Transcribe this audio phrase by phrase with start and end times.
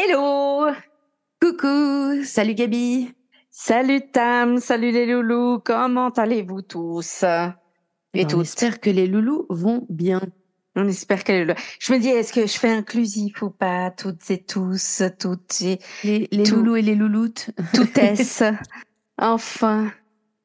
[0.00, 0.70] Hello.
[1.42, 2.22] Coucou.
[2.22, 3.12] Salut Gabi.
[3.50, 7.24] Salut Tam, salut les loulous, comment allez-vous tous?
[8.14, 10.20] Et On espère que les loulous vont bien.
[10.76, 11.58] On espère que les loulous...
[11.80, 15.80] Je me dis, est-ce que je fais inclusif ou pas Toutes et tous, toutes et...
[16.04, 17.50] Les, loulous et les louloutes.
[17.74, 18.44] Tout est
[19.18, 19.90] Enfin.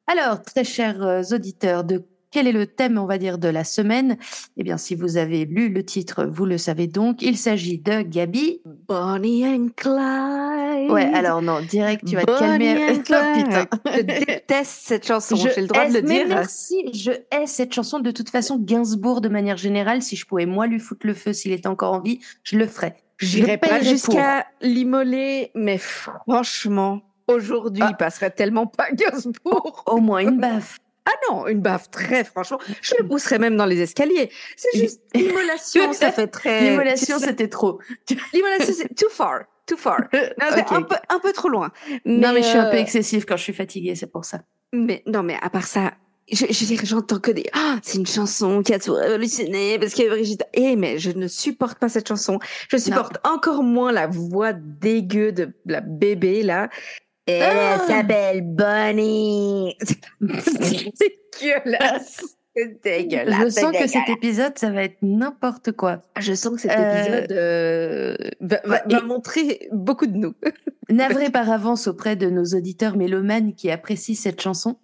[0.08, 3.62] Alors, très chers euh, auditeurs de quel est le thème, on va dire, de la
[3.62, 4.18] semaine?
[4.56, 7.22] Eh bien, si vous avez lu le titre, vous le savez donc.
[7.22, 8.60] Il s'agit de Gabi.
[8.88, 10.90] Bonnie and Clyde.
[10.90, 12.88] Ouais, alors non, direct, tu vas te calmer.
[12.90, 13.66] oh, putain.
[13.86, 16.24] Je déteste cette chanson, j'ai le droit de le dire.
[16.26, 18.00] merci, je hais cette chanson.
[18.00, 21.32] De toute façon, Gainsbourg, de manière générale, si je pouvais moi lui foutre le feu
[21.32, 22.96] s'il était encore en vie, je le ferais.
[23.20, 27.90] J'irais pas jusqu'à l'immoler, mais franchement, aujourd'hui, ah.
[27.92, 29.84] il passerait tellement pas Gainsbourg.
[29.86, 30.80] Au moins une baffe.
[31.06, 32.58] Ah non, une baffe très franchement.
[32.80, 34.30] Je le pousserais même dans les escaliers.
[34.56, 36.70] C'est juste l'immolation, ça fait très.
[36.70, 37.78] L'immolation, c'était trop.
[38.32, 40.00] L'immolation, c'est too far, too far.
[40.12, 41.70] Non, un, peu, un peu trop loin.
[42.04, 44.40] non, mais je suis un peu euh, excessif quand je suis fatiguée, c'est pour ça.
[44.72, 45.92] Mais non, mais à part ça,
[46.30, 50.04] je, je j'entends que des, ah, c'est une chanson qui a tout révolutionné parce qu'il
[50.04, 50.44] y a Brigitte.
[50.54, 52.38] Eh, mais je ne supporte pas cette chanson.
[52.68, 56.70] Je supporte encore moins la voix dégueu de la bébé, là.
[57.26, 57.84] Elle ah!
[57.86, 59.76] s'appelle Bonnie.
[59.80, 60.04] c'est
[61.40, 62.36] dégueulasse.
[62.54, 63.44] C'est dégueulasse.
[63.44, 66.02] Je sens que cet épisode, ça va être n'importe quoi.
[66.18, 70.34] Je sens que cet euh, épisode euh, va, montrer beaucoup de nous.
[70.90, 74.76] Navré par avance auprès de nos auditeurs mélomanes qui apprécient cette chanson.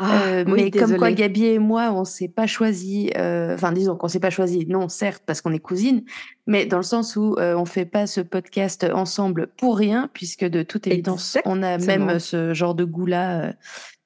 [0.00, 3.10] Ah, euh, mais comme quoi Gabi et moi, on s'est pas choisi.
[3.16, 4.64] Euh, enfin, disons qu'on s'est pas choisi.
[4.66, 6.04] Non, certes, parce qu'on est cousines,
[6.46, 10.44] mais dans le sens où euh, on fait pas ce podcast ensemble pour rien, puisque
[10.44, 13.52] de toute évidence, on a même ce genre de goût-là euh,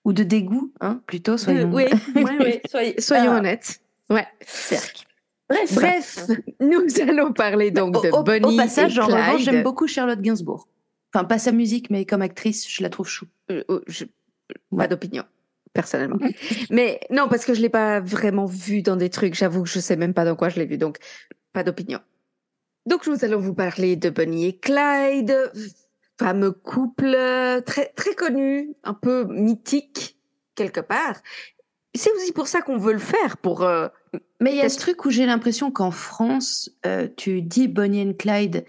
[0.07, 1.37] ou de dégoût, hein, plutôt.
[1.37, 1.71] Soyons.
[1.71, 1.85] oui.
[2.71, 3.81] Soyez, soyons honnêtes.
[4.09, 4.27] Ouais.
[4.47, 5.05] Certes.
[5.51, 6.27] Bref, Bref,
[6.61, 8.55] nous allons parler donc de au, Bonnie.
[8.55, 10.67] Au passage, en revanche, j'aime beaucoup Charlotte Gainsbourg.
[11.13, 13.27] Enfin, pas sa musique, mais comme actrice, je la trouve chou.
[13.69, 14.07] Oh, je...
[14.75, 15.25] Pas d'opinion
[15.73, 16.19] personnellement.
[16.71, 19.35] Mais non, parce que je l'ai pas vraiment vu dans des trucs.
[19.35, 20.99] J'avoue que je sais même pas dans quoi je l'ai vu, donc
[21.53, 22.01] pas d'opinion.
[22.87, 25.37] Donc nous allons vous parler de Bonnie et Clyde,
[26.19, 27.17] fameux couple
[27.65, 30.17] très très connu, un peu mythique
[30.55, 31.21] quelque part.
[31.95, 33.63] C'est aussi pour ça qu'on veut le faire, pour.
[33.63, 33.89] Euh,
[34.41, 38.01] Mais il y a ce truc où j'ai l'impression qu'en France, euh, tu dis Bonnie
[38.01, 38.65] et Clyde,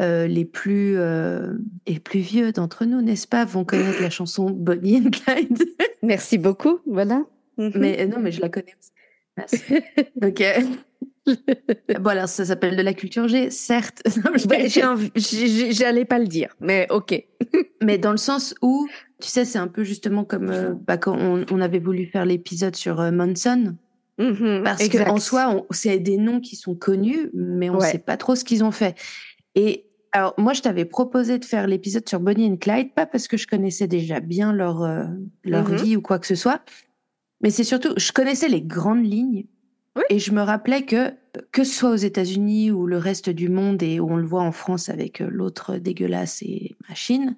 [0.00, 1.54] euh, les plus euh,
[1.86, 5.58] et plus vieux d'entre nous, n'est-ce pas, vont connaître la chanson Bonnie and Clyde.
[6.02, 6.78] Merci beaucoup.
[6.86, 7.24] Voilà.
[7.56, 7.72] Mhm.
[7.74, 8.92] Mais euh, non, mais je la connais aussi.
[9.36, 9.64] Merci.
[10.22, 10.44] ok.
[12.00, 14.02] voilà, ça s'appelle de la culture G, certes.
[14.06, 17.20] J'allais pas le dire, mais ok.
[17.82, 18.86] mais dans le sens où,
[19.20, 23.02] tu sais, c'est un peu justement comme bah, quand on, avait voulu faire l'épisode sur
[23.12, 23.74] Manson.
[24.18, 28.16] Mhm, parce qu'en soi, c'est des noms qui sont connus, mais on ne sait pas
[28.16, 28.96] trop ce qu'ils ont fait.
[29.54, 33.28] Et alors, moi, je t'avais proposé de faire l'épisode sur Bonnie and Clyde, pas parce
[33.28, 35.04] que je connaissais déjà bien leur, euh,
[35.44, 35.82] leur mm-hmm.
[35.82, 36.62] vie ou quoi que ce soit,
[37.42, 39.46] mais c'est surtout, je connaissais les grandes lignes.
[40.10, 41.12] Et je me rappelais que,
[41.50, 44.42] que ce soit aux États-Unis ou le reste du monde, et où on le voit
[44.42, 47.36] en France avec euh, l'autre dégueulasse et machine,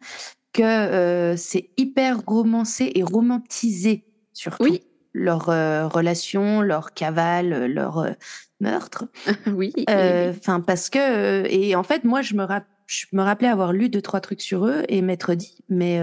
[0.53, 4.65] que euh, c'est hyper romancé et romantisé, surtout.
[4.65, 4.83] Oui.
[5.13, 5.47] Leur
[5.93, 8.07] relation, leur cavale, leur
[8.61, 9.05] meurtre.
[9.47, 9.73] oui.
[9.89, 12.47] Enfin, parce que et en fait, moi, je me,
[12.87, 16.01] je me rappelais avoir lu deux trois trucs sur eux et m'être dit, mais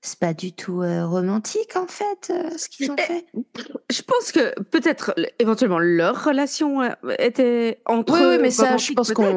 [0.00, 3.26] c'est pas du tout romantique en fait ce qu'ils ont eh, fait?
[3.90, 6.82] Je pense que peut-être éventuellement leur relation
[7.18, 8.38] était entre oui, eux.
[8.40, 9.36] mais ça, je pense qu'on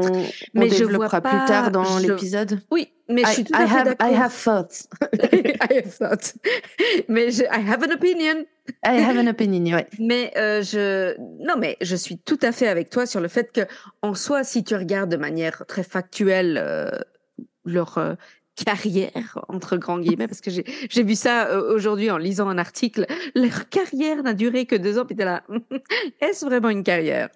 [0.54, 2.62] mais je développera plus tard dans l'épisode.
[2.70, 4.88] Oui, mais je suis tout à I fait have, I have thoughts.
[5.24, 6.36] I have thoughts.
[7.08, 8.46] Mais je, I have an opinion.
[8.86, 9.88] I have an opinion, ouais.
[10.00, 11.16] Mais euh, je,
[11.46, 13.62] non, mais je suis tout à fait avec toi sur le fait que,
[14.02, 16.90] en soi, si tu regardes de manière très factuelle euh,
[17.66, 18.14] leur euh,
[18.56, 23.06] carrière entre grands guillemets parce que j'ai vu ça euh, aujourd'hui en lisant un article.
[23.36, 25.44] Leur carrière n'a duré que deux ans puis t'es là
[26.22, 27.30] est-ce vraiment une carrière?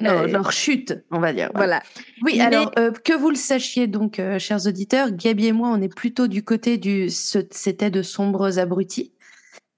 [0.00, 1.82] Non euh, leur chute on va dire voilà.
[2.22, 5.94] Oui alors euh, que vous le sachiez donc chers auditeurs Gabi et moi on est
[5.94, 9.12] plutôt du côté du c'était de sombres abrutis.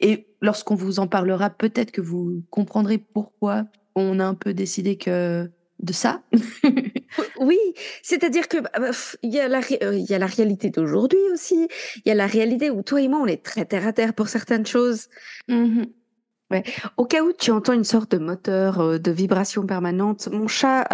[0.00, 3.64] Et lorsqu'on vous en parlera peut-être que vous comprendrez pourquoi
[3.96, 6.22] on a un peu décidé que de ça.
[7.40, 7.58] oui,
[8.02, 8.90] c'est-à-dire que bah, bah,
[9.22, 11.68] il y, a la, il y a la réalité d'aujourd'hui aussi.
[11.96, 14.14] Il y a la réalité où toi et moi, on est très terre à terre
[14.14, 15.08] pour certaines choses.
[15.48, 16.62] Ouais.
[16.96, 20.86] Au cas où tu entends une sorte de moteur de vibration permanente, mon chat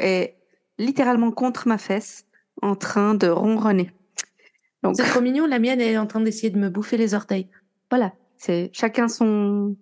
[0.00, 0.36] est
[0.78, 2.26] littéralement contre ma fesse,
[2.62, 3.92] en train de ronronner.
[4.82, 4.96] Donc...
[4.96, 5.46] C'est trop mignon.
[5.46, 7.48] La mienne est en train d'essayer de me bouffer les orteils.
[7.90, 9.76] Voilà, c'est chacun son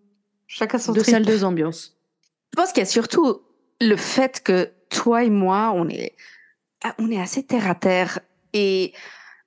[0.46, 1.96] chacun son deux salles, deux ambiances.
[2.52, 3.40] Je pense qu'il y a surtout
[3.82, 6.14] le fait que toi et moi, on est
[6.84, 8.20] ah, on est assez terre à terre
[8.52, 8.92] et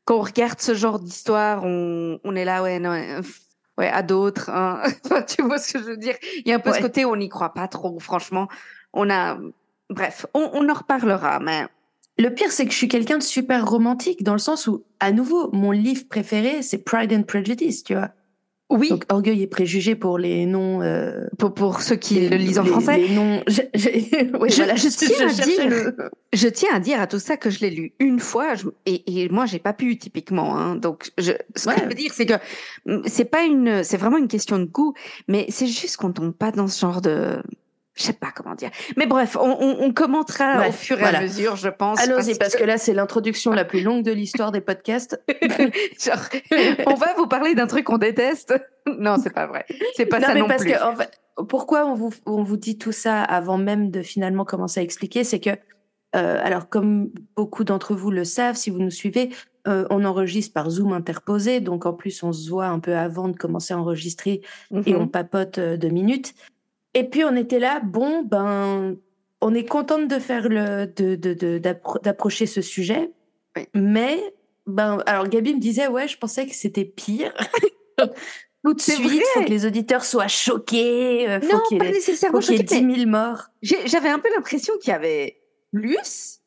[0.05, 3.21] quand on regarde ce genre d'histoire, on, on est là ouais non
[3.77, 4.49] ouais à d'autres.
[4.49, 4.83] Hein.
[5.27, 6.15] tu vois ce que je veux dire?
[6.37, 7.99] Il y a un peu ce côté on n'y croit pas trop.
[7.99, 8.47] Franchement,
[8.93, 9.37] on a
[9.89, 11.65] bref, on, on en reparlera, mais
[12.17, 15.11] le pire, c'est que je suis quelqu'un de super romantique dans le sens où, à
[15.11, 18.11] nouveau, mon livre préféré, c'est Pride and Prejudice, tu vois.
[18.69, 18.89] Oui.
[18.89, 20.81] Donc, Orgueil et préjugé pour les noms.
[20.81, 22.97] Euh, pour, pour ceux qui le lisent en français.
[22.97, 23.43] Les noms.
[23.47, 23.61] Je,
[24.97, 25.93] tiens à dire,
[26.33, 28.53] je tiens à dire à tout ça que je l'ai lu une fois
[28.87, 30.57] et, et moi, j'ai pas pu typiquement.
[30.57, 32.33] Hein, donc, je, ce que je veux dire, c'est que
[32.87, 33.83] mm, c'est pas une.
[33.83, 34.95] C'est vraiment une question de goût,
[35.27, 37.37] mais c'est juste qu'on tombe pas dans ce genre de
[37.95, 38.71] je sais pas comment dire.
[38.97, 41.99] Mais bref, on, on, commentera au fur et à mesure, je pense.
[42.01, 42.63] Allons-y, parce, que...
[42.63, 45.21] là, c'est l'introduction la plus longue de l'histoire des podcasts.
[45.99, 46.19] Genre,
[46.87, 48.53] on va vous parler d'un truc qu'on déteste.
[48.99, 49.65] Non, c'est pas vrai.
[49.95, 51.09] C'est pas ça mais non parce Que, en fait,
[51.47, 55.23] pourquoi on vous, on vous dit tout ça avant même de finalement commencer à expliquer,
[55.23, 55.51] c'est que,
[56.15, 59.29] euh, alors comme beaucoup d'entre vous le savent, si vous nous suivez,
[59.67, 63.27] euh, on enregistre par Zoom interposé, donc en plus on se voit un peu avant
[63.27, 64.41] de commencer à enregistrer
[64.85, 65.01] et mhm.
[65.01, 66.35] on papote euh, deux minutes.
[66.95, 68.97] Et puis on était là, bon, ben,
[69.41, 73.11] on est contente de faire le, de, d'approcher ce sujet,
[73.75, 74.33] mais
[74.65, 77.33] ben, alors Gabi me disait, ouais, je pensais que c'était pire.
[78.63, 81.29] Tout de suite, il faut que les auditeurs soient choqués.
[81.29, 83.49] Euh, faut non, pas nécessairement faut qu'il y ait 10 000 morts.
[83.61, 85.39] J'avais un peu l'impression qu'il y avait
[85.71, 86.41] plus,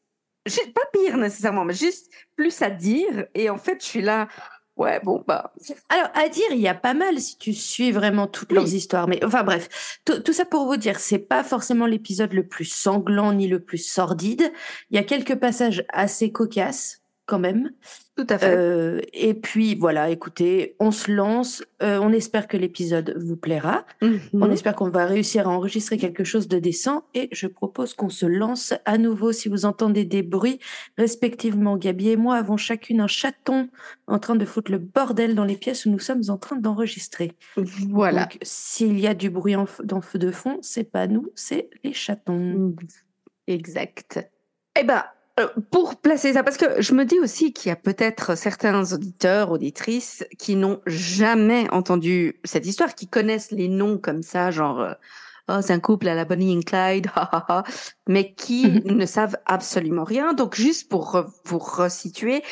[0.74, 3.26] pas pire nécessairement, mais juste plus à dire.
[3.34, 4.26] Et en fait, je suis là,
[4.78, 5.52] Ouais, bon, bah.
[5.88, 9.08] Alors, à dire, il y a pas mal si tu suis vraiment toutes leurs histoires.
[9.08, 13.32] Mais enfin, bref, tout, ça pour vous dire, c'est pas forcément l'épisode le plus sanglant
[13.32, 14.52] ni le plus sordide.
[14.90, 17.70] Il y a quelques passages assez cocasses, quand même.
[18.16, 18.56] Tout à fait.
[18.56, 21.62] Euh, et puis voilà, écoutez, on se lance.
[21.82, 23.84] Euh, on espère que l'épisode vous plaira.
[24.02, 24.20] Mhm.
[24.32, 27.04] On espère qu'on va réussir à enregistrer quelque chose de décent.
[27.14, 29.30] Et je propose qu'on se lance à nouveau.
[29.30, 30.58] Si vous entendez des bruits,
[30.96, 33.68] respectivement, Gabi et moi avons chacune un chaton
[34.06, 37.32] en train de foutre le bordel dans les pièces où nous sommes en train d'enregistrer.
[37.90, 38.22] Voilà.
[38.22, 41.68] Donc, s'il y a du bruit en dans feu de fond, c'est pas nous, c'est
[41.84, 42.74] les chatons.
[43.46, 44.18] Exact.
[44.80, 45.04] Eh ben,
[45.70, 49.50] pour placer ça, parce que je me dis aussi qu'il y a peut-être certains auditeurs,
[49.50, 54.92] auditrices qui n'ont jamais entendu cette histoire, qui connaissent les noms comme ça, genre euh,
[55.48, 57.08] oh, c'est un couple à la Bonnie and Clyde,
[58.08, 58.96] mais qui mhm.
[58.96, 60.32] ne savent absolument rien.
[60.32, 62.42] Donc juste pour vous resituer,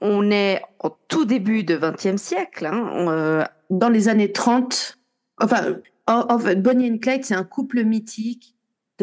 [0.00, 4.98] on est au tout début du XXe siècle, hein, euh, dans les années 30.
[5.40, 5.76] Enfin,
[6.06, 8.53] en fait, Bonnie and Clyde, c'est un couple mythique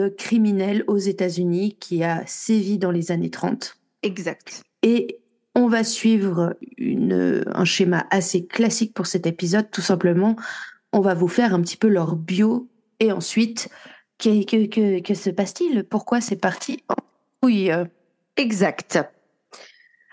[0.09, 3.77] criminel aux États-Unis qui a sévi dans les années 30.
[4.03, 4.61] Exact.
[4.83, 5.19] Et
[5.55, 10.35] on va suivre une, un schéma assez classique pour cet épisode, tout simplement.
[10.93, 12.69] On va vous faire un petit peu leur bio
[12.99, 13.69] et ensuite,
[14.17, 15.83] que, que, que, que se passe-t-il?
[15.83, 16.83] Pourquoi c'est parti?
[17.43, 17.85] Oui, euh,
[18.37, 18.99] exact.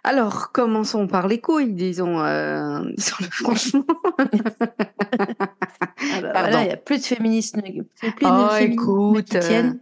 [0.05, 2.81] Alors, commençons par les couilles, disons, euh,
[3.31, 3.85] franchement.
[4.19, 4.25] ah
[6.23, 7.57] bah il n'y a plus de féministes.
[7.61, 7.85] Plus
[8.25, 9.35] oh, écoute.
[9.35, 9.73] Euh,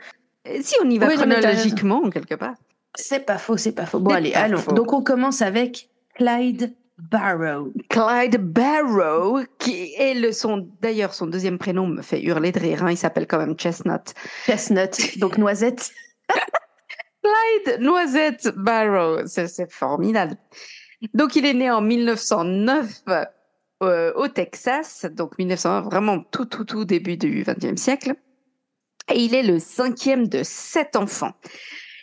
[0.61, 2.55] si on y va chronologiquement, quelque part.
[2.95, 4.01] C'est pas faux, c'est pas faux.
[4.01, 4.63] Bon, allez, allons.
[4.75, 7.73] Donc, on commence avec Clyde Barrow.
[7.91, 12.85] Clyde Barrow, qui est le son, d'ailleurs, son deuxième prénom me fait hurler de rire.
[12.85, 14.15] Hein, il s'appelle quand même Chestnut.
[14.47, 15.93] Chestnut, donc noisette.
[17.27, 20.37] Clyde Noisette Barrow, c'est formidable.
[21.15, 23.03] Donc il est né en 1909
[23.83, 28.15] euh, au Texas, donc 1909, vraiment tout tout tout début du XXe siècle.
[29.13, 31.35] Et il est le cinquième de sept enfants.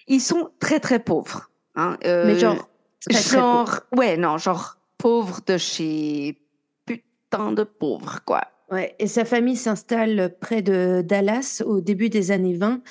[0.08, 1.50] Ils sont très très pauvres.
[1.76, 2.70] Hein, euh, Mais genre,
[3.10, 6.40] genre, ouais, non, genre pauvres de chez
[6.86, 8.44] putain de pauvres, quoi.
[8.72, 12.82] Ouais, et sa famille s'installe près de Dallas au début des années 20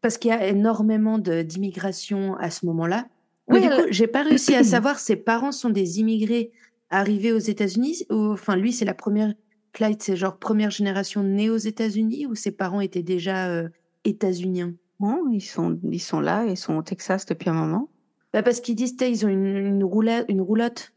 [0.00, 3.06] parce qu'il y a énormément d'immigration à ce moment-là.
[3.48, 6.52] Oui, du coup, j'ai pas réussi à savoir ses parents sont des immigrés
[6.90, 9.32] arrivés aux États-Unis enfin lui c'est la première
[9.72, 13.68] Clyde c'est genre première génération née aux États-Unis ou ses parents étaient déjà euh,
[14.04, 14.74] états-uniens?
[14.98, 17.88] Non, ils sont ils sont là, ils sont au Texas depuis un moment.
[18.32, 19.88] Bah parce qu'ils disent ils ont une, une
[20.28, 20.92] une roulotte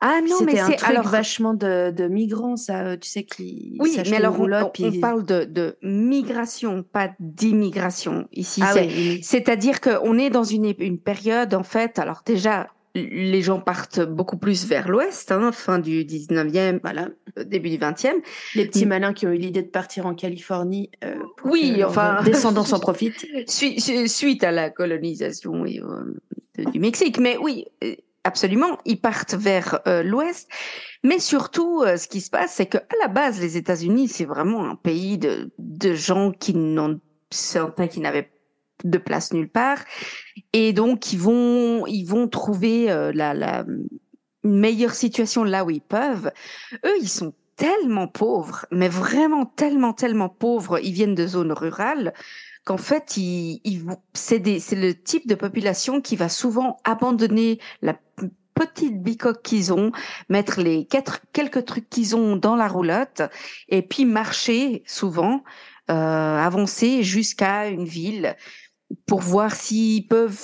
[0.00, 3.76] Ah non, mais c'est alors vachement de, de, migrants, ça, tu sais, qui.
[3.80, 8.60] Oui, mais alors on, on, parle de, de, migration, pas d'immigration ici.
[8.62, 8.74] Ah
[9.22, 14.36] c'est-à-dire qu'on est dans une, une période, en fait, alors déjà, les gens partent beaucoup
[14.36, 17.08] plus vers l'ouest, hein, fin du 19e, voilà,
[17.38, 18.20] euh, début du 20e.
[18.54, 20.90] Les petits malins qui ont eu l'idée de partir en Californie.
[21.02, 22.22] Euh, oui, enfin.
[22.24, 23.26] Descendants s'en profitent.
[24.06, 27.18] Suite à la colonisation euh, du Mexique.
[27.18, 27.66] Mais oui,
[28.24, 30.48] absolument, ils partent vers l'ouest.
[31.02, 34.76] Mais surtout, ce qui se passe, c'est qu'à la base, les États-Unis, c'est vraiment un
[34.76, 37.00] pays de, gens qui n'ont
[37.30, 38.30] certains qui n'avaient
[38.82, 39.78] de place nulle part.
[40.52, 43.64] Et donc, ils vont, ils vont trouver euh, la,
[44.46, 46.30] meilleure situation là où ils peuvent.
[46.84, 50.78] Eux, ils sont tellement pauvres, mais vraiment tellement, tellement pauvres.
[50.80, 52.12] Ils viennent de zones rurales
[52.64, 57.96] qu'en fait, c'est le type de population qui va souvent abandonner la
[58.54, 59.92] petite bicoque qu'ils ont,
[60.28, 63.22] mettre les quatre, quelques trucs qu'ils ont dans la roulotte
[63.68, 65.42] et puis marcher souvent,
[65.90, 65.94] euh,
[66.38, 68.36] avancer jusqu'à une ville
[69.06, 70.40] pour voir s'ils peuvent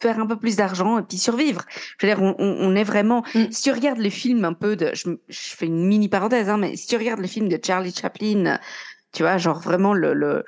[0.00, 1.62] faire un peu plus d'argent et puis survivre.
[1.98, 3.24] Je veux dire, on, on est vraiment.
[3.34, 3.50] Mm.
[3.50, 6.56] Si tu regardes les films un peu de, je, je fais une mini parenthèse, hein,
[6.56, 8.60] mais si tu regardes les films de Charlie Chaplin,
[9.12, 10.44] tu vois, genre vraiment le, le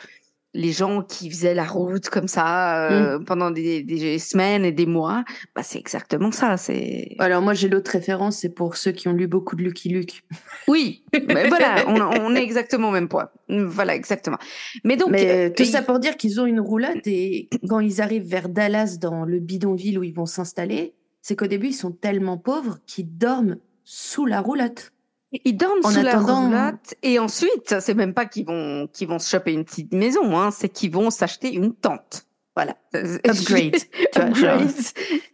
[0.52, 3.24] les gens qui faisaient la route comme ça euh, mm.
[3.24, 6.56] pendant des, des, semaines et des mois, bah c'est exactement ça.
[6.56, 7.14] C'est.
[7.18, 10.22] Alors moi j'ai l'autre référence, c'est pour ceux qui ont lu beaucoup de Lucky Luke.
[10.66, 13.28] Oui, mais voilà, on, on, est exactement au même point.
[13.48, 14.38] Voilà, exactement.
[14.84, 18.00] Mais donc mais, euh, tout ça pour dire qu'ils ont une roulade et quand ils
[18.00, 21.92] arrivent vers Dallas dans le bidonville où ils vont s'installer, c'est qu'au début ils sont
[21.92, 24.92] tellement pauvres qu'ils dorment sous la roulotte.
[25.32, 26.50] Ils dorment en sous attendant...
[26.50, 29.92] la roulotte et ensuite, c'est même pas qu'ils vont qu'ils vont se choper une petite
[29.92, 32.26] maison, hein, c'est qu'ils vont s'acheter une tente.
[32.56, 32.76] Voilà.
[32.94, 33.76] Upgrade.
[34.16, 34.72] Upgrade.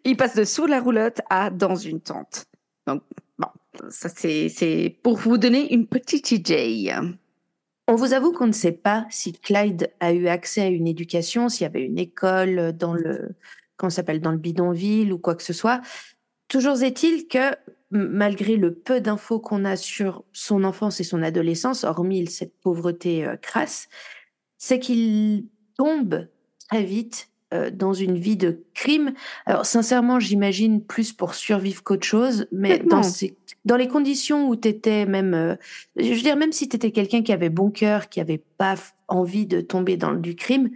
[0.04, 2.44] Ils passent de sous la roulotte à dans une tente.
[2.86, 3.02] Donc
[3.38, 3.48] bon,
[3.88, 6.94] ça c'est c'est pour vous donner une petite idée.
[7.88, 11.48] On vous avoue qu'on ne sait pas si Clyde a eu accès à une éducation,
[11.48, 13.30] s'il y avait une école dans le
[13.76, 15.80] comment s'appelle dans le bidonville ou quoi que ce soit.
[16.48, 17.54] Toujours est-il que
[17.90, 23.24] malgré le peu d'infos qu'on a sur son enfance et son adolescence, hormis cette pauvreté
[23.24, 23.88] euh, crasse,
[24.58, 26.28] c'est qu'il tombe
[26.68, 29.12] très vite euh, dans une vie de crime.
[29.44, 33.02] Alors sincèrement, j'imagine plus pour survivre qu'autre chose, mais dans,
[33.64, 35.54] dans, les conditions où tu étais même, euh,
[35.94, 38.74] je veux dire, même si tu étais quelqu'un qui avait bon cœur, qui avait pas
[39.06, 40.70] envie de tomber dans du crime,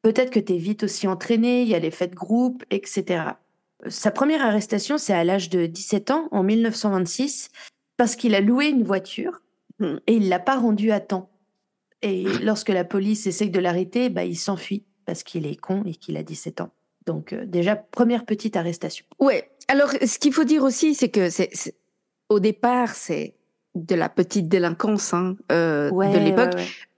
[0.00, 3.32] peut-être que tu es vite aussi entraîné, il y a les fêtes groupe, etc.
[3.88, 7.50] Sa première arrestation, c'est à l'âge de 17 ans, en 1926,
[7.96, 9.42] parce qu'il a loué une voiture
[9.78, 9.96] hmm.
[10.06, 11.30] et il l'a pas rendue à temps.
[12.02, 15.94] Et lorsque la police essaye de l'arrêter, bah, il s'enfuit parce qu'il est con et
[15.94, 16.70] qu'il a 17 ans.
[17.06, 19.04] Donc euh, déjà, première petite arrestation.
[19.18, 19.50] Ouais.
[19.68, 21.50] Alors, ce qu'il faut dire aussi, c'est que c'est,
[22.28, 23.34] au départ, c'est
[23.74, 26.54] de la petite délinquance hein, euh, de l'époque.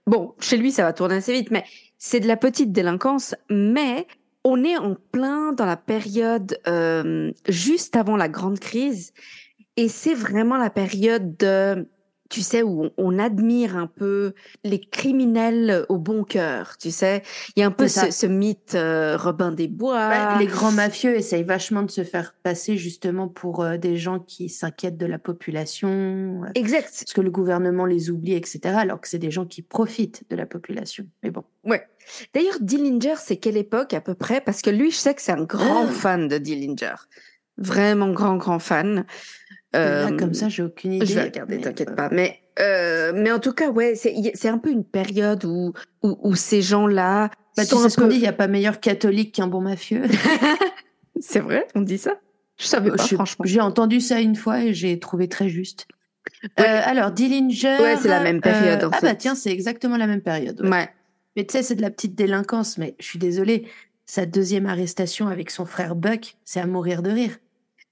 [0.07, 1.63] Bon, chez lui, ça va tourner assez vite, mais
[1.97, 4.07] c'est de la petite délinquance, mais
[4.43, 9.13] on est en plein dans la période euh, juste avant la grande crise.
[9.77, 11.87] Et c'est vraiment la période de
[12.33, 17.21] tu sais, où on, admire un peu les criminels au bon cœur, tu sais.
[17.55, 20.09] Il y a un peu ce, mythe euh, Robin des Bois.
[20.09, 24.17] Bah, les grands mafieux essayent vachement de se faire passer justement pour euh, des gens
[24.17, 26.41] qui s'inquiètent de la population.
[26.55, 26.85] Exact.
[26.85, 28.61] Parce que le gouvernement les oublie, etc.
[28.79, 31.05] Alors que c'est des gens qui profitent de la population.
[31.21, 31.43] Mais bon.
[31.63, 31.85] Ouais.
[32.33, 34.41] D'ailleurs, Dillinger, c'est quelle époque à peu près?
[34.41, 35.91] Parce que lui, je sais que c'est un grand ah.
[35.91, 36.95] fan de Dillinger.
[37.57, 39.05] Vraiment grand, grand fan.
[39.75, 41.05] Euh, comme ça, j'ai aucune idée.
[41.05, 42.09] Je vais regarder, t'inquiète pas.
[42.11, 46.35] Mais, euh, mais en tout cas, ouais, c'est un peu une période où, où, où
[46.35, 47.29] ces gens-là.
[47.57, 50.03] Bah, tu sais ce qu'on dit, il n'y a pas meilleur catholique qu'un bon mafieux.
[51.19, 52.19] c'est vrai, on dit ça?
[52.57, 53.45] Je savais pas, franchement.
[53.45, 55.87] J'ai entendu ça une fois et j'ai trouvé très juste.
[56.59, 57.77] Euh, alors, Dillinger.
[57.79, 58.83] Ouais, c'est la même période.
[58.83, 60.61] En ah, bah tiens, c'est exactement la même période.
[60.61, 60.89] ouais.
[61.35, 63.67] Mais tu sais, c'est de la petite délinquance, mais je suis désolée.
[64.05, 67.37] Sa deuxième arrestation avec son frère Buck, c'est à mourir de rire.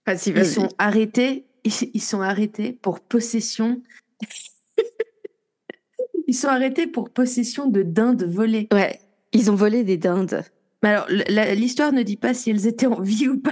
[0.07, 3.81] ils sont arrêtés, ils, sont arrêtés pour possession.
[6.27, 8.67] ils sont arrêtés pour possession de dindes volées.
[8.73, 8.99] Ouais,
[9.33, 10.43] ils ont volé des dindes.
[10.83, 11.07] Mais alors,
[11.55, 13.51] l'histoire ne dit pas si elles étaient en vie ou pas,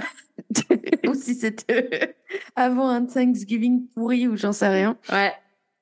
[1.08, 2.16] ou si c'était
[2.56, 4.98] avant un Thanksgiving pourri ou j'en sais rien.
[5.12, 5.32] Ouais.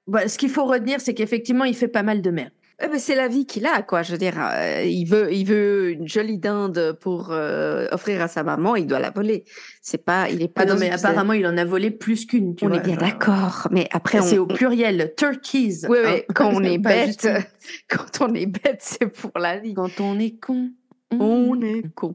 [0.07, 2.53] Bah, ce qu'il faut retenir, c'est qu'effectivement, il fait pas mal de merde.
[2.81, 4.03] Eh c'est la vie qu'il a, quoi.
[4.03, 8.29] Je veux dire, euh, il veut, il veut une jolie dinde pour euh, offrir à
[8.29, 9.45] sa maman, il doit la voler.
[9.83, 10.63] C'est pas, il est pas.
[10.63, 12.55] Ah non, mais apparemment, il en a volé plus qu'une.
[12.63, 15.87] On est bien d'accord, mais après, c'est au pluriel, turkeys.
[15.89, 16.11] Oui, oui.
[16.11, 16.21] Hein.
[16.35, 17.29] Quand on est bête,
[17.89, 19.75] quand on est bête, c'est pour la vie.
[19.75, 20.71] Quand on est con,
[21.11, 22.15] on, est con.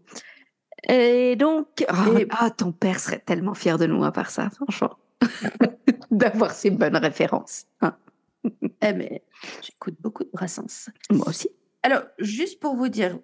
[0.87, 4.97] Et donc, oh, ah, ton père serait tellement fier de nous à part ça, franchement.
[6.11, 7.65] d'avoir ces bonnes références.
[7.81, 7.95] Hein.
[8.81, 9.23] Eh mais
[9.61, 10.89] j'écoute beaucoup de Brassens.
[11.09, 11.49] Moi aussi.
[11.83, 13.19] Alors, juste pour vous dire,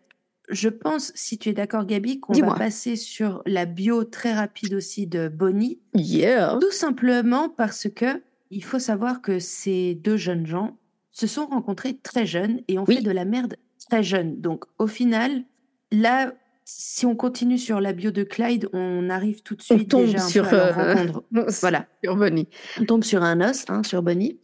[0.50, 4.74] je pense, si tu es d'accord, Gabi, qu'on va passer sur la bio très rapide
[4.74, 5.80] aussi de Bonnie.
[5.94, 6.58] Yeah.
[6.60, 8.22] Tout simplement parce que
[8.52, 10.76] il faut savoir que ces deux jeunes gens
[11.12, 13.58] se sont rencontrés très jeunes et ont fait de la merde
[13.90, 14.42] très jeune.
[14.42, 15.44] Donc, au final,
[15.92, 16.34] là,
[16.66, 20.06] si on continue sur la bio de Clyde, on arrive tout de suite on tombe
[20.06, 21.08] déjà sur, peu à euh,
[21.62, 21.88] voilà.
[22.04, 22.48] sur Bonnie.
[22.80, 24.40] On tombe sur un os, hein, sur Bonnie.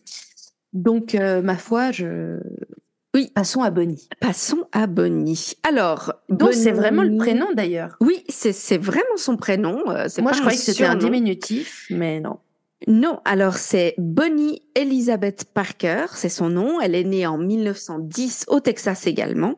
[0.75, 2.37] Donc, euh, ma foi, je,
[3.15, 3.31] oui.
[3.33, 4.09] Passons à Bonnie.
[4.19, 5.53] Passons à Bonnie.
[5.63, 7.95] Alors, donc c'est vraiment le prénom d'ailleurs.
[8.01, 9.89] Oui, c'est vraiment son prénom.
[9.89, 12.39] Euh, Moi, je croyais que c'était un diminutif, mais non.
[12.87, 16.81] Non, alors c'est Bonnie Elizabeth Parker, c'est son nom.
[16.81, 19.55] Elle est née en 1910 au Texas également.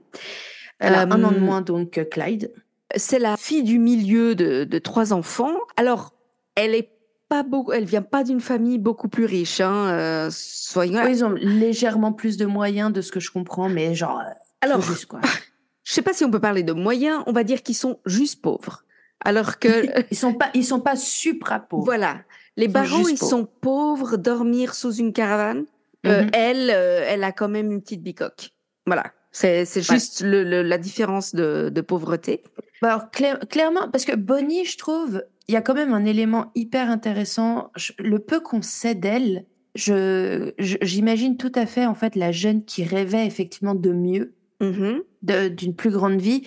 [0.78, 2.52] Elle a un an de euh, moins donc que Clyde.
[2.96, 5.58] C'est la fille du milieu de, de trois enfants.
[5.78, 6.14] Alors,
[6.54, 6.90] elle est
[7.30, 9.62] pas beaucoup, elle vient pas d'une famille beaucoup plus riche.
[9.62, 11.06] Hein, euh, soyons...
[11.08, 14.20] ils ont légèrement plus de moyens de ce que je comprends, mais genre.
[14.20, 14.32] Euh,
[14.62, 15.22] Alors, juste, quoi.
[15.84, 17.24] je sais pas si on peut parler de moyens.
[17.28, 18.84] On va dire qu'ils sont juste pauvres.
[19.26, 21.86] Alors que ils sont pas, ils sont pas supra pauvres.
[21.86, 22.22] Voilà,
[22.56, 25.66] les barons ils sont pauvres, dormir sous une caravane.
[26.06, 26.30] Euh, mhm.
[26.34, 28.52] elle, elle a quand même une petite bicoque.
[28.86, 32.44] Voilà, c'est juste le, la différence de, de pauvreté.
[32.82, 36.52] Bah, alors clairement, parce que Bonnie, je trouve, il y a quand même un élément
[36.56, 37.72] hyper intéressant.
[38.00, 42.84] le peu qu'on sait d'elle, je, j'imagine tout à fait en fait la jeune qui
[42.84, 45.50] rêvait effectivement de mieux, mm-hmm.
[45.50, 46.44] d'une plus grande vie.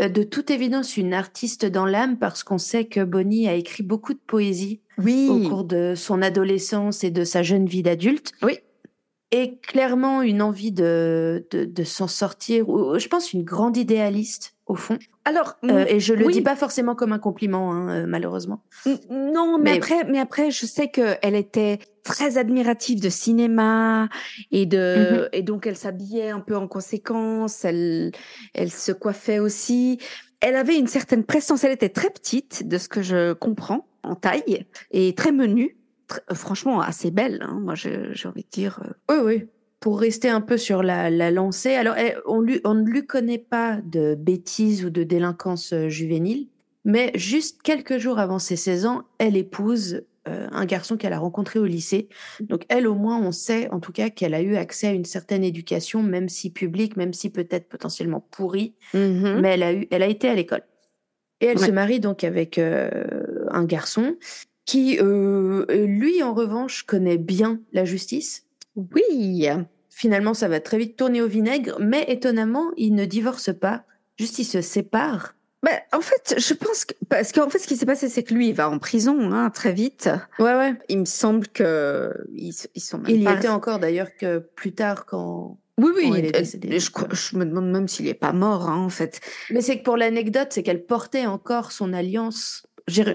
[0.00, 3.82] Euh, de toute évidence, une artiste dans l'âme parce qu'on sait que Bonnie a écrit
[3.82, 5.28] beaucoup de poésie oui.
[5.30, 8.32] au cours de son adolescence et de sa jeune vie d'adulte.
[8.42, 8.58] Oui.
[9.36, 14.54] Et clairement une envie de, de, de s'en sortir, ou je pense une grande idéaliste
[14.66, 14.96] au fond.
[15.24, 18.62] Alors, euh, et je le dis pas forcément comme un compliment, hein, euh, malheureusement.
[19.10, 24.08] Non, mais, après, mais après, je sais qu'elle était très admirative de cinéma
[24.52, 25.28] et de, mhm.
[25.32, 27.64] et donc elle s'habillait un peu en conséquence.
[27.64, 28.12] Elle,
[28.54, 29.98] elle se coiffait aussi.
[30.40, 31.64] Elle avait une certaine prestance.
[31.64, 35.76] Elle était très petite, de ce que je comprends, en taille et très menue.
[36.32, 37.40] Franchement, assez belle.
[37.42, 38.80] Hein, moi, j'ai envie de dire.
[39.10, 39.22] Euh.
[39.24, 39.48] Oui, oui
[39.80, 43.36] pour rester un peu sur la, lancée, alors eh, on, lui, on ne lui connaît
[43.36, 46.48] pas de bêtises ou de délinquance euh, juvénile,
[46.86, 51.18] mais juste quelques jours avant ses 16 ans, elle épouse euh, un garçon qu'elle a
[51.18, 52.08] rencontré au lycée.
[52.40, 55.04] Donc elle, au moins, on sait en tout cas qu'elle a eu accès à une
[55.04, 59.40] certaine éducation, même si publique, même si peut-être potentiellement pourrie, mm-hmm.
[59.40, 60.62] mais elle a, eu, elle a été à l'école.
[61.42, 62.88] Et elle se marie donc avec euh,
[63.50, 64.16] un garçon
[64.64, 68.46] qui, lui, en revanche, connaît bien la justice.
[68.76, 69.48] Oui.
[69.90, 73.84] Finalement, ça va très vite tourner au vinaigre, mais étonnamment, ils ne divorcent pas,
[74.18, 75.34] juste ils se séparent.
[75.62, 78.34] Bah, en fait, je pense que parce qu'en fait, ce qui s'est passé, c'est que
[78.34, 80.10] lui, il va en prison hein, très vite.
[80.38, 80.74] Ouais, ouais.
[80.88, 83.02] Il me semble que ils, sont.
[83.08, 85.58] il y était encore d'ailleurs que plus tard quand.
[85.78, 86.30] Oui, oui.
[86.34, 89.20] je, je, me demande même s'il n'est pas mort, hein, en fait.
[89.50, 92.66] Mais c'est que pour l'anecdote, c'est qu'elle portait encore son alliance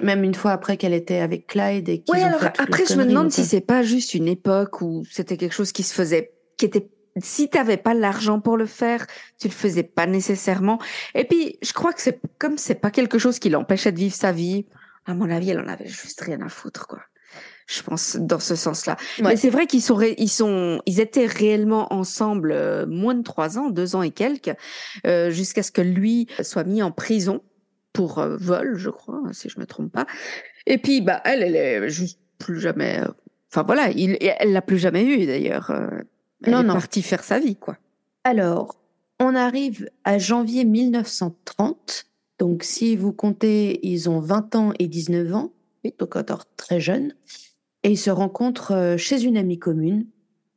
[0.02, 3.32] même une fois après qu'elle était avec Clyde et ouais, alors après je me demande
[3.32, 6.90] si c'est pas juste une époque où c'était quelque chose qui se faisait qui était
[7.22, 9.06] si t'avais pas l'argent pour le faire,
[9.40, 10.80] tu le faisais pas nécessairement.
[11.16, 14.16] Et puis, je crois que c'est comme c'est pas quelque chose qui l'empêchait de vivre
[14.16, 14.66] sa vie.
[15.06, 17.00] À mon avis, elle en avait juste rien à foutre, quoi.
[17.68, 18.98] Je pense dans ce sens-là.
[19.22, 23.60] Mais c'est vrai qu'ils sont, ils sont, ils étaient réellement ensemble euh, moins de trois
[23.60, 24.56] ans, deux ans et quelques,
[25.06, 27.44] euh, jusqu'à ce que lui soit mis en prison
[27.94, 30.06] pour euh, vol, je crois, si je me trompe pas.
[30.66, 33.02] Et puis, bah, elle, elle est juste plus jamais.
[33.52, 35.72] Enfin voilà, il, elle l'a plus jamais eu d'ailleurs.
[36.44, 36.74] Elle non, est non.
[36.74, 37.78] partie faire sa vie, quoi.
[38.24, 38.80] Alors,
[39.20, 42.06] on arrive à janvier 1930.
[42.40, 45.52] Donc, si vous comptez, ils ont 20 ans et 19 ans,
[46.00, 47.14] donc encore très jeunes.
[47.84, 50.06] Et ils se rencontrent euh, chez une amie commune.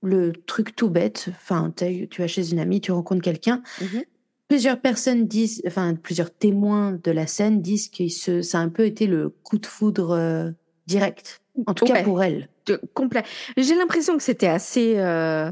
[0.03, 3.63] Le truc tout bête, enfin, tu vas chez une amie, tu rencontres quelqu'un.
[3.81, 4.03] Mhm.
[4.49, 8.85] Plusieurs personnes disent, enfin, plusieurs témoins de la scène disent que ça a un peu
[8.85, 10.51] été le coup de foudre euh,
[10.87, 11.41] direct.
[11.67, 12.49] En tout cas pour elle.
[12.95, 13.23] complet.
[13.57, 14.99] J'ai l'impression que c'était assez.
[14.99, 15.51] Euh,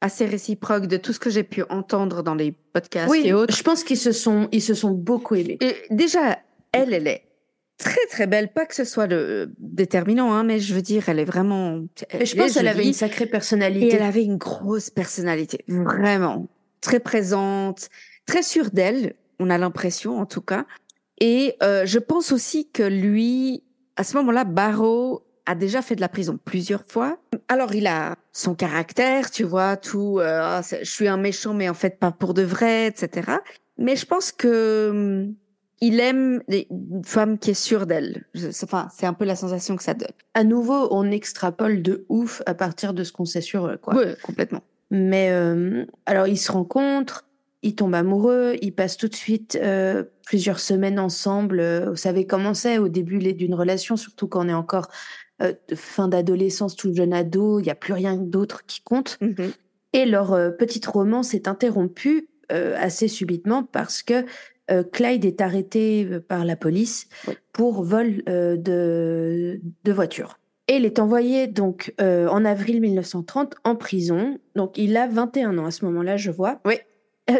[0.00, 3.52] assez réciproque de tout ce que j'ai pu entendre dans les podcasts et autres.
[3.52, 5.58] Je pense qu'ils se sont, ils se sont beaucoup aimés.
[5.60, 6.38] Et déjà,
[6.70, 7.24] elle, elle est
[7.78, 11.18] très très belle, pas que ce soit le déterminant, hein, mais je veux dire, elle
[11.18, 11.82] est vraiment.
[12.12, 13.88] je pense qu'elle avait une sacrée personnalité.
[13.88, 16.48] Et elle avait une grosse personnalité, vraiment
[16.80, 17.88] très présente,
[18.28, 19.14] très sûre d'elle.
[19.40, 20.66] On a l'impression, en tout cas.
[21.20, 23.64] Et euh, je pense aussi que lui,
[23.96, 27.18] à ce moment-là, Barrow a déjà fait de la prison plusieurs fois.
[27.48, 30.18] Alors il a son caractère, tu vois, tout.
[30.20, 33.32] Euh, ah, je suis un méchant, mais en fait pas pour de vrai, etc.
[33.78, 35.34] Mais je pense que hum,
[35.80, 38.26] il aime une femme qui est sûre d'elle.
[38.62, 40.08] Enfin, c'est un peu la sensation que ça donne.
[40.34, 43.96] À nouveau, on extrapole de ouf à partir de ce qu'on sait sur eux, quoi.
[43.96, 44.62] Oui, complètement.
[44.90, 47.27] Mais euh, alors, ils se rencontrent,
[47.62, 51.60] ils tombent amoureux, ils passent tout de suite euh, plusieurs semaines ensemble.
[51.60, 54.88] Euh, vous savez comment c'est au début d'une relation, surtout quand on est encore
[55.76, 59.18] fin d'adolescence, tout jeune ado, il n'y a plus rien d'autre qui compte.
[59.20, 59.52] Mm-hmm.
[59.92, 64.24] Et leur petite romance est interrompue assez subitement parce que
[64.70, 67.08] euh, Clyde est arrêté euh, par la police
[67.52, 70.38] pour vol euh, de, de voiture.
[70.70, 74.38] Et il est envoyé donc en avril 1930 en prison.
[74.54, 76.60] Donc il a 21 ans à ce moment-là, je vois.
[76.66, 76.74] Oui.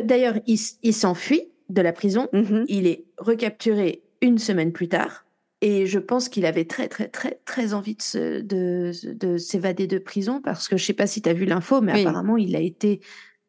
[0.04, 2.28] D'ailleurs, il, s'enfuit de la prison.
[2.32, 2.64] Mm-hmm.
[2.68, 5.24] Il est recapturé une semaine plus tard.
[5.60, 9.98] Et je pense qu'il avait très, très, très, très envie de, de, de s'évader de
[9.98, 12.60] prison parce que je sais pas si tu as vu l'info, mais apparemment, il a
[12.60, 13.00] été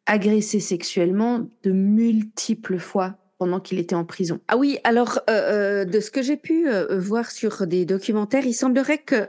[0.08, 4.39] agressé sexuellement de multiples fois pendant qu'il était en prison.
[4.47, 8.45] Ah oui, alors euh, euh, de ce que j'ai pu euh, voir sur des documentaires,
[8.45, 9.28] il semblerait que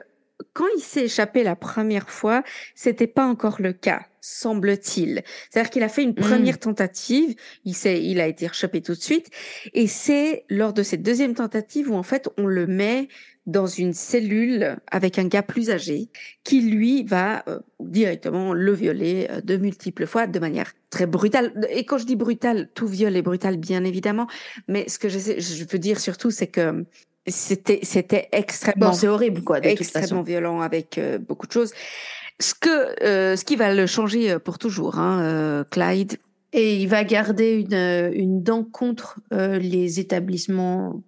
[0.53, 2.43] quand il s'est échappé la première fois,
[2.75, 5.23] c'était pas encore le cas, semble-t-il.
[5.51, 6.15] C'est-à-dire qu'il a fait une hmm.
[6.15, 9.31] première tentative, il s'est, il a été échappé tout de suite,
[9.73, 13.09] et c'est lors de cette deuxième tentative où en fait on le met
[13.47, 16.09] dans une cellule avec un gars plus âgé
[16.45, 21.53] qui lui va euh, directement le violer euh, de multiples fois de manière très brutale.
[21.71, 24.29] Et quand je dis brutale, tout viol est brutal bien évidemment,
[24.69, 26.85] mais ce que je, je veux dire surtout c'est que
[27.31, 30.23] c'était c'était extrêmement c'est horrible quoi de extrêmement toute façon.
[30.23, 31.73] violent avec euh, beaucoup de choses.
[32.41, 32.95] Ce que
[33.37, 36.17] ce qui va le changer pour toujours, hein, Clyde.
[36.55, 41.03] Et il va garder une, une dent contre les établissements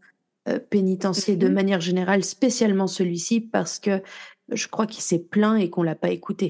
[0.48, 1.54] euh, pénitencier de mhm.
[1.54, 4.02] manière générale, spécialement celui-ci, parce que
[4.50, 6.48] je crois qu'il s'est plaint et qu'on l'a pas écouté.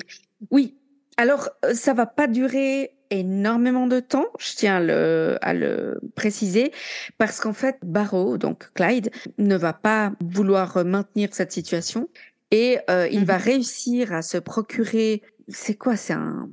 [0.50, 0.76] Oui.
[1.16, 6.00] Alors, euh, ça va pas durer énormément de temps, je tiens à le, à le
[6.14, 6.72] préciser,
[7.18, 12.08] parce qu'en fait, Barrow, donc Clyde, ne va pas vouloir maintenir cette situation
[12.50, 13.44] et euh, il va mhm.
[13.44, 16.48] réussir à se procurer, c'est quoi, c'est un,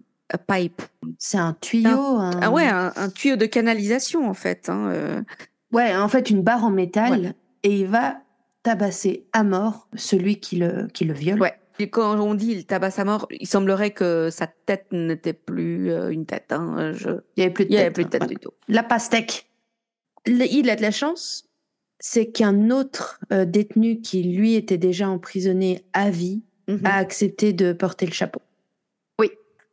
[0.48, 0.82] pipe?
[1.18, 2.20] C'est un tuyau.
[2.42, 4.70] Ah ouais, un, tuyau de canalisation en fait.
[4.70, 5.24] Hein,
[5.72, 8.18] Ouais, en fait, une barre en métal et il va
[8.64, 11.40] tabasser à mort celui qui le, qui le viole.
[11.40, 11.54] Ouais.
[11.80, 15.92] Et quand on dit il tabasse à mort, il semblerait que sa tête n'était plus
[15.92, 16.52] euh, une tête.
[16.52, 16.92] Hein.
[16.94, 17.10] Je...
[17.38, 18.52] Il n'y avait plus de tête, plus de tête du tout.
[18.68, 19.50] La pastèque.
[20.28, 21.46] Il a de la chance,
[22.00, 26.82] c'est qu'un autre euh, détenu qui, lui, était déjà emprisonné à vie, mhm.
[26.84, 28.42] a accepté de porter le chapeau.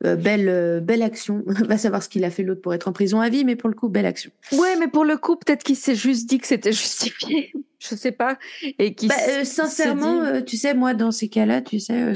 [0.04, 1.42] Euh, belle, euh, belle action.
[1.46, 3.70] Va savoir ce qu'il a fait l'autre pour être en prison à vie, mais pour
[3.70, 4.30] le coup, belle action.
[4.52, 7.52] Ouais, mais pour le coup, peut-être qu'il s'est juste dit que c'était justifié.
[7.78, 8.38] Je sais pas.
[8.78, 12.12] Et qui bah, euh, sincèrement, tu sais, moi, dans ces cas-là, tu sais,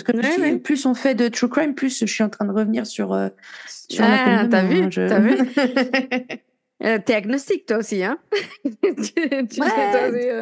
[0.62, 3.18] plus on fait de true crime, plus je suis en train de revenir sur,
[3.66, 5.38] sur ah, T'as vu, T'as vu
[7.04, 8.18] T'es agnostique, toi aussi, hein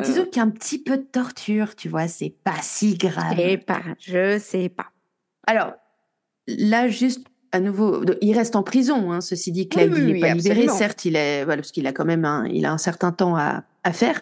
[0.02, 3.34] Disons qu'un petit peu de torture, tu vois, c'est pas si grave.
[3.36, 4.86] Je sais pas, je sais pas.
[5.46, 5.74] Alors,
[6.48, 9.12] là, juste à nouveau, il reste en prison.
[9.12, 10.68] Hein, ceci dit, Clyde oui, n'est pas libéré.
[10.68, 13.36] Certes, il est, voilà, parce qu'il a quand même un, il a un certain temps
[13.36, 14.20] à, à faire.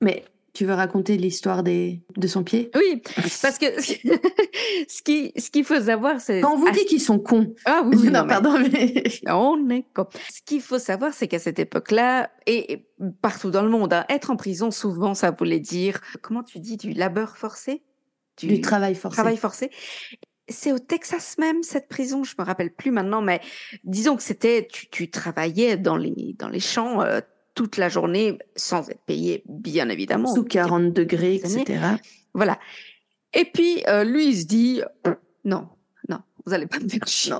[0.00, 2.70] Mais tu veux raconter l'histoire des de son pied?
[2.74, 3.02] Oui,
[3.42, 3.66] parce que
[4.88, 7.54] ce qui ce qu'il faut savoir, c'est quand on vous dit qu'ils sont cons.
[7.66, 10.06] Ah oui, non, pardon, mais on est cons.
[10.32, 12.86] Ce qu'il faut savoir, c'est qu'à cette époque-là et
[13.20, 16.76] partout dans le monde, hein, être en prison, souvent, ça voulait dire comment tu dis
[16.76, 17.82] du labeur forcé?
[18.38, 19.16] Du, du travail forcé.
[19.16, 19.70] Travail forcé
[20.48, 23.40] c'est au Texas même cette prison, je me rappelle plus maintenant, mais
[23.84, 27.20] disons que c'était tu, tu travaillais dans les dans les champs euh,
[27.54, 30.34] toute la journée sans être payé, bien évidemment.
[30.34, 31.80] Sous 40 degrés, etc.
[32.34, 32.58] Voilà.
[33.32, 34.82] Et puis euh, lui il se dit
[35.44, 35.68] non,
[36.08, 37.34] non, vous allez pas me faire chier.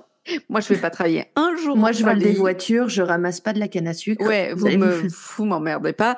[0.48, 1.76] Moi, je vais pas travailler un jour.
[1.76, 4.26] Moi, je vole des voitures, je ramasse pas de la canne à sucre.
[4.26, 6.16] Ouais, vous, me, vous m'emmerdez pas.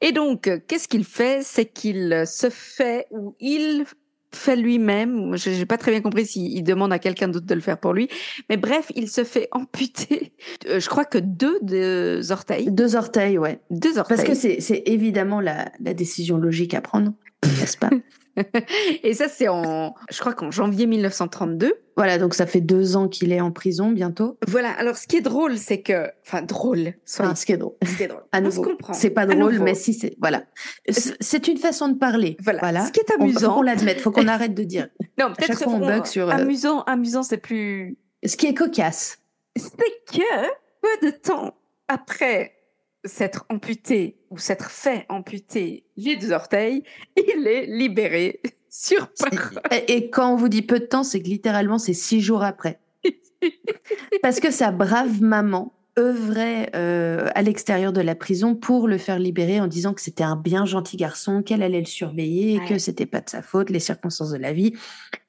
[0.00, 1.42] Et donc, qu'est-ce qu'il fait?
[1.42, 3.84] C'est qu'il se fait ou il
[4.34, 5.36] fait lui-même.
[5.36, 7.92] Je n'ai pas très bien compris s'il demande à quelqu'un d'autre de le faire pour
[7.92, 8.08] lui.
[8.48, 10.32] Mais bref, il se fait amputer,
[10.68, 12.70] euh, je crois que deux, deux orteils.
[12.70, 13.60] Deux orteils, ouais.
[13.70, 14.16] Deux orteils.
[14.16, 17.12] Parce que c'est évidemment la, la décision logique à prendre,
[17.44, 17.90] n'est-ce pas?
[19.02, 21.72] Et ça, c'est en, je crois qu'en janvier 1932.
[21.96, 24.38] Voilà, donc ça fait deux ans qu'il est en prison bientôt.
[24.46, 24.70] Voilà.
[24.70, 26.94] Alors, ce qui est drôle, c'est que, enfin, drôle.
[27.08, 27.74] Enfin, ce qui est drôle.
[27.84, 28.22] Ce qui est drôle.
[28.30, 28.64] À nouveau.
[28.92, 30.44] C'est pas drôle, mais si c'est, voilà.
[30.88, 32.36] C'est une façon de parler.
[32.42, 32.86] Voilà.
[32.86, 33.40] Ce qui est amusant.
[33.40, 34.00] faut qu'on l'admette.
[34.00, 34.88] Faut qu'on arrête de dire.
[35.18, 36.28] Non, peut-être qu'on bug sur.
[36.28, 37.98] Euh, amusant, amusant, c'est plus.
[38.24, 39.18] Ce qui est cocasse.
[39.56, 39.72] C'est
[40.12, 40.46] que
[40.80, 41.54] peu de temps
[41.88, 42.57] après
[43.04, 46.82] s'être amputé ou s'être fait amputer les deux orteils,
[47.16, 49.60] il est libéré sur parole.
[49.88, 52.80] Et quand on vous dit peu de temps, c'est que littéralement c'est six jours après.
[54.22, 59.18] Parce que sa brave maman œuvrait euh, à l'extérieur de la prison pour le faire
[59.18, 62.78] libérer en disant que c'était un bien gentil garçon, qu'elle allait le surveiller, et que
[62.78, 64.74] c'était pas de sa faute, les circonstances de la vie.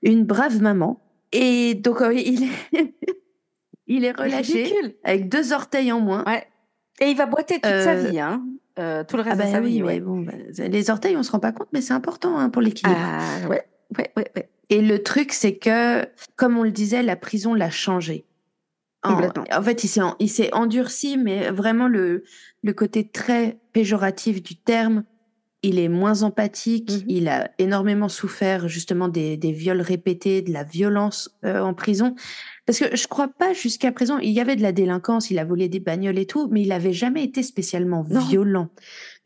[0.03, 1.01] Une brave maman.
[1.31, 2.93] Et donc, euh, il, est
[3.87, 4.71] il est relâché
[5.03, 6.23] avec deux orteils en moins.
[6.99, 8.43] Et il va boiter toute sa euh, vie, hein.
[8.75, 9.81] tout le reste ah de bah sa vie.
[10.01, 12.99] Bon, bah, les orteils, on se rend pas compte, mais c'est important hein, pour l'équilibre.
[12.99, 13.63] Ah, ouais,
[13.97, 14.49] ouais, ouais.
[14.69, 18.25] Et le truc, c'est que, comme on le disait, la prison l'a changé.
[19.03, 22.23] En, fait, il s'est, endurci, mais vraiment le,
[22.63, 25.03] le côté très péjoratif du terme,
[25.61, 30.53] il est moins empathique, mmh il a énormément souffert justement des, des viols répétés, de
[30.53, 32.15] la violence euh, en prison.
[32.65, 35.45] Parce que je crois pas jusqu'à présent, il y avait de la délinquance, il a
[35.45, 38.69] volé des bagnoles et tout, mais il n'avait jamais été spécialement violent.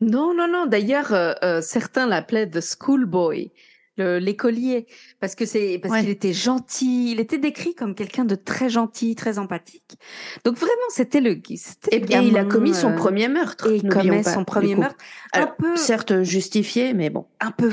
[0.00, 0.66] Non, non, non.
[0.66, 3.52] D'ailleurs, euh, euh, certains l'appelaient The Schoolboy
[3.96, 4.86] l'écolier,
[5.20, 9.14] parce que c'est parce qu'il était gentil, il était décrit comme quelqu'un de très gentil,
[9.14, 9.98] très empathique.
[10.44, 13.70] Donc vraiment, c'était le et, et il a commis son euh, premier meurtre.
[13.70, 14.96] Et il commet son premier meurtre,
[15.32, 17.70] un peu certes justifié, mais bon, un peu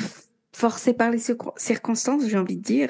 [0.53, 1.19] forcé par les
[1.57, 2.89] circonstances, j'ai envie de dire.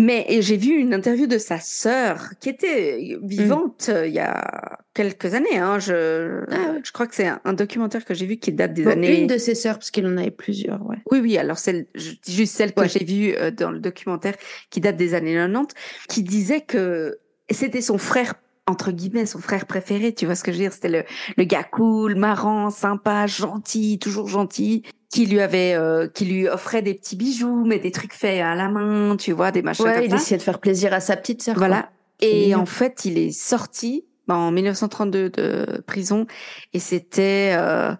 [0.00, 4.78] Mais j'ai vu une interview de sa sœur qui était vivante euh, il y a
[4.94, 5.58] quelques années.
[5.58, 5.78] Hein.
[5.78, 9.20] Je, ah je crois que c'est un, documentaire que j'ai vu qui date des années.
[9.20, 10.84] Une de ses sœurs, parce qu'il en avait plusieurs.
[10.86, 10.96] Ouais.
[11.10, 11.36] Oui, oui.
[11.36, 14.36] Alors celle, juste celle que j'ai vue euh, dans le documentaire
[14.70, 15.74] qui date des années 90,
[16.08, 17.18] qui disait que
[17.50, 18.34] c'était son frère
[18.66, 20.72] entre guillemets son frère préféré, tu vois ce que je veux dire?
[20.72, 21.04] C'était le,
[21.36, 26.82] le gars cool, marrant, sympa, gentil, toujours gentil, qui lui avait, euh, qui lui offrait
[26.82, 30.06] des petits bijoux, mais des trucs faits à la main, tu vois, des machins ouais,
[30.06, 31.56] il essayait de faire plaisir à sa petite sœur.
[31.56, 31.90] Voilà.
[32.20, 36.26] Et en fait, il est sorti en 1932 de prison
[36.72, 37.92] et c'était euh,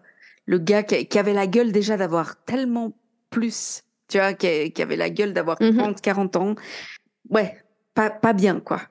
[0.46, 2.92] le gars qui, avait la gueule déjà d'avoir tellement
[3.30, 5.94] plus, tu vois, qui, avait la gueule d'avoir 30, mhm.
[6.00, 6.54] 40 ans.
[7.28, 7.56] Ouais,
[7.94, 8.82] pas, pas bien, quoi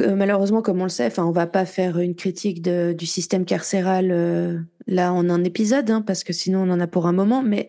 [0.00, 3.44] malheureusement, comme on le sait, enfin, on va pas faire une critique de, du système
[3.44, 7.12] carcéral euh, là en un épisode, hein, parce que sinon on en a pour un
[7.12, 7.42] moment.
[7.42, 7.68] Mais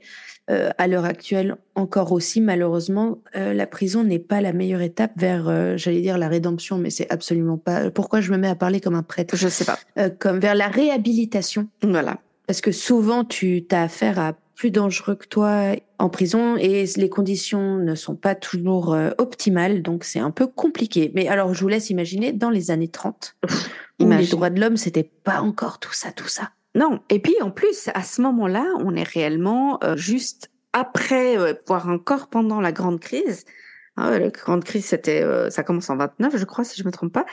[0.49, 5.11] euh, à l'heure actuelle, encore aussi, malheureusement, euh, la prison n'est pas la meilleure étape
[5.17, 7.91] vers, j'allais dire, la rédemption, mais c'est absolument pas.
[7.91, 9.35] Pourquoi je me mets à parler comme un prêtre?
[9.35, 10.09] Je sais pas.
[10.09, 11.67] comme vers la réhabilitation.
[11.83, 12.19] Voilà.
[12.47, 17.09] Parce que souvent, tu as affaire à plus dangereux que toi en prison et les
[17.09, 21.11] conditions ne sont pas toujours euh, optimales, donc c'est un peu compliqué.
[21.13, 23.35] Mais alors, je vous laisse imaginer dans les années 30,
[23.99, 26.51] où les droits de l'homme, c'était pas encore tout ça, tout ça.
[26.73, 31.53] Non, et puis en plus, à ce moment-là, on est réellement euh, juste après, euh,
[31.67, 33.43] voire encore pendant la grande crise.
[34.01, 37.11] Ah la grande crise, c'était, ça commence en 29, je crois, si je me trompe
[37.11, 37.25] pas,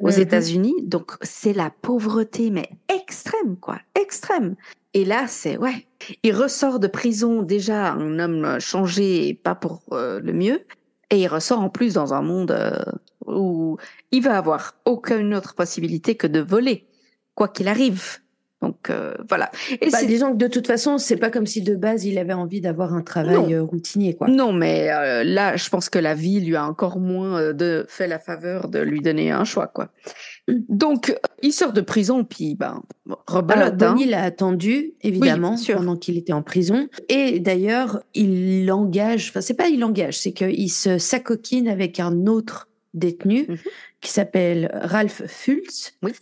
[0.00, 0.20] aux mm-hmm.
[0.20, 0.74] États-Unis.
[0.82, 4.54] Donc c'est la pauvreté, mais extrême, quoi, extrême.
[4.94, 5.86] Et là, c'est ouais.
[6.22, 10.64] Il ressort de prison déjà un homme changé et pas pour euh, le mieux.
[11.10, 12.82] Et il ressort en plus dans un monde euh,
[13.26, 13.76] où
[14.10, 16.86] il va avoir aucune autre possibilité que de voler,
[17.34, 18.18] quoi qu'il arrive.
[18.62, 19.50] Donc euh, voilà.
[19.80, 22.32] Et bah, disons que de toute façon, c'est pas comme si de base il avait
[22.32, 24.28] envie d'avoir un travail routinier, quoi.
[24.28, 24.86] Non, mais
[25.24, 28.78] là, je pense que la vie lui a encore moins de fait la faveur de
[28.78, 29.90] lui donner un choix, quoi.
[30.48, 32.82] Donc, il sort de prison, puis ben,
[33.26, 33.80] rebelote.
[33.80, 36.88] Alors, Bonnie l'a attendu, évidemment, pendant qu'il était en prison.
[37.08, 42.26] Et d'ailleurs, il l'engage, enfin, c'est pas il l'engage, c'est qu'il se s'acoquine avec un
[42.26, 43.56] autre détenu mhm.
[44.00, 45.94] qui s'appelle Ralph Fultz.
[46.02, 46.12] Oui.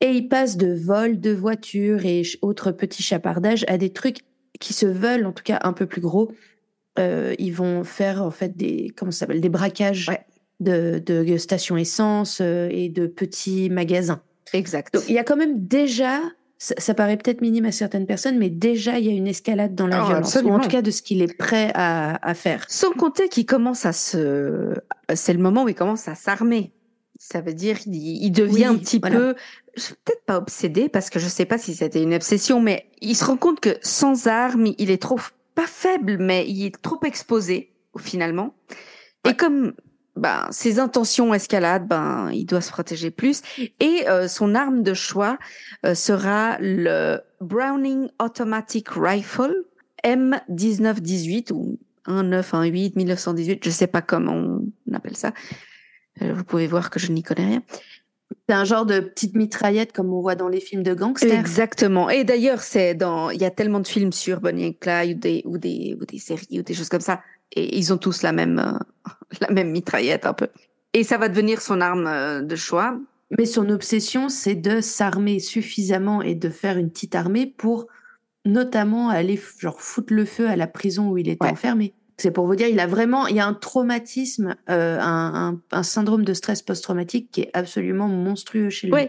[0.00, 4.18] Et il passe de vol de voiture et autres petits chapardages à des trucs
[4.60, 6.32] qui se veulent, en tout cas, un peu plus gros.
[6.98, 10.10] Euh, ils vont faire, en fait, des, comment ça s'appelle, des braquages
[10.60, 14.22] de, de stations essence euh, et de petits magasins.
[14.52, 14.96] Exact.
[15.08, 16.20] il y a quand même déjà,
[16.58, 19.88] ça, paraît peut-être minime à certaines personnes, mais déjà il y a une escalade dans
[19.88, 22.64] la oh, violence, ou en tout cas de ce qu'il est prêt à, à faire.
[22.68, 24.74] Sans compter qu'il commence à se,
[25.14, 26.72] c'est le moment où il commence à s'armer.
[27.26, 29.34] Ça veut dire il, devient un petit peu,
[29.74, 33.24] peut-être pas obsédé parce que je sais pas si c'était une obsession, mais il se
[33.24, 35.18] rend compte que sans armes, il est trop
[35.54, 38.54] pas faible, mais il est trop exposé finalement.
[39.26, 39.72] Et comme
[40.16, 43.40] ben, ses intentions escalade, ben, il doit se protéger plus.
[43.80, 45.38] Et euh, son arme de choix
[45.86, 49.64] euh, sera le Browning Automatic Rifle
[50.04, 55.32] M1918 ou 1918, 1918, je sais pas comment on appelle ça.
[56.22, 57.62] Euh, vous pouvez voir que je n'y connais rien.
[58.48, 61.38] C'est un genre de petite mitraillette comme on voit dans les films de gangsters.
[61.38, 62.10] Exactement.
[62.10, 65.20] Et d'ailleurs, c'est dans, il y a tellement de films sur Bonnie et Clyde ou
[65.20, 67.20] des, ou des, ou des séries ou des choses comme ça
[67.54, 70.48] et ils ont tous la même, euh, la même mitraillette un peu.
[70.92, 72.98] Et ça va devenir son arme euh, de choix.
[73.36, 77.86] Mais son obsession, c'est de s'armer suffisamment et de faire une petite armée pour
[78.44, 81.94] notamment aller genre foutre le feu à la prison où il était enfermé.
[82.16, 85.82] C'est pour vous dire, il a vraiment, il y a un traumatisme, euh, un, un,
[85.82, 88.94] syndrome de stress post-traumatique qui est absolument monstrueux chez lui.
[88.94, 89.08] Oui,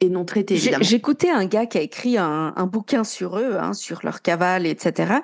[0.00, 0.56] et non traité.
[0.56, 4.66] J'écoutais un gars qui a écrit un, un bouquin sur eux, hein, sur leur cavale,
[4.66, 5.14] etc.,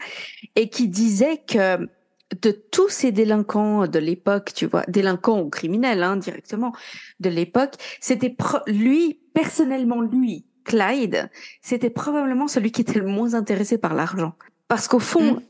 [0.57, 1.88] et qui disait que
[2.42, 6.72] de tous ces délinquants de l'époque, tu vois, délinquants ou criminels hein, directement
[7.18, 8.35] de l'époque, c'était
[8.66, 11.31] lui personnellement lui, Clyde,
[11.62, 14.35] c'était probablement celui qui était le moins intéressé par l'argent,
[14.68, 15.40] parce qu'au fond, mmh.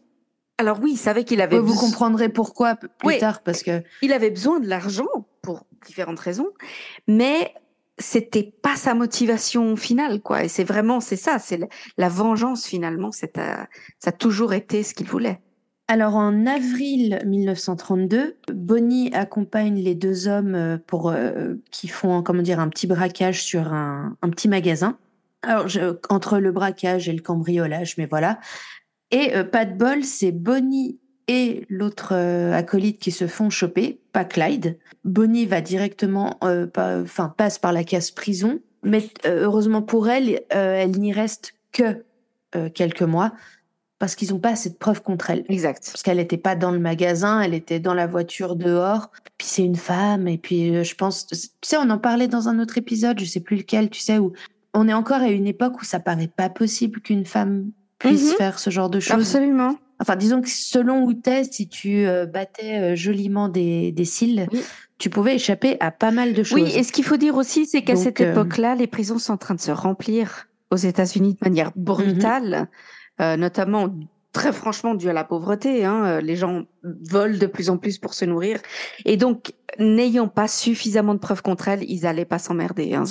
[0.61, 1.59] Alors oui, il savait qu'il avait.
[1.59, 5.09] Vous comprendrez pourquoi plus tard, parce que il avait besoin de l'argent
[5.40, 6.49] pour différentes raisons,
[7.09, 7.55] mais
[7.96, 10.44] c'était pas sa motivation finale, quoi.
[10.44, 11.59] Et c'est vraiment, c'est ça, c'est
[11.96, 13.11] la, vengeance finalement.
[13.11, 13.68] C'est ça
[14.05, 15.40] a toujours été ce qu'il voulait.
[15.88, 22.42] Alors en avril 1932, Bonnie accompagne les deux hommes euh, pour euh, qui font comment
[22.42, 24.99] dire un petit braquage sur un, un petit magasin.
[25.42, 25.66] Alors
[26.11, 28.38] entre le braquage et le cambriolage, mais voilà,
[29.11, 34.01] et euh, pas de bol, c'est Bonnie et l'autre euh, acolyte qui se font choper,
[34.12, 34.79] pas Clyde.
[35.05, 40.92] Bonnie va directement, euh, enfin passe par la case prison, mais heureusement pour elle, elle
[40.92, 42.05] n'y reste que
[42.75, 43.33] quelques mois
[43.99, 45.44] parce qu'ils n'ont pas assez de preuves contre elle.
[45.51, 45.85] Exact.
[45.92, 49.11] Parce qu'elle n'était pas dans le magasin, elle était dans la voiture dehors.
[49.37, 52.59] Puis c'est une femme, et puis je pense, tu sais, on en parlait dans un
[52.59, 54.33] autre épisode, je sais plus lequel, tu sais, où
[54.73, 57.70] on est encore à une époque où ça paraît pas possible qu'une femme
[58.01, 58.37] puisse mhm.
[58.37, 59.15] faire ce genre de choses.
[59.15, 59.77] Absolument.
[60.01, 64.49] Enfin, disons que selon où t'es, si tu euh, battais euh, joliment des, des cils,
[64.99, 66.61] tu pouvais échapper à pas mal de choses.
[66.61, 69.35] Oui, et ce qu'il faut dire aussi, c'est qu'à cette euh, époque-là, les prisons sont
[69.35, 72.69] en train de se remplir aux États-Unis de manière brutale,
[73.19, 73.35] mhm.
[73.39, 73.95] notamment
[74.33, 75.85] très franchement dû à la pauvreté.
[75.85, 78.61] Hein, les gens volent de plus en plus pour se nourrir.
[79.05, 82.95] Et donc, n'ayant pas suffisamment de preuves contre elle, ils allaient pas s'emmerder.
[82.95, 83.05] Hein,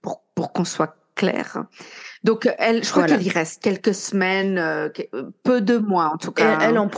[0.00, 1.64] pour, pour qu'on soit clair.
[2.24, 4.88] Donc, elle, je crois qu'elle y reste quelques semaines, euh,
[5.42, 6.58] peu de mois en tout cas.
[6.62, 6.88] Elle, en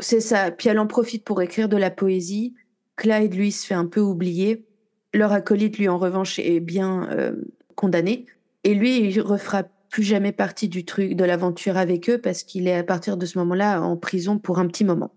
[0.00, 0.50] c'est ça.
[0.50, 2.54] Puis elle en profite pour écrire de la poésie.
[2.96, 4.64] Clyde, lui, se fait un peu oublier.
[5.12, 7.32] Leur acolyte, lui, en revanche, est bien euh,
[7.74, 8.26] condamné.
[8.64, 12.68] Et lui, il refera plus jamais partie du truc, de l'aventure avec eux, parce qu'il
[12.68, 15.12] est à partir de ce moment-là en prison pour un petit moment.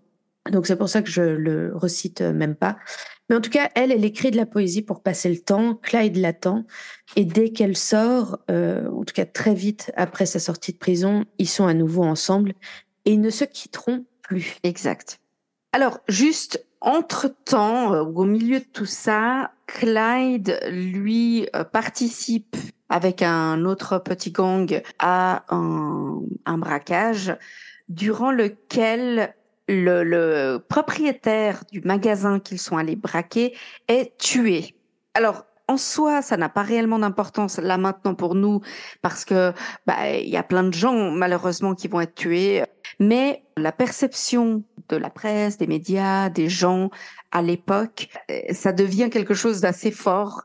[0.50, 2.76] Donc c'est pour ça que je le recite même pas.
[3.28, 5.76] Mais en tout cas, elle, elle écrit de la poésie pour passer le temps.
[5.76, 6.64] Clyde l'attend.
[7.14, 11.24] Et dès qu'elle sort, euh, en tout cas très vite après sa sortie de prison,
[11.38, 12.54] ils sont à nouveau ensemble
[13.04, 14.56] et ils ne se quitteront plus.
[14.64, 15.20] Exact.
[15.72, 22.56] Alors, juste entre-temps, euh, au milieu de tout ça, Clyde, lui, euh, participe
[22.88, 27.36] avec un autre petit gang à un, un braquage
[27.88, 29.34] durant lequel
[29.68, 33.56] le, propriétaire du magasin qu'ils sont allés braquer
[33.88, 34.74] est tué.
[35.14, 38.60] Alors, en soi, ça n'a pas réellement d'importance là maintenant pour nous
[39.02, 39.52] parce que
[39.86, 42.64] bah il y a plein de gens malheureusement qui vont être tués.
[42.98, 46.90] Mais la perception de la presse, des médias, des gens
[47.30, 50.42] à l'époque, euh, ça devient quelque chose d'assez fort.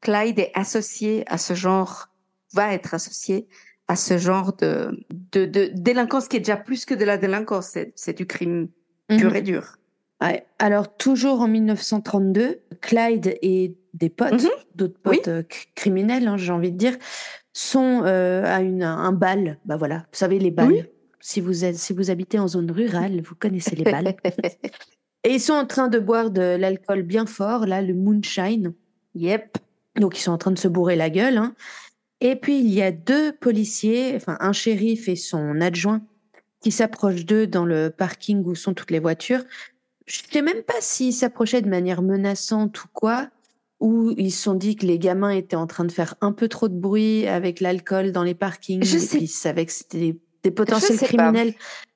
[0.00, 2.06] Clyde est associé à ce genre,
[2.52, 3.48] va être associé
[3.88, 7.76] à ce genre de, de, de délinquance qui est déjà plus que de la délinquance,
[7.94, 8.68] c'est du crime
[9.08, 9.36] pur mhm.
[9.36, 9.76] et dur.
[10.22, 10.46] Ouais.
[10.58, 14.50] Alors, toujours en 1932, Clyde et des potes, mhm.
[14.74, 15.42] d'autres potes euh,
[15.74, 16.96] criminels, hein, j'ai envie de dire,
[17.52, 19.58] sont euh, à une, un bal.
[19.64, 20.88] Bah voilà, vous savez, les balles.
[21.20, 24.14] Si, vous êtes, si vous habitez en zone rurale, vous connaissez les balles.
[25.24, 28.74] et ils sont en train de boire de l'alcool bien fort, là, le moonshine.
[29.14, 29.58] Yep.
[29.96, 31.38] Donc, ils sont en train de se bourrer la gueule.
[31.38, 31.54] Hein.
[32.20, 36.02] Et puis, il y a deux policiers, enfin, un shérif et son adjoint,
[36.60, 39.44] qui s'approchent d'eux dans le parking où sont toutes les voitures.
[40.06, 43.28] Je ne sais même pas s'ils s'approchaient de manière menaçante ou quoi,
[43.80, 46.48] ou ils se sont dit que les gamins étaient en train de faire un peu
[46.48, 49.16] trop de bruit avec l'alcool dans les parkings, je et sais.
[49.16, 51.54] puis ils savaient que c'était des, potentiels criminels.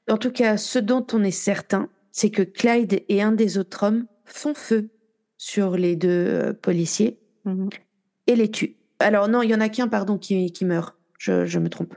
[0.08, 3.84] En tout cas, ce dont on est certain, c'est que Clyde et un des autres
[3.84, 4.90] hommes font feu
[5.38, 7.68] sur les deux euh, policiers mmh
[8.28, 8.76] et les tuent.
[9.02, 10.96] Alors non, il y en a qu'un, pardon, qui, qui meurt.
[11.18, 11.94] Je, je, me trompe.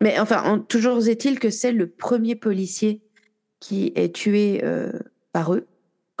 [0.00, 3.02] Mais enfin, toujours est-il que c'est le premier policier
[3.60, 4.92] qui est tué euh,
[5.32, 5.66] par eux,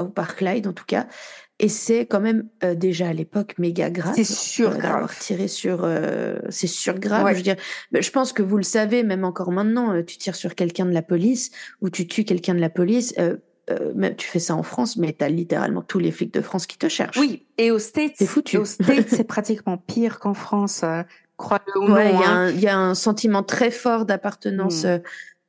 [0.00, 1.06] ou par Clyde en tout cas.
[1.58, 4.14] Et c'est quand même euh, déjà à l'époque méga grave.
[4.14, 5.16] C'est sûr euh, grave.
[5.18, 5.88] tiré sur,
[6.50, 7.26] c'est sûr grave.
[7.30, 7.56] Je veux dire,
[7.92, 11.02] je pense que vous le savez, même encore maintenant, tu tires sur quelqu'un de la
[11.02, 13.14] police ou tu tues quelqu'un de la police.
[13.94, 16.66] Même tu fais ça en France, mais tu as littéralement tous les flics de France
[16.66, 17.18] qui te cherchent.
[17.18, 18.58] Oui, et aux States, c'est foutu.
[18.58, 20.84] Aux States, c'est pratiquement pire qu'en France
[21.38, 22.50] Hein.
[22.50, 24.86] Il y, a un sentiment très fort d'appartenance hmm.
[24.86, 24.98] euh,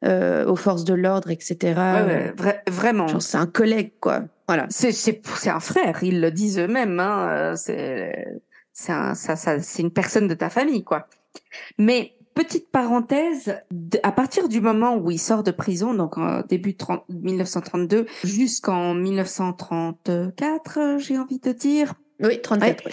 [0.06, 1.80] euh, aux forces de l'ordre, etc.
[2.68, 3.20] vraiment.
[3.20, 4.24] C'est un collègue, quoi.
[4.48, 4.68] Voilà.
[4.70, 7.00] C'est un frère, ils le disent eux-mêmes.
[7.00, 7.54] Hein.
[7.56, 8.14] C'est
[8.90, 11.08] un, ça, ça, c'est une personne de ta famille, quoi.
[11.78, 13.60] Mais petite parenthèse,
[14.04, 18.94] à partir du moment où il sort de prison, donc en début 30, 1932 jusqu'en
[18.94, 21.96] 1934, j'ai envie de dire.
[22.20, 22.84] Oui, 34.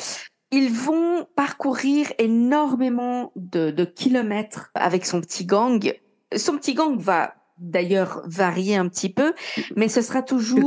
[0.51, 5.92] Ils vont parcourir énormément de, de kilomètres avec son petit gang.
[6.34, 7.34] Son petit gang va
[7.64, 9.32] d'ailleurs varier un petit peu,
[9.76, 10.60] mais ce sera toujours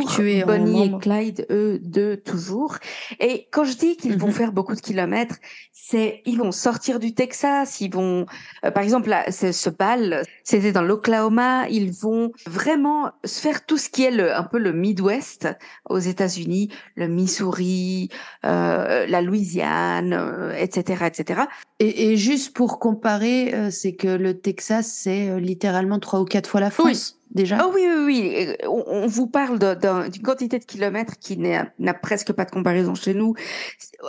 [0.46, 2.78] Bonnie et Clyde, eux deux toujours.
[3.20, 4.34] Et quand je dis qu'ils vont mhm.
[4.34, 5.36] faire beaucoup de kilomètres,
[5.72, 8.26] c'est ils vont sortir du Texas, ils vont,
[8.66, 13.78] euh, par exemple, là, ce bal, c'était dans l'Oklahoma, ils vont vraiment se faire tout
[13.78, 15.48] ce qui est le, un peu le Midwest
[15.90, 18.10] aux États-Unis, le Missouri,
[18.46, 20.14] euh, la Louisiane,
[20.58, 21.42] etc., euh, etc.
[21.80, 26.50] Et, et, juste pour comparer, euh, c'est que le Texas, c'est littéralement trois ou quatre
[26.50, 27.20] fois la France.
[27.30, 28.56] Déjà oh oui, oui, oui.
[28.68, 33.36] On, vous parle d'une quantité de kilomètres qui n'a presque pas de comparaison chez nous,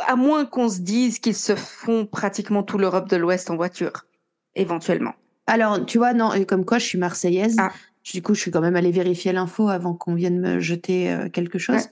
[0.07, 4.07] à moins qu'on se dise qu'ils se font pratiquement tout l'Europe de l'Ouest en voiture,
[4.55, 5.14] éventuellement.
[5.47, 7.57] Alors, tu vois, non, comme quoi je suis marseillaise.
[7.59, 7.73] Ah.
[8.12, 11.29] Du coup, je suis quand même allée vérifier l'info avant qu'on vienne me jeter euh,
[11.29, 11.89] quelque chose.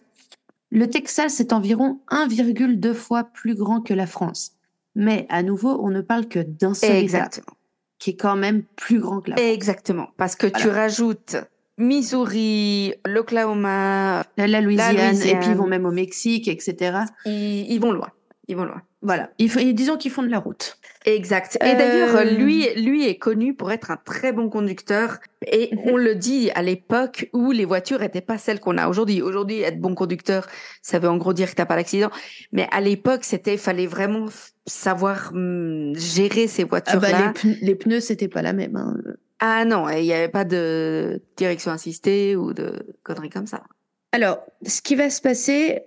[0.71, 4.56] Le Texas est environ 1,2 fois plus grand que la France.
[4.97, 7.55] Mais à nouveau, on ne parle que d'un seul Exactement.
[7.99, 9.47] qui est quand même plus grand que la France.
[9.49, 11.37] Exactement, parce que tu rajoutes
[11.79, 17.01] Missouri, l'Oklahoma, la, Louisiane, et puis ils vont même au Mexique, etc.
[17.27, 18.11] ils vont loin.
[18.49, 18.83] Ils vont loin.
[19.03, 19.31] Voilà.
[19.39, 20.79] Ils, disons qu'ils font de la route.
[21.05, 21.59] Exact.
[21.65, 25.19] Et d'ailleurs, euh, lui, lui est connu pour être un très bon conducteur.
[25.51, 29.21] Et on le dit à l'époque où les voitures n'étaient pas celles qu'on a aujourd'hui.
[29.21, 30.47] Aujourd'hui, être bon conducteur,
[30.81, 32.11] ça veut en gros dire que t'as pas d'accident.
[32.53, 34.27] Mais à l'époque, c'était, fallait vraiment
[34.67, 37.09] savoir hum, gérer ces voitures-là.
[37.13, 38.77] Ah bah, les, pneus, c'était pas la même.
[38.77, 38.97] Hein.
[39.41, 43.65] Ah non, il n'y avait pas de direction assistée ou de conneries comme ça.
[44.13, 45.83] Alors, ce qui va se passer,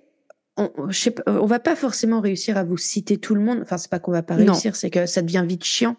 [0.60, 3.60] on, je on va pas forcément réussir à vous citer tout le monde.
[3.62, 5.95] Enfin, c'est pas qu'on va pas réussir, c'est que ça devient vite chiant.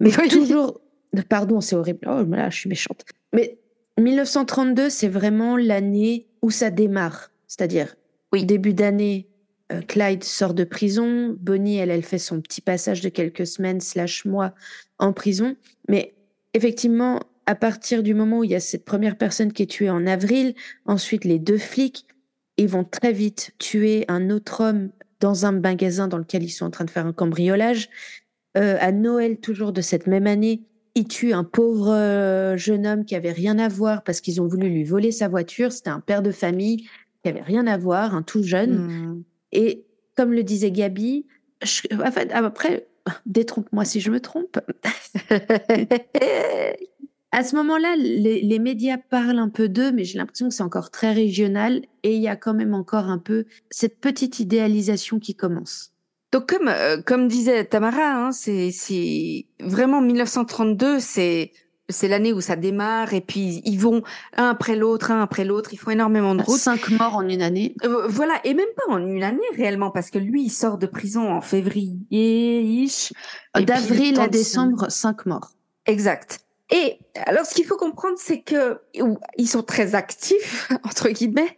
[0.00, 0.80] Mais toujours,
[1.28, 2.00] pardon, c'est horrible.
[2.06, 3.04] Oh là, je suis méchante.
[3.32, 3.58] Mais
[3.98, 7.30] 1932, c'est vraiment l'année où ça démarre.
[7.46, 7.94] C'est-à-dire,
[8.32, 8.44] oui.
[8.44, 9.28] début d'année,
[9.72, 11.36] euh, Clyde sort de prison.
[11.40, 14.54] Bonnie, elle, elle fait son petit passage de quelques semaines slash mois
[14.98, 15.56] en prison.
[15.88, 16.14] Mais
[16.54, 19.90] effectivement, à partir du moment où il y a cette première personne qui est tuée
[19.90, 22.06] en avril, ensuite les deux flics,
[22.56, 24.90] ils vont très vite tuer un autre homme
[25.20, 27.88] dans un magasin dans lequel ils sont en train de faire un cambriolage.
[28.56, 30.62] Euh, à Noël, toujours de cette même année,
[30.94, 34.46] ils tuent un pauvre euh, jeune homme qui avait rien à voir parce qu'ils ont
[34.46, 35.72] voulu lui voler sa voiture.
[35.72, 36.88] C'était un père de famille
[37.22, 38.78] qui avait rien à voir, un tout jeune.
[38.78, 39.22] Hmm.
[39.52, 39.84] Et
[40.16, 41.26] comme le disait Gabi,
[41.92, 42.86] en fait, après,
[43.26, 44.58] détrompe-moi si je me trompe.
[47.32, 50.90] À ce moment-là, les, médias parlent un peu d'eux, mais j'ai l'impression que c'est encore
[50.90, 55.34] très régional et il y a quand même encore un peu cette petite idéalisation qui
[55.34, 55.92] commence.
[56.32, 61.52] Donc comme euh, comme disait Tamara, hein, c'est vraiment 1932, c'est
[61.88, 64.02] c'est l'année où ça démarre et puis ils vont
[64.36, 65.72] un après l'autre, un après l'autre.
[65.72, 66.58] Ils font énormément de routes.
[66.58, 67.74] Cinq morts en une année.
[67.84, 70.86] Euh, voilà, et même pas en une année réellement, parce que lui, il sort de
[70.86, 72.88] prison en février.
[73.54, 75.52] D'avril à décembre, cinq morts.
[75.86, 76.45] Exact.
[76.70, 78.80] Et alors, ce qu'il faut comprendre, c'est que
[79.36, 81.56] ils sont très actifs entre guillemets,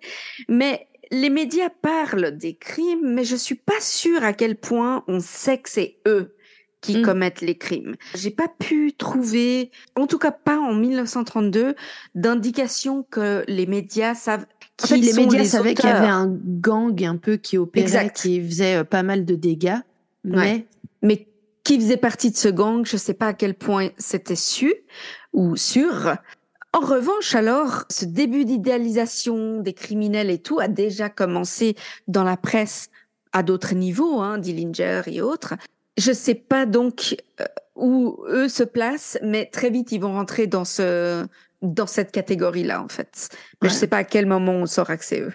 [0.48, 5.20] mais les médias parlent des crimes, mais je suis pas sûre à quel point on
[5.20, 6.34] sait que c'est eux
[6.80, 7.02] qui mm.
[7.02, 7.96] commettent les crimes.
[8.14, 11.74] J'ai pas pu trouver, en tout cas pas en 1932,
[12.14, 14.46] d'indication que les médias savent.
[14.82, 18.40] En fait, les médias savaient qu'il y avait un gang un peu qui opérait, qui
[18.46, 19.78] faisait euh, pas mal de dégâts,
[20.22, 20.66] mais
[21.02, 21.26] mais
[21.68, 22.86] qui faisait partie de ce gang.
[22.86, 24.74] Je ne sais pas à quel point c'était su
[25.34, 26.16] ou sûr.
[26.72, 32.38] En revanche, alors, ce début d'idéalisation des criminels et tout a déjà commencé dans la
[32.38, 32.88] presse
[33.32, 35.56] à d'autres niveaux, hein, Dillinger et autres.
[35.98, 37.44] Je ne sais pas donc euh,
[37.76, 41.26] où eux se placent, mais très vite ils vont rentrer dans ce
[41.60, 43.28] dans cette catégorie-là en fait.
[43.60, 45.34] Mais je ne sais pas à quel moment on saura que c'est eux.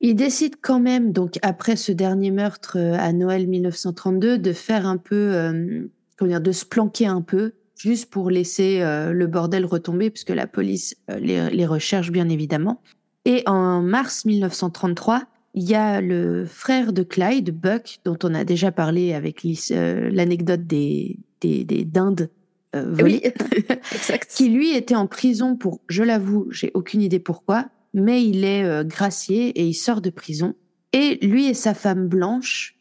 [0.00, 4.86] Il décide quand même, donc après ce dernier meurtre euh, à Noël 1932, de faire
[4.86, 9.26] un peu, euh, comment dire, de se planquer un peu, juste pour laisser euh, le
[9.26, 12.80] bordel retomber, puisque la police les, les, recherche bien évidemment.
[13.24, 15.24] Et en mars 1933,
[15.54, 20.66] il y a le frère de Clyde, Buck, dont on a déjà parlé avec l'anecdote
[20.66, 22.30] des, des, des dindes
[22.72, 23.34] volées,
[24.28, 28.64] qui lui était en prison pour, je l'avoue, j'ai aucune idée pourquoi, mais il est
[28.64, 30.54] euh, gracié et il sort de prison.
[30.92, 32.76] Et lui et sa femme blanche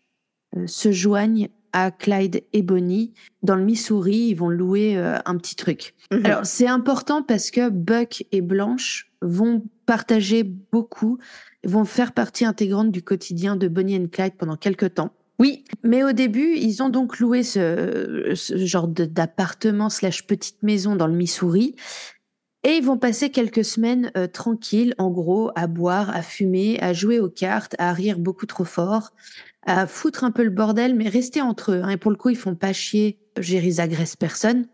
[0.56, 3.14] euh, se joignent à Clyde et Bonnie.
[3.44, 5.94] Dans le Missouri, ils vont louer euh, un petit truc.
[6.12, 6.26] Mhm.
[6.26, 11.18] Alors, c'est important parce que Buck et Blanche vont partager beaucoup,
[11.66, 15.12] vont faire partie intégrante du quotidien de Bonnie et Clyde pendant quelques temps.
[15.40, 21.06] Oui, mais au début, ils ont donc loué ce, genre d'appartement slash petite maison dans
[21.06, 21.76] le Missouri.
[22.68, 26.92] Et ils vont passer quelques semaines euh, tranquilles, en gros, à boire, à fumer, à
[26.92, 29.14] jouer aux cartes, à rire beaucoup trop fort,
[29.66, 31.82] à foutre un peu le bordel, mais rester entre eux.
[31.82, 31.92] Hein.
[31.92, 33.20] Et pour le coup, ils font pas chier.
[33.40, 34.68] Jerry agresse personne.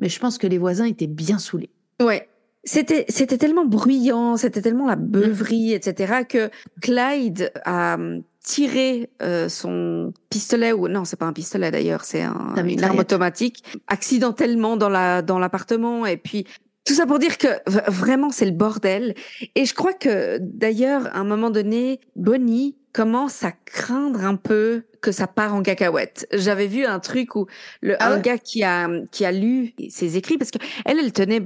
[0.00, 1.70] Mais je pense que les voisins étaient bien saoulés.
[2.02, 2.28] Ouais,
[2.64, 6.50] c'était, c'était tellement bruyant, c'était tellement la beuverie, etc., que
[6.82, 12.22] Clyde a hum, tiré euh, son pistolet, ou non, c'est pas un pistolet d'ailleurs, c'est
[12.22, 16.46] un, une arme automatique, accidentellement dans la dans l'appartement, et puis
[16.90, 17.46] tout ça pour dire que
[17.88, 19.14] vraiment c'est le bordel.
[19.54, 24.82] Et je crois que d'ailleurs, à un moment donné, Bonnie commence à craindre un peu
[25.00, 26.26] que ça part en cacahuète.
[26.32, 27.46] J'avais vu un truc où
[27.80, 31.12] le ah un gars qui a qui a lu ses écrits parce que elle elle
[31.12, 31.42] tenait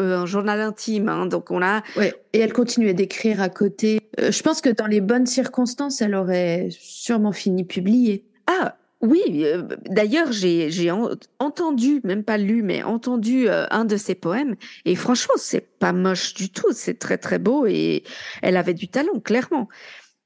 [0.00, 4.00] euh, un journal intime hein, donc on a ouais et elle continuait d'écrire à côté.
[4.18, 8.24] Euh, je pense que dans les bonnes circonstances elle aurait sûrement fini publié.
[8.48, 10.90] Ah oui, euh, d'ailleurs, j'ai
[11.38, 14.56] entendu, même pas lu, mais entendu un de ses poèmes.
[14.84, 16.72] Et franchement, c'est pas moche du tout.
[16.72, 18.02] C'est très très beau et
[18.42, 19.68] elle avait du talent, clairement.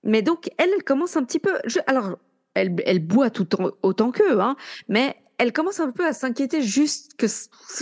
[0.04, 1.52] Mais donc, elle, elle commence un petit peu.
[1.66, 2.16] Je, alors,
[2.54, 3.48] elle, elle boit tout
[3.82, 4.56] autant qu'eux, hein,
[4.88, 7.26] mais elle commence un peu à s'inquiéter juste que,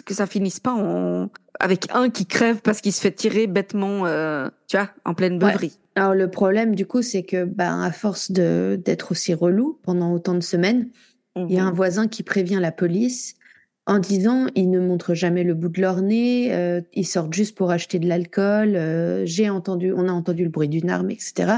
[0.02, 4.06] que ça finisse pas en, avec un qui crève parce qu'il se fait tirer bêtement,
[4.06, 5.78] euh, tu vois, en pleine beuverie.
[5.96, 10.34] Alors le problème du coup, c'est que ben à force d'être aussi relou pendant autant
[10.34, 10.88] de semaines,
[11.36, 11.76] il y a un mhm.
[11.76, 13.36] voisin qui prévient la police
[13.86, 17.56] en disant ils ne montrent jamais le bout de leur nez, euh, ils sortent juste
[17.56, 18.76] pour acheter de l'alcool.
[18.76, 21.54] Euh, j'ai entendu, on a entendu le bruit d'une arme, etc.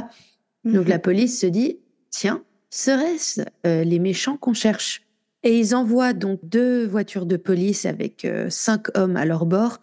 [0.64, 1.78] Donc la police se dit
[2.10, 5.02] tiens, serait-ce euh, les méchants qu'on cherche?
[5.42, 9.80] Et ils envoient donc deux voitures de police avec cinq hommes à leur bord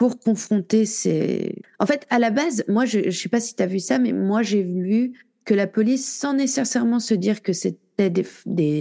[0.00, 1.56] pour confronter ces...
[1.78, 3.98] En fait, à la base, moi, je ne sais pas si tu as vu ça,
[3.98, 5.12] mais moi, j'ai vu
[5.44, 8.24] que la police, sans nécessairement se dire que c'était des,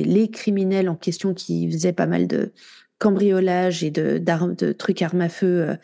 [0.06, 2.54] les criminels en question qui faisaient pas mal de
[3.00, 5.76] cambriolage et de, de trucs armes à feu euh,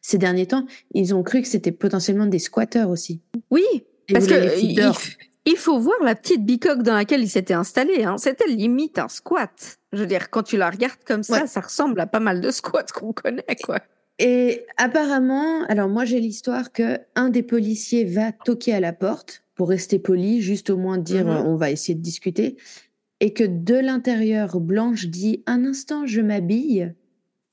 [0.00, 3.20] ces derniers temps, ils ont cru que c'était potentiellement des squatteurs aussi.
[3.50, 3.64] Oui,
[4.12, 4.34] parce que
[5.44, 8.04] il faut voir la petite bicoque dans laquelle il s'était installé.
[8.04, 8.16] Hein.
[8.16, 9.76] C'était limite un squat.
[9.92, 12.50] Je veux dire, quand tu la regardes comme ça, ça ressemble à pas mal de
[12.52, 13.80] squats qu'on connaît, quoi.
[14.18, 19.42] Et apparemment, alors moi j'ai l'histoire que un des policiers va toquer à la porte
[19.54, 21.46] pour rester poli, juste au moins dire mm-hmm.
[21.46, 22.56] on va essayer de discuter,
[23.20, 26.92] et que de l'intérieur Blanche dit un instant je m'habille.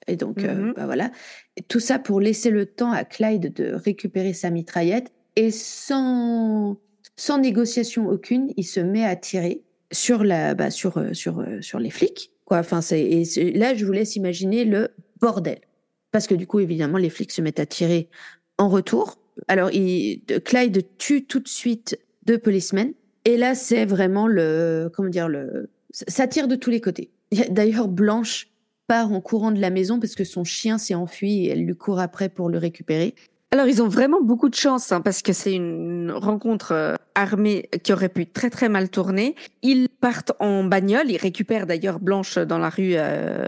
[0.07, 0.74] Et donc euh, mm-hmm.
[0.76, 1.12] bah voilà,
[1.68, 6.78] tout ça pour laisser le temps à Clyde de récupérer sa mitraillette et sans
[7.16, 11.62] sans négociation aucune, il se met à tirer sur la, bah, sur, euh, sur, euh,
[11.62, 12.32] sur les flics.
[12.45, 12.57] Quoi.
[12.57, 14.89] Enfin, c'est, et là, je vous laisse imaginer le
[15.20, 15.59] bordel.
[16.12, 18.09] Parce que du coup, évidemment, les flics se mettent à tirer
[18.57, 19.18] en retour.
[19.47, 22.93] Alors, Clyde tue tout de suite deux policemen.
[23.26, 27.12] Et là, c'est vraiment le, comment dire, le, ça tire de tous les côtés.
[27.49, 28.47] D'ailleurs, Blanche
[28.88, 31.76] part en courant de la maison parce que son chien s'est enfui et elle lui
[31.76, 33.16] court après pour le récupérer.
[33.51, 37.70] Alors, ils ont vraiment beaucoup de chance hein, parce que c'est une rencontre euh, armée
[37.84, 39.36] qui aurait pu très très mal tourner.
[39.62, 42.93] Ils partent en bagnole, ils récupèrent d'ailleurs Blanche dans la rue.
[42.95, 43.45] Euh,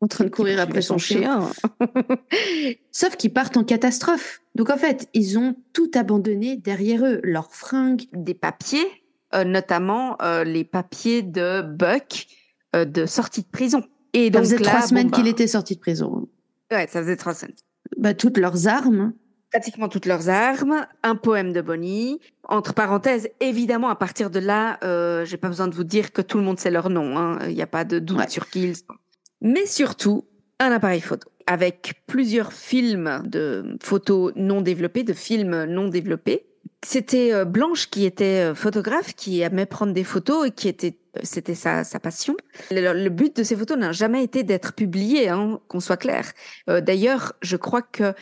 [0.00, 1.50] en train de courir après son chien.
[2.92, 4.40] Sauf qu'ils partent en catastrophe.
[4.54, 8.86] Donc en fait, ils ont tout abandonné derrière eux, leurs fringues, des papiers,
[9.34, 12.26] euh, notamment les papiers de Buck
[12.74, 13.82] de sortie de prison.
[14.12, 16.28] Et donc ça faisait trois semaines qu'il bah était sorti de prison.
[16.70, 17.54] Ouais, ça faisait trois semaines.
[17.96, 19.12] Bah, toutes leurs armes
[19.50, 22.20] pratiquement toutes leurs armes, un poème de Bonnie.
[22.44, 26.22] Entre parenthèses, évidemment, à partir de là, euh, j'ai pas besoin de vous dire que
[26.22, 27.16] tout le monde sait leur nom.
[27.16, 27.38] Hein.
[27.48, 28.94] Il n'y a pas de doute sur qui ils sont.
[29.40, 30.24] Mais surtout,
[30.58, 36.44] un appareil photo avec plusieurs films de photos non développés, de films non développés.
[36.84, 40.98] C'était euh, Blanche qui était euh, photographe, qui aimait prendre des photos et qui était,
[41.16, 42.36] euh, c'était sa, passion.
[42.70, 46.32] Le, but de ces photos n'a jamais été d'être publié, hein, qu'on soit clair.
[46.66, 48.12] D'ailleurs, je crois que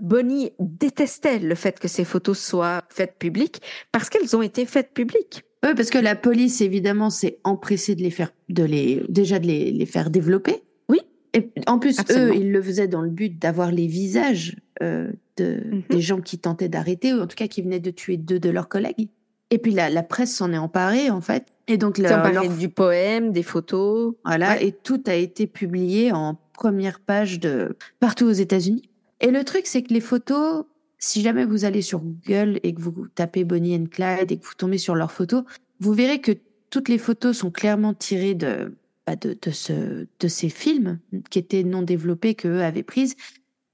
[0.00, 4.94] Bonnie détestait le fait que ces photos soient faites publiques parce qu'elles ont été faites
[4.94, 5.42] publiques.
[5.64, 9.46] Oui, parce que la police, évidemment, s'est empressée de les faire, de les, déjà de
[9.46, 10.62] les, faire développer.
[10.88, 11.00] Oui.
[11.34, 15.60] Et en plus, eux, ils le faisaient dans le but d'avoir les visages euh, de,
[15.64, 15.82] mhm.
[15.90, 18.48] des gens qui tentaient d'arrêter, ou en tout cas qui venaient de tuer deux de
[18.48, 19.08] leurs collègues.
[19.50, 21.46] Et puis la, la presse s'en est emparée, en fait.
[21.66, 24.14] Et donc, leur, du poème, des photos.
[24.24, 28.82] Voilà, et tout a été publié en première page de partout aux États-Unis.
[29.20, 30.64] Et le truc, c'est que les photos,
[31.00, 34.44] si jamais vous allez sur Google et que vous tapez Bonnie and Clyde et que
[34.44, 35.44] vous tombez sur leurs photos,
[35.80, 36.32] vous verrez que
[36.68, 38.76] toutes les photos sont clairement tirées de,
[39.06, 43.16] bah, de, de, ce, de ces films qui étaient non développés qu'eux avaient prises,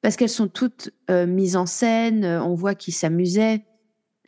[0.01, 3.65] parce qu'elles sont toutes euh, mises en scène, on voit qu'ils s'amusaient.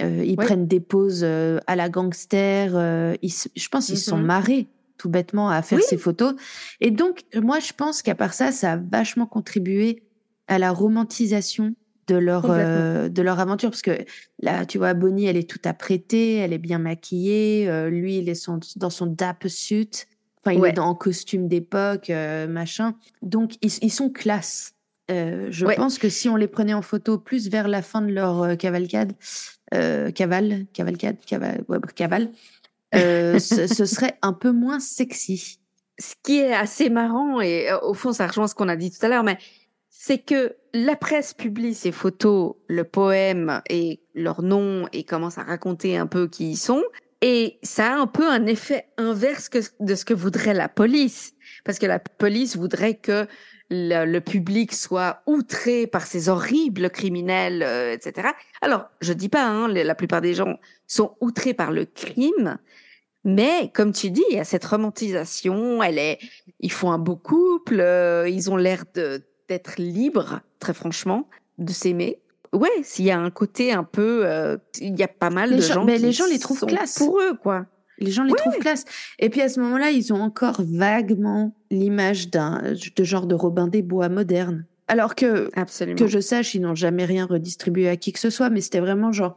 [0.01, 2.73] ils prennent des poses à la gangster.
[2.73, 4.67] je pense qu'ils se sont mmh marrés
[4.99, 6.35] tout bêtement à faire ces photos.
[6.81, 10.03] Et donc, moi, je pense qu'à part ça, ça a vachement contribué
[10.49, 11.75] à la romantisation
[12.09, 14.05] de leur euh, de leur aventure parce que
[14.41, 18.29] là tu vois Bonnie elle est tout apprêtée elle est bien maquillée euh, lui il
[18.29, 20.07] est dans son dap suit
[20.43, 22.95] enfin il est dans, en costume d'époque euh, machin.
[23.23, 24.75] Donc ils, sont classe.
[25.09, 28.57] Je pense que si on les prenait en photo plus vers la fin de leur
[28.57, 29.13] cavalcade
[29.71, 32.31] cavale cavalcade cavale, cavale
[32.95, 33.39] ce,
[33.77, 35.59] ce, serait un peu moins sexy.
[35.99, 39.05] Ce qui est assez marrant et au fond ça rejoint ce qu'on a dit tout
[39.05, 39.39] à l'heure mais
[40.01, 45.43] c'est que la presse publie ces photos, le poème et leur nom et commence à
[45.43, 46.85] raconter un peu qui ils sont.
[47.21, 51.33] Et ça a un peu un effet inverse de ce que voudrait la police.
[51.65, 53.27] Parce que la police voudrait que
[53.71, 58.29] le, public soit outré par ces horribles criminels, euh, etc.
[58.63, 62.59] Alors, je dis pas, hein, la plupart des gens sont outrés par le crime,
[63.25, 65.83] mais comme tu dis, il y a cette romantisation.
[65.83, 66.21] Elle est,
[66.61, 71.29] ils font un beau couple, euh, ils ont l'air de d'être libre, très franchement,
[71.59, 72.19] de s'aimer.
[72.53, 75.61] Ouais, s'il y a un côté un peu, euh, il y a pas mal de
[75.61, 77.67] gens, mais les gens les trouvent classe pour eux, quoi.
[77.99, 78.85] Les gens les trouvent classe.
[79.19, 82.63] Et puis à ce moment-là, ils ont encore vaguement l'image d'un
[82.97, 84.65] de genre de Robin des Bois moderne.
[84.87, 85.51] Alors que,
[85.95, 88.81] que je sache, ils n'ont jamais rien redistribué à qui que ce soit, mais c'était
[88.81, 89.37] vraiment genre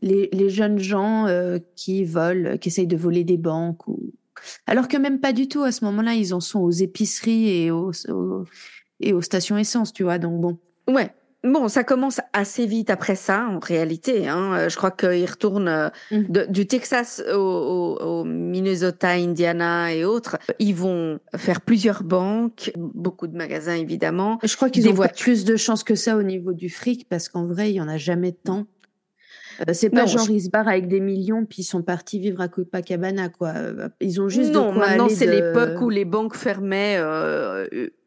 [0.00, 3.86] les, les jeunes gens euh, qui volent, qui essayent de voler des banques.
[3.88, 4.00] Ou...
[4.66, 7.70] Alors que même pas du tout, à ce moment-là, ils en sont aux épiceries et
[7.70, 7.92] aux,
[9.00, 10.18] et aux stations essence, tu vois.
[10.18, 10.58] Donc bon.
[10.88, 11.12] Ouais.
[11.42, 14.28] Bon, ça commence assez vite après ça, en réalité.
[14.28, 14.52] Hein.
[14.52, 16.50] Euh, je crois qu'ils retournent euh, mmh.
[16.50, 20.36] du Texas au, Minnesota, Indiana et autres.
[20.58, 24.38] Ils vont faire plusieurs banques, beaucoup de magasins évidemment.
[24.42, 27.46] Je crois qu'ils ont plus de chances que ça au niveau du fric, parce qu'en
[27.46, 28.66] vrai, il y en a jamais tant.
[29.66, 32.40] Euh, c'est pas genre ils se barrent avec des millions puis ils sont partis vivre
[32.40, 33.52] à Copacabana quoi.
[34.00, 34.70] Ils ont juste non.
[34.70, 36.98] De quoi maintenant c'est l'époque où les banques fermaient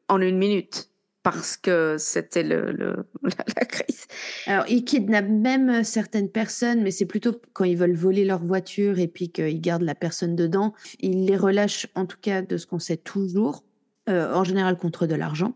[0.08, 0.90] en une minute
[1.24, 4.06] parce que c'était le, la, crise.
[4.46, 9.00] Alors, ils kidnappent même certaines personnes, mais c'est plutôt quand ils veulent voler leur voiture
[9.00, 10.74] et puis qu'ils gardent la personne dedans.
[11.00, 13.64] Ils les relâchent, en tout cas de ce qu'on sait toujours,
[14.10, 15.56] euh, en général contre de l'argent.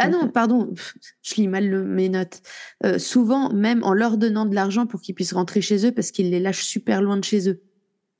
[0.00, 0.72] Ah non, pardon,
[1.22, 2.40] je lis mal mes notes.
[2.86, 6.12] Euh, souvent, même en leur donnant de l'argent pour qu'ils puissent rentrer chez eux parce
[6.12, 7.60] qu'ils les lâchent super loin de chez eux.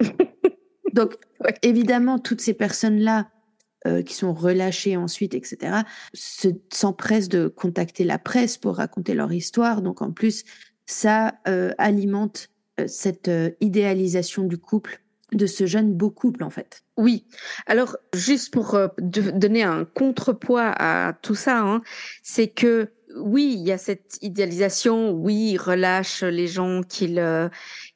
[0.93, 1.15] Donc,
[1.63, 3.29] évidemment, toutes ces personnes-là
[3.87, 5.83] euh, qui sont relâchés ensuite, etc.,
[6.73, 9.83] s'empressent de contacter la presse pour raconter leur histoire.
[9.83, 10.45] Donc en plus,
[10.87, 12.49] ça euh, alimente
[12.81, 15.01] euh, cette idéalisation du couple
[15.31, 16.83] de ce jeune beau couple en fait.
[16.97, 17.25] Oui.
[17.67, 21.83] Alors juste pour donner un contrepoids à tout ça, hein,
[22.25, 22.89] c'est que
[23.21, 27.49] oui, il y a cette idéalisation, oui, ils relâchent les gens qu'ils euh,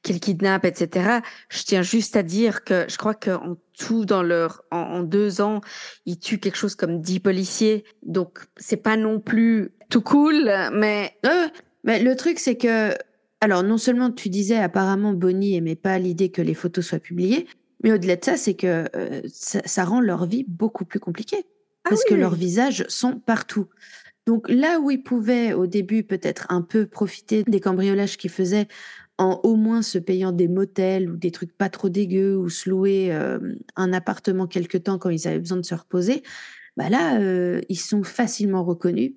[0.03, 1.21] qu'ils kidnappent, etc.
[1.49, 5.61] Je tiens juste à dire que je crois qu'en tout, dans leur, en, deux ans,
[6.07, 7.85] ils tuent quelque chose comme dix policiers.
[8.03, 11.13] Donc, c'est pas non plus tout cool, mais...
[11.27, 11.49] Euh,
[11.85, 12.95] mais le truc, c'est que,
[13.41, 17.47] alors, non seulement tu disais apparemment Bonnie aimait pas l'idée que les photos soient publiées,
[17.83, 21.45] mais au-delà de ça, c'est que euh, ça, rend leur vie beaucoup plus compliquée.
[21.85, 23.67] Ah parce que leurs visages sont partout.
[24.27, 28.69] Donc là où ils pouvaient au début peut-être un peu profiter des cambriolages qu'ils faisaient
[29.19, 32.71] en au moins se payant des motels ou des trucs pas trop dégueux ou se
[32.71, 33.39] louer euh,
[33.77, 36.23] un appartement quelque temps quand ils avaient besoin de se reposer,
[36.77, 39.13] bah là euh, ils sont facilement reconnus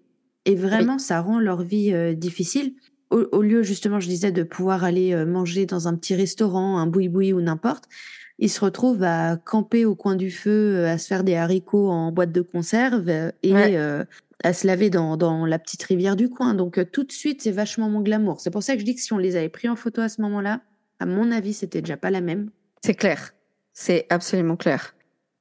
[0.45, 2.75] et vraiment ça rend leur vie euh, difficile.
[3.11, 7.31] Au, lieu justement, je disais, de pouvoir aller manger dans un petit restaurant, un boui-boui
[7.31, 7.85] ou n'importe,
[8.39, 12.11] ils se retrouvent à camper au coin du feu, à se faire des haricots en
[12.11, 13.53] boîte de conserve et
[14.45, 16.53] à se laver dans, dans, la petite rivière du coin.
[16.53, 18.39] Donc euh, tout de suite, c'est vachement mon glamour.
[18.39, 20.09] C'est pour ça que je dis que si on les avait pris en photo à
[20.09, 20.61] ce moment-là,
[20.99, 22.51] à mon avis, c'était déjà pas la même.
[22.83, 23.33] C'est clair.
[23.73, 24.95] C'est absolument clair.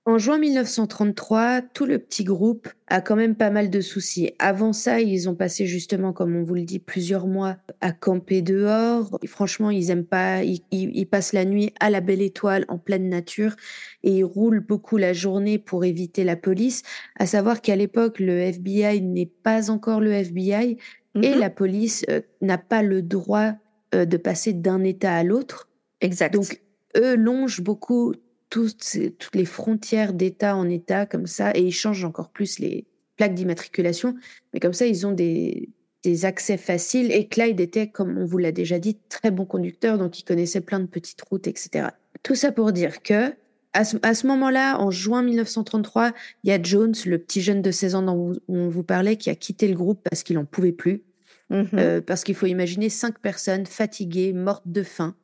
[0.06, 4.32] En juin 1933, tout le petit groupe a quand même pas mal de soucis.
[4.38, 8.42] Avant ça, ils ont passé justement, comme on vous le dit, plusieurs mois à camper
[8.42, 9.18] dehors.
[9.26, 10.42] franchement, ils aiment pas.
[10.42, 13.56] Ils, passent la nuit à la belle étoile en pleine nature
[14.02, 16.82] et ils roulent beaucoup la journée pour éviter la police.
[17.18, 20.76] À savoir qu'à l'époque, le FBI n'est pas encore le FBI
[21.22, 21.38] et mhm.
[21.38, 23.52] la police euh, n'a pas le droit
[23.94, 25.70] euh, de passer d'un État à l'autre.
[26.02, 26.34] Exact.
[26.34, 26.60] Donc
[26.96, 28.12] eux longent beaucoup
[28.50, 32.86] toutes, toutes les frontières d'État en État comme ça, et ils changent encore plus les
[33.16, 34.14] plaques d'immatriculation.
[34.52, 35.68] Mais comme ça, ils ont des,
[36.04, 37.10] des accès faciles.
[37.10, 40.60] Et Clyde était, comme on vous l'a déjà dit, très bon conducteur, donc il connaissait
[40.60, 41.88] plein de petites routes, etc.
[42.22, 43.34] Tout ça pour dire que,
[43.72, 46.12] à ce, moment-là, en juin 1933,
[46.44, 49.30] il y a Jones, le petit jeune de 16 ans dont on vous parlait, qui
[49.30, 51.02] a quitté le groupe parce qu'il n'en pouvait plus.
[51.50, 52.00] Mhm.
[52.00, 55.14] parce qu'il faut imaginer cinq personnes fatiguées, mortes de faim,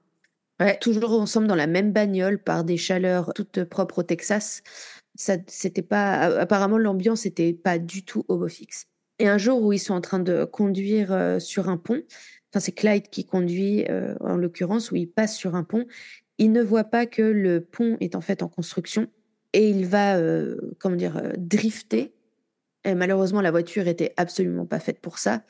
[0.80, 4.62] toujours ensemble dans la même bagnole par des chaleurs toutes propres au Texas.
[5.14, 8.86] Ça, c'était pas, apparemment, l'ambiance n'était pas du tout au beau fixe.
[9.18, 12.02] Et un jour où ils sont en train de conduire sur un pont,
[12.50, 13.86] enfin c'est Clyde qui conduit
[14.20, 15.86] en l'occurrence, où il passe sur un pont,
[16.38, 19.08] il ne voit pas que le pont est en fait en construction
[19.52, 20.18] et il va,
[20.78, 22.14] comment dire, drifter.
[22.84, 25.42] Et malheureusement, la voiture était absolument pas faite pour ça.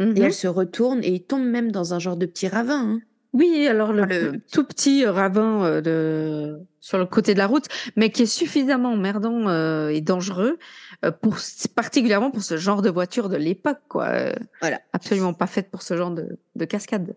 [0.00, 2.92] Et elle mmh se retourne et il tombe même dans un genre de petit ravin.
[2.92, 3.00] Hein.
[3.34, 7.66] Oui, alors le, tout petit ravin euh, de sur le côté de la route,
[7.96, 10.58] mais qui est suffisamment emmerdant euh, et dangereux
[11.04, 11.36] euh, pour
[11.74, 14.32] particulièrement pour ce genre de voiture de l'époque, quoi.
[14.60, 17.14] Voilà, absolument pas faite pour ce genre de, de cascade.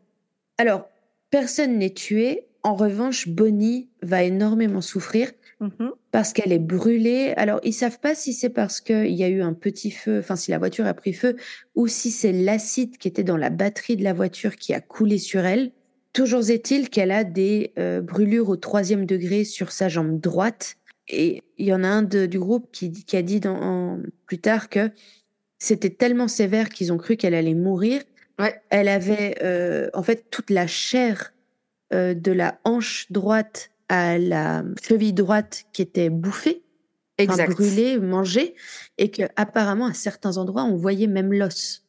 [0.57, 0.89] Alors,
[1.29, 2.47] personne n'est tué.
[2.63, 7.33] En revanche, Bonnie va énormément souffrir mmh parce qu'elle est brûlée.
[7.37, 10.35] Alors, ils savent pas si c'est parce qu'il y a eu un petit feu, enfin
[10.35, 11.37] si la voiture a pris feu,
[11.73, 15.17] ou si c'est l'acide qui était dans la batterie de la voiture qui a coulé
[15.17, 15.71] sur elle.
[16.13, 20.75] Toujours est-il qu'elle a des euh, brûlures au troisième degré sur sa jambe droite.
[21.07, 24.91] Et il y en a un du groupe qui, a dit dans, plus tard que
[25.59, 28.01] c'était tellement sévère qu'ils ont cru qu'elle allait mourir.
[28.69, 31.33] Elle avait euh, en fait toute la chair
[31.93, 36.63] euh, de la hanche droite à la cheville droite qui était bouffée,
[37.19, 38.55] brûlée, mangée,
[38.97, 41.83] et que apparemment à certains endroits on voyait même l'os.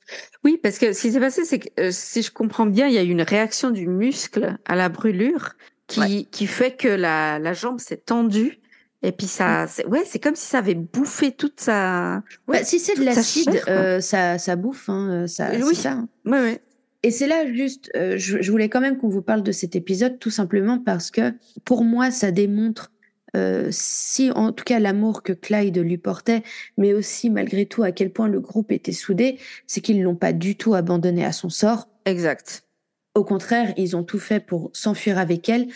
[0.45, 2.95] Oui, parce que ce qui s'est passé, c'est que euh, si je comprends bien, il
[2.95, 5.53] y a eu une réaction du muscle à la brûlure
[5.87, 8.59] qui, qui fait que la, la jambe s'est tendue.
[9.03, 9.91] Et puis ça, mm.
[9.91, 12.23] ouais, c'est comme si ça avait bouffé toute sa.
[12.49, 15.51] Ouais, bah, si c'est de l'acide, euh, ça, ça bouffe, hein, euh, ça.
[15.65, 15.93] Oui, ça.
[15.93, 16.09] Hein.
[16.25, 16.61] Ouais, ouais.
[17.05, 20.21] Et c'est là juste, je, je, voulais quand même qu'on vous parle de cet épisode,
[20.21, 21.35] tout simplement parce que
[21.65, 22.92] pour moi, ça démontre
[23.37, 26.43] euh, si en tout cas l'amour que Clyde lui portait,
[26.77, 30.33] mais aussi malgré tout à quel point le groupe était soudé, c'est qu'ils l'ont pas
[30.33, 31.89] du tout abandonné à son sort.
[32.05, 32.65] Exact.
[33.15, 35.69] Au contraire, ils ont tout fait pour s'enfuir avec elle.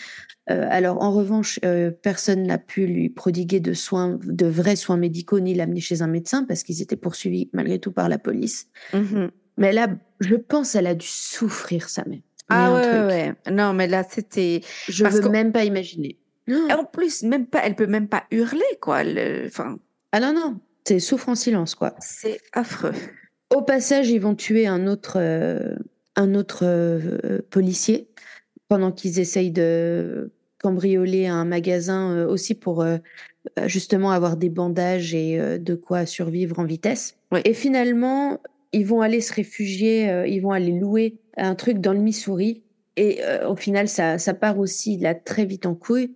[0.49, 4.97] Euh, alors en revanche, euh, personne n'a pu lui prodiguer de soins, de vrais soins
[4.97, 8.67] médicaux, ni l'amener chez un médecin parce qu'ils étaient poursuivis malgré tout par la police.
[8.93, 9.29] Mm-hmm.
[9.57, 9.89] Mais là,
[10.19, 12.19] je pense, elle a dû souffrir sa mère.
[12.49, 14.61] Ah ouais, ouais, Non, mais là, c'était.
[14.87, 16.17] Je ne veux même pas imaginer.
[16.49, 19.01] En plus, même pas, elle peut même pas hurler, quoi.
[19.45, 19.79] Enfin.
[20.11, 21.95] Ah non, non, c'est souffre en silence, quoi.
[21.99, 22.93] C'est affreux.
[23.55, 25.75] Au passage, ils vont tuer un autre, euh,
[26.15, 28.09] un autre euh, policier
[28.67, 32.85] pendant qu'ils essayent de cambrioler un magasin euh, aussi pour
[33.65, 37.15] justement avoir des bandages et de quoi survivre en vitesse.
[37.45, 38.41] Et finalement,
[38.73, 42.63] ils vont aller se réfugier, ils vont aller louer un truc dans le Missouri.
[42.97, 46.13] Et au final, ça, ça part aussi là très vite en couille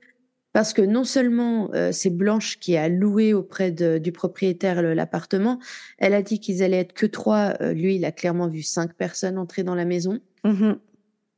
[0.53, 5.59] parce que non seulement euh, c'est Blanche qui a loué auprès de, du propriétaire l'appartement,
[5.97, 7.53] elle a dit qu'ils allaient être que trois.
[7.61, 10.19] Euh, lui, il a clairement vu cinq personnes entrer dans la maison.
[10.43, 10.73] Mmh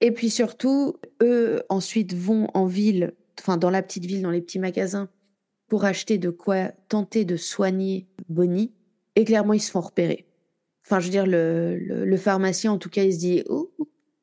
[0.02, 4.42] Et puis surtout, eux ensuite vont en ville, enfin dans la petite ville, dans les
[4.42, 5.10] petits magasins,
[5.68, 8.74] pour acheter de quoi tenter de soigner Bonnie.
[9.16, 10.26] Et clairement, ils se font repérer.
[10.86, 13.72] Enfin, je veux dire, le, le, pharmacien, en tout cas, il se dit, oh,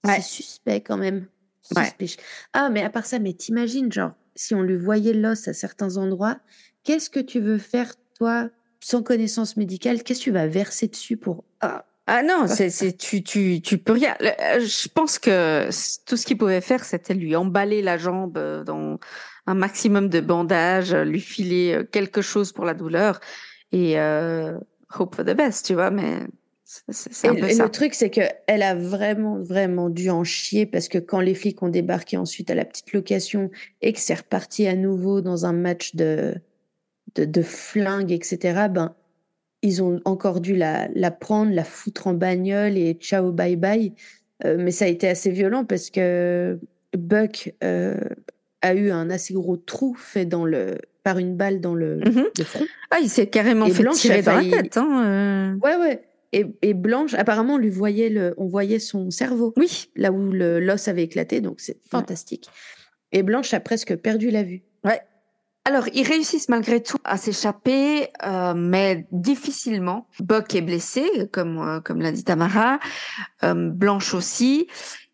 [0.05, 1.27] c'est suspect quand même.
[2.53, 5.97] Ah, mais à part ça, mais t'imagines, genre, si on lui voyait l'os à certains
[5.97, 6.39] endroits,
[6.85, 8.49] qu'est-ce que tu veux faire, toi,
[8.81, 10.03] sans connaissance médicale?
[10.03, 11.45] Qu'est-ce que tu vas verser dessus pour.
[11.61, 14.17] Ah, ah non, c'est, tu, tu, tu peux rien.
[14.21, 15.69] Euh, je pense que
[16.07, 18.99] tout ce qu'il pouvait faire, c'était lui emballer la jambe euh, dans
[19.47, 23.21] un maximum de bandages, lui filer euh, quelque chose pour la douleur
[23.71, 23.95] et
[24.99, 26.27] hope for the best, tu vois, mais
[26.89, 30.99] c'est un et, le truc, c'est qu'elle a vraiment, vraiment dû en chier parce que
[30.99, 33.51] quand les flics ont débarqué ensuite à la petite location
[33.83, 36.35] et que c'est reparti à nouveau dans un match de,
[37.17, 38.95] de, de flingue, etc., ben,
[39.63, 43.93] ils ont encore dû la, la, prendre, la foutre en bagnole et ciao, bye bye.
[44.45, 46.59] Euh, mais ça a été assez violent parce que
[46.97, 47.99] Buck euh,
[48.63, 52.45] a eu un assez gros trou fait dans le, par une balle dans le, mm-hmm.
[52.45, 52.65] front.
[52.91, 54.77] Ah, il s'est carrément fait tirer dans la tête.
[54.77, 55.55] Hein, euh.
[55.67, 56.03] Ouais, ouais.
[56.33, 59.53] Et, Blanche, apparemment, on lui voyait le, on voyait son cerveau.
[59.57, 59.91] Oui.
[59.97, 62.49] Là où l'os avait éclaté, donc c'est fantastique.
[63.13, 64.63] Et Blanche a presque perdu la vue.
[64.85, 65.01] Ouais.
[65.65, 70.07] Alors, ils réussissent malgré tout à s'échapper, euh, mais difficilement.
[70.21, 72.79] Buck est blessé, comme euh, comme l'a dit Tamara.
[73.43, 74.69] Euh, Blanche aussi.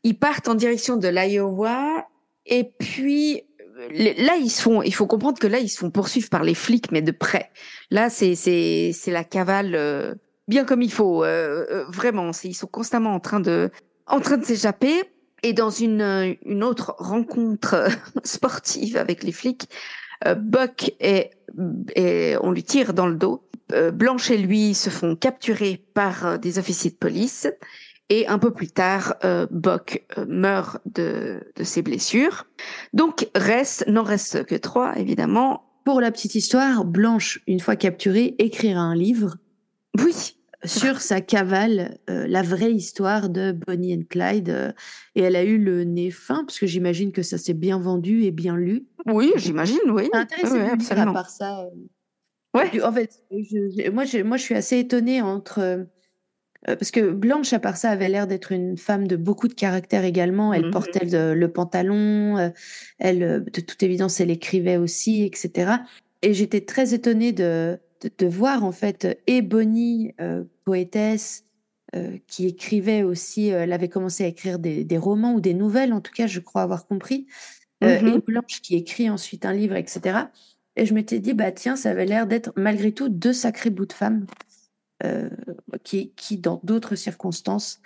[0.04, 2.06] Ils partent en direction de l'Iowa,
[2.44, 3.42] et puis
[3.90, 4.82] là ils se font.
[4.82, 7.50] Il faut comprendre que là ils se font poursuivre par les flics, mais de près.
[7.90, 10.16] Là, c'est c'est c'est la cavale
[10.48, 11.24] bien comme il faut.
[11.24, 13.70] Euh, euh, vraiment, ils sont constamment en train de,
[14.06, 15.04] en train de s'échapper.
[15.42, 17.88] Et dans une, euh, une autre rencontre
[18.24, 19.68] sportive avec les flics,
[20.38, 21.30] Buck et,
[21.94, 23.42] et on lui tire dans le dos.
[23.92, 27.48] Blanche et lui se font capturer par des officiers de police.
[28.08, 32.46] Et un peu plus tard, euh, Buck euh, meurt de, de ses blessures.
[32.92, 35.64] Donc, reste, n'en reste que trois, évidemment.
[35.84, 39.36] Pour la petite histoire, Blanche, une fois capturée, écrira un livre.
[39.98, 40.35] Oui.
[40.66, 44.74] Sur sa cavale, euh, la vraie histoire de Bonnie and Clyde.
[45.14, 48.24] et elle a eu le nez fin, parce que j'imagine que ça s'est bien vendu
[48.24, 48.86] et bien lu.
[49.06, 50.08] Oui, j'imagine, oui.
[50.12, 51.10] Intéressant, oui, absolument.
[51.10, 51.66] à part ça.
[52.54, 52.82] Ouais.
[52.82, 53.10] En fait,
[53.92, 55.86] moi, je, moi, je suis assez étonnée entre
[56.68, 59.54] euh, parce que Blanche, à part ça, avait l'air d'être une femme de beaucoup de
[59.54, 60.52] caractère également.
[60.52, 62.48] Elle mmh portait le, pantalon, euh,
[62.98, 65.72] elle, euh, de toute évidence, elle écrivait aussi, etc.
[66.22, 67.78] Et j'étais très étonnée de,
[68.18, 70.12] de, voir en fait et Bonnie,
[70.64, 71.44] poétesse,
[72.26, 76.00] qui écrivait aussi, elle avait commencé à écrire des, des, romans ou des nouvelles, en
[76.00, 77.26] tout cas, je crois avoir compris,
[77.80, 80.18] mmh et Blanche qui écrit ensuite un livre, etc.
[80.76, 83.86] Et je m'étais dit, bah tiens, ça avait l'air d'être malgré tout deux sacrés bouts
[83.86, 84.26] de femmes.
[85.04, 85.28] Euh,
[85.84, 87.82] qui, qui, dans d'autres circonstances,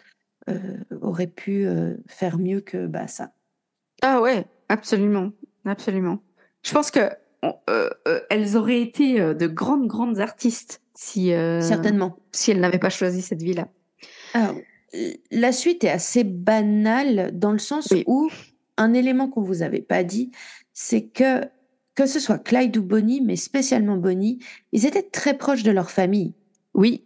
[0.49, 3.33] euh, aurait pu euh, faire mieux que bah, ça.
[4.01, 5.33] Ah ouais, absolument,
[5.65, 6.23] absolument.
[6.63, 7.11] Je pense que
[8.29, 11.31] elles auraient été de grandes, grandes artistes si
[11.61, 13.69] certainement si elles n'avaient pas choisi cette vie-là.
[15.31, 18.29] la suite est assez banale dans le sens où
[18.77, 20.31] un élément qu'on vous avait pas dit,
[20.73, 21.43] c'est que
[21.95, 24.39] que ce soit Clyde ou Bonnie, mais spécialement Bonnie,
[24.73, 26.33] ils étaient très proches de leur famille.
[26.73, 27.05] Oui.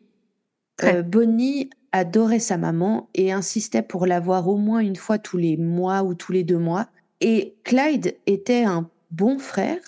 [0.85, 5.37] Euh, Bonnie adorait sa maman et insistait pour la voir au moins une fois tous
[5.37, 6.89] les mois ou tous les deux mois.
[7.21, 9.81] Et Clyde était un bon frère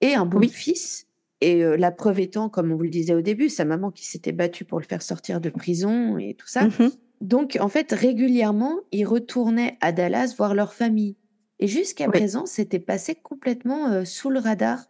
[0.00, 1.06] et un bon fils.
[1.40, 4.06] Et euh, la preuve étant, comme on vous le disait au début, sa maman qui
[4.06, 6.66] s'était battue pour le faire sortir de prison et tout ça.
[6.66, 6.90] Mm-hmm.
[7.20, 11.16] Donc, en fait, régulièrement, ils retournaient à Dallas voir leur famille.
[11.60, 14.84] Et jusqu'à présent, c'était passé complètement euh, sous le radar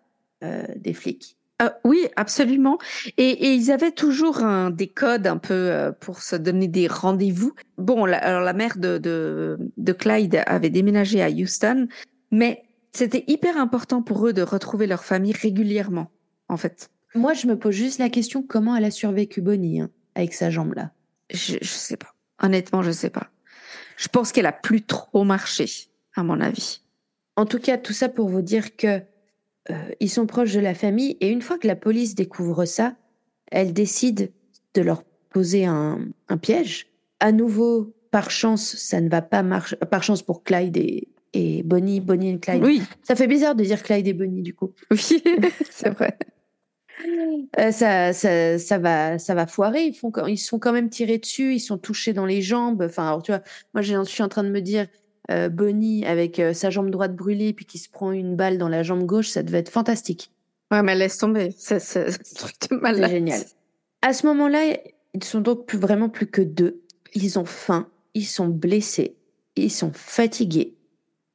[0.76, 1.38] des flics.
[1.60, 2.78] Euh, oui, absolument.
[3.16, 7.52] Et, ils avaient toujours un, des codes un peu euh, pour se donner des rendez-vous.
[7.78, 11.88] Bon, la, alors la mère de, de, Clyde avait déménagé à Houston,
[12.30, 12.62] mais
[12.92, 16.10] c'était hyper important pour eux de retrouver leur famille régulièrement,
[16.48, 16.90] en fait.
[17.14, 20.50] Moi, je me pose juste la question comment elle a survécu Bonnie hein, avec sa
[20.50, 20.92] jambe-là?
[21.30, 22.14] Je, je sais pas.
[22.42, 23.30] Honnêtement, je sais pas.
[23.96, 25.66] Je pense qu'elle a plus trop marché,
[26.14, 26.82] à mon avis.
[27.36, 29.00] En tout cas, tout ça pour vous dire que
[29.70, 32.96] euh, ils sont proches de la famille et une fois que la police découvre ça,
[33.50, 34.32] elle décide
[34.74, 36.00] de leur poser un,
[36.40, 36.86] piège.
[37.20, 39.76] À nouveau, par chance, ça ne va pas marcher.
[39.76, 42.64] Par chance pour Clyde et, et Bonnie, Bonnie et Clyde.
[42.64, 42.82] Oui.
[43.02, 44.72] Ça fait bizarre de dire Clyde et Bonnie du coup.
[44.90, 45.22] Oui,
[45.70, 46.16] c'est vrai.
[47.58, 49.84] Euh, ça, ça, ça, va, ça va foirer.
[49.84, 52.82] Ils, font, ils sont quand même tirés dessus, ils sont touchés dans les jambes.
[52.82, 53.42] Enfin, tu vois,
[53.74, 54.86] moi, je suis en train de me dire,
[55.30, 58.70] euh, Bonnie avec euh, sa jambe droite brûlée puis qui se prend une balle dans
[58.70, 60.30] la jambe gauche, ça devait être fantastique.
[60.70, 61.78] Ouais, mais laisse tomber, c'est
[62.34, 63.10] truc de malade.
[63.10, 63.40] génial.
[64.00, 64.78] À ce moment-là,
[65.12, 66.82] ils sont donc plus, vraiment plus que deux.
[67.14, 69.16] Ils ont faim, ils sont blessés,
[69.56, 70.74] ils sont fatigués,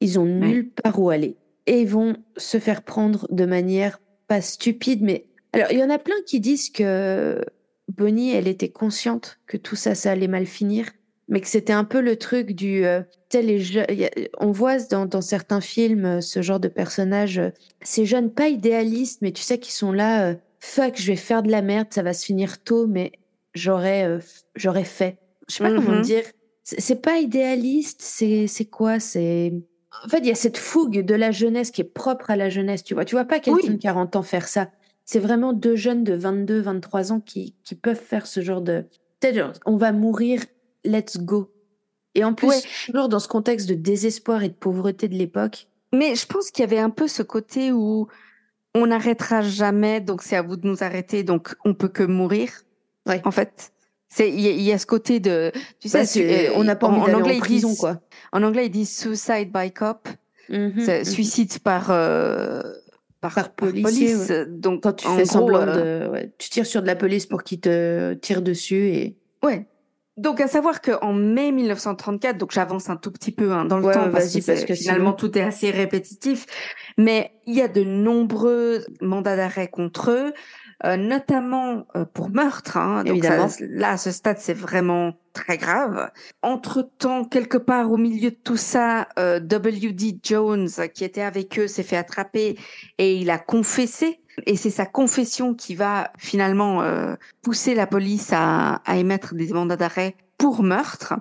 [0.04, 1.36] ils ont nulle part où aller
[1.66, 5.90] et ils vont se faire prendre de manière pas stupide, mais alors il y en
[5.90, 7.44] a plein qui disent que
[7.88, 10.86] Bonnie, elle était consciente que tout ça, ça allait mal finir
[11.28, 13.00] mais que c'était un peu le truc du euh,
[14.38, 17.50] on voit dans, dans, certains films euh, ce genre de personnages euh,
[17.82, 21.42] ces jeunes pas idéalistes mais tu sais qui sont là euh, fuck je vais faire
[21.42, 23.12] de la merde ça va se finir tôt mais
[23.54, 24.18] j'aurais
[24.56, 25.18] j'aurais fait.
[25.48, 26.02] Je sais pas comment mm-hmm.
[26.02, 26.24] dire.
[26.62, 28.98] C'est pas idéaliste c'est c'est quoi?
[28.98, 29.52] C'est
[30.04, 32.48] en fait il y a cette fougue de la jeunesse qui est propre à la
[32.48, 34.70] jeunesse tu vois tu vois pas quelqu'un de 40 ans faire ça
[35.04, 38.86] c'est vraiment deux jeunes de 22 23 ans qui qui peuvent faire ce genre de
[39.66, 40.42] on va mourir
[40.84, 41.50] let's go.
[42.14, 45.66] Et en plus, toujours dans ce contexte de désespoir et de pauvreté de l'époque.
[45.92, 48.08] Mais je pense qu'il y avait un peu ce côté où
[48.74, 52.50] on n'arrêtera jamais, donc c'est à vous de nous arrêter, donc on peut que mourir.
[53.06, 53.20] Ouais.
[53.24, 53.72] En fait,
[54.14, 55.50] c'est il y, a ce côté de,
[55.80, 58.00] tu sais, on n'a pas envie en, anglais en prison quoi.
[58.30, 60.08] En anglais ils disent suicide by cop,
[60.48, 61.04] mm-hmm, mm-hmm.
[61.04, 62.62] suicide par, euh,
[63.20, 64.30] par, police.
[64.46, 67.42] Donc quand tu fais semblant euh, de, ouais, tu tires sur de la police pour
[67.42, 69.16] qu'ils te tirent dessus et.
[69.42, 69.66] Ouais.
[70.16, 73.92] Donc, à savoir qu'en mai 1934, donc j'avance un tout petit peu hein, dans le
[73.92, 76.46] temps parce que, parce que finalement tout est assez répétitif,
[76.96, 80.32] mais il y a de nombreux mandats d'arrêt contre eux,
[80.84, 82.76] euh, notamment euh, pour meurtre.
[82.76, 83.48] Hein, donc Évidemment.
[83.60, 86.10] là, à ce stade, c'est vraiment très grave.
[86.42, 90.18] Entre-temps, quelque part au milieu de tout ça, euh, W.D.
[90.22, 92.58] Jones, qui était avec eux, s'est fait attraper
[92.98, 98.30] et il a confessé et c'est sa confession qui va finalement euh, pousser la police
[98.32, 101.14] à, à émettre des mandats d'arrêt pour meurtre.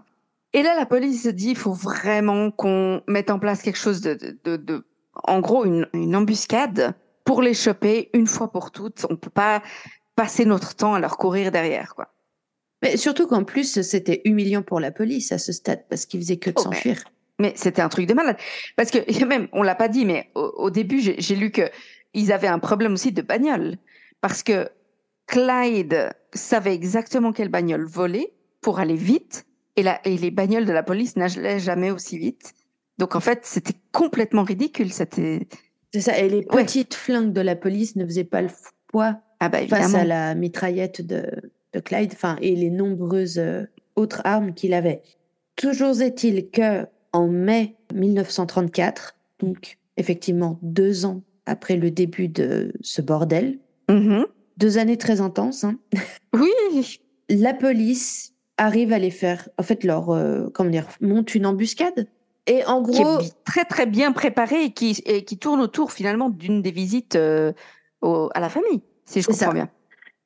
[0.54, 4.02] Et là, la police se dit, il faut vraiment qu'on mette en place quelque chose
[4.02, 4.86] de, de, de,
[5.16, 6.94] en gros, une, une, embuscade
[7.24, 9.06] pour les choper une fois pour toutes.
[9.10, 9.62] On peut pas
[10.16, 12.14] passer notre temps à leur courir derrière, quoi.
[12.84, 16.38] Mais surtout qu'en plus, c'était humiliant pour la police à ce stade parce qu'ils faisaient
[16.38, 17.02] que de oh, s'enfuir.
[17.40, 18.38] Mais, c'était un truc de malade.
[18.76, 21.70] Parce que même, on l'a pas dit, mais au, début, j'ai lu que
[22.14, 23.78] ils avaient un problème aussi de bagnole.
[24.20, 24.70] Parce que
[25.28, 29.46] Clyde savait exactement quelle bagnole voler pour aller vite.
[29.76, 32.54] Et, la, et les bagnoles de la police n'allaient jamais aussi vite.
[32.98, 34.92] Donc en fait, c'était complètement ridicule.
[34.92, 35.48] C'était.
[35.94, 36.18] C'est ça.
[36.18, 38.50] Et les petites flingues de la police ne faisaient pas le
[38.88, 41.26] poids ah bah, face à la mitraillette de,
[41.74, 43.64] de Clyde, enfin, et les nombreuses euh,
[43.96, 45.02] autres armes qu'il avait.
[45.56, 53.02] Toujours est-il que en mai 1934, donc effectivement deux ans après le début de ce
[53.02, 54.26] bordel, mm-hmm.
[54.58, 55.64] deux années très intenses.
[55.64, 55.78] Hein,
[56.34, 57.00] oui.
[57.30, 62.08] La police arrive à les faire, en fait, leur, euh, comment dire, monte une embuscade
[62.46, 65.92] et en gros, qui est très très bien préparé et qui, et qui tourne autour
[65.92, 67.54] finalement d'une des visites euh,
[68.02, 69.70] à la famille, si je comprends bien.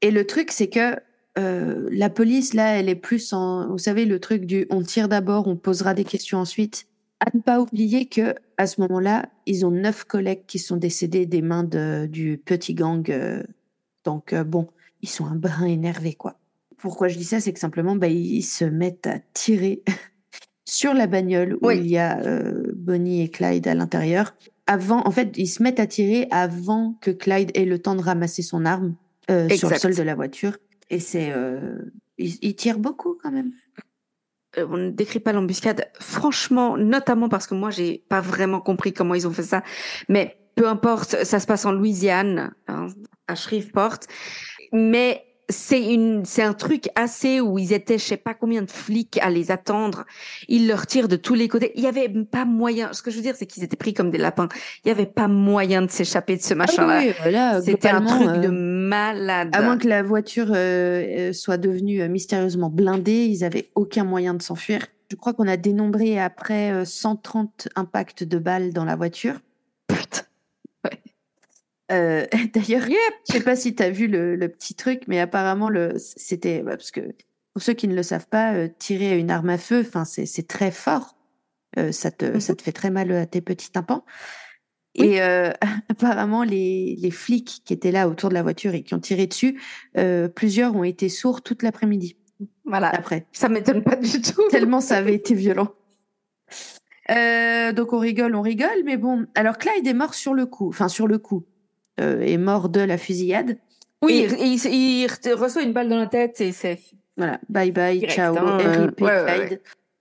[0.01, 0.95] Et le truc, c'est que
[1.37, 5.07] euh, la police là, elle est plus en, vous savez, le truc du on tire
[5.07, 6.87] d'abord, on posera des questions ensuite.
[7.19, 11.25] À ne pas oublier que à ce moment-là, ils ont neuf collègues qui sont décédés
[11.25, 13.07] des mains de, du petit gang.
[13.09, 13.43] Euh,
[14.03, 14.67] donc bon,
[15.01, 16.39] ils sont un brin énervés quoi.
[16.77, 19.83] Pourquoi je dis ça, c'est que simplement, bah, ils se mettent à tirer
[20.67, 24.35] sur la bagnole où il y a euh, Bonnie et Clyde à l'intérieur.
[24.67, 28.01] Avant, en fait, ils se mettent à tirer avant que Clyde ait le temps de
[28.01, 28.95] ramasser son arme
[29.31, 30.57] euh, sur le sol de la voiture.
[30.89, 31.77] Et c'est, euh,
[32.17, 33.53] ils, tirent beaucoup quand même.
[34.57, 39.15] On ne décrit pas l'embuscade, franchement, notamment parce que moi, j'ai pas vraiment compris comment
[39.15, 39.63] ils ont fait ça.
[40.09, 42.87] Mais peu importe, ça se passe en Louisiane, hein,
[43.27, 43.99] à Shreveport.
[44.73, 48.69] Mais c'est une, c'est un truc assez où ils étaient, je sais pas combien de
[48.69, 50.05] flics à les attendre.
[50.49, 51.71] Ils leur tirent de tous les côtés.
[51.75, 52.91] Il y avait pas moyen.
[52.91, 54.49] Ce que je veux dire, c'est qu'ils étaient pris comme des lapins.
[54.83, 57.61] Il y avait pas moyen de s'échapper de ce ah machin-là.
[57.61, 59.49] C'était un truc de euh, malade.
[59.53, 64.33] À moins que la voiture euh, euh, soit devenue mystérieusement blindée, ils avaient aucun moyen
[64.33, 64.85] de s'enfuir.
[65.09, 69.35] Je crois qu'on a dénombré après 130 impacts de balles dans la voiture.
[71.91, 72.87] Euh, d'ailleurs,
[73.27, 76.91] je sais pas si tu as vu le, petit truc, mais apparemment, c'était bah, parce
[76.91, 77.01] que
[77.53, 80.71] pour ceux qui ne le savent pas, euh, tirer une arme à feu, c'est très
[80.71, 81.15] fort.
[81.77, 84.05] Euh, ça te mmh ça te fait très mal à tes petits tympans.
[84.95, 85.21] Et
[85.89, 89.27] apparemment, les, les flics qui étaient là autour de la voiture et qui ont tiré
[89.27, 89.61] dessus,
[90.33, 92.17] plusieurs ont été sourds toute l'après-midi.
[92.65, 92.89] Voilà.
[92.89, 94.41] Après, ça m'étonne pas du tout.
[94.49, 95.71] Tellement ça avait été violent.
[97.09, 99.27] donc on rigole, on rigole, mais bon.
[99.35, 101.45] Alors Clyde est mort sur le coup, enfin sur le coup.
[101.99, 103.57] Euh, est mort de la fusillade.
[104.03, 106.79] Oui, il, reçoit une balle dans la tête et c'est
[107.17, 108.91] voilà, bye bye, ciao, hein,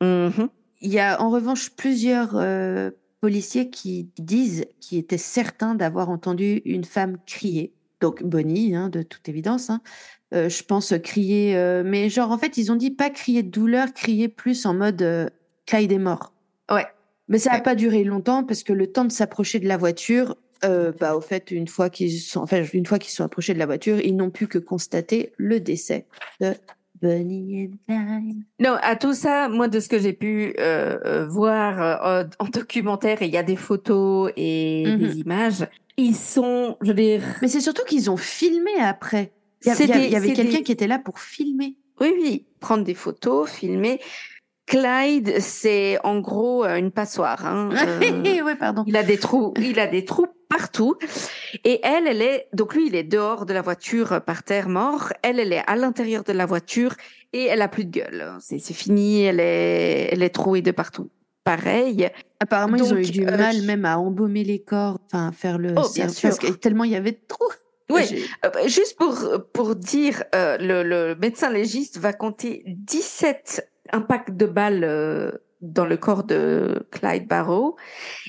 [0.03, 0.49] mhm.
[0.83, 2.91] Il y a en revanche plusieurs euh,
[3.23, 7.73] policiers qui disent, qui étaient certains d'avoir entendu une femme crier.
[8.03, 9.71] Donc Bonnie, hein, de toute évidence.
[9.71, 9.81] Hein.
[10.35, 13.95] Euh, je pense crier, mais genre en fait ils ont dit pas crier de douleur,
[13.95, 15.33] crier plus en mode
[15.65, 16.35] Clyde est mort.
[16.71, 16.87] Ouais.
[17.29, 20.37] Mais ça n'a pas duré longtemps parce que le temps de s'approcher de la voiture,
[20.65, 23.59] euh, bah, au fait, une fois qu'ils sont, enfin, une fois qu'ils sont approchés de
[23.59, 26.07] la voiture, ils n'ont pu que constater le décès
[26.41, 26.55] de
[27.03, 28.43] Bunny and Clyde.
[28.61, 33.23] Non, à tout ça, moi, de ce que j'ai pu euh, voir euh, en documentaire,
[33.23, 35.19] il y a des photos et des mhm.
[35.19, 35.69] images.
[35.97, 37.23] Ils sont, je veux dire.
[37.43, 39.33] Mais c'est surtout qu'ils ont filmé après.
[39.65, 41.77] Il y, avait quelqu'un qui était là pour filmer.
[42.01, 44.01] Oui, oui, prendre des photos, filmer.
[44.67, 47.47] Clyde, c'est en gros une passoire.
[47.47, 47.71] Hein.
[48.01, 48.85] oui, pardon.
[48.87, 50.97] Il a des trous, il a des trous partout.
[51.65, 54.69] Et elle, elle est, donc lui, il est dehors de la voiture euh, par terre
[54.69, 55.13] mort.
[55.23, 56.95] Elle, elle est à l'intérieur de la voiture
[57.33, 58.33] et elle a plus de gueule.
[58.41, 61.11] C'est fini, elle est, elle est trouée de partout.
[61.45, 62.09] Pareil.
[62.41, 65.75] Apparemment, ils ont eu du euh, mal même à embaumer les corps, enfin, faire le.
[65.77, 66.37] Oh, bien sûr.
[66.61, 67.45] tellement il y avait de trous.
[67.89, 68.03] Oui,
[68.45, 69.17] euh, bah, juste pour,
[69.53, 76.25] pour dire, le, le, médecin légiste va compter 17 impacts de balles dans le corps
[76.25, 77.77] de Clyde Barrow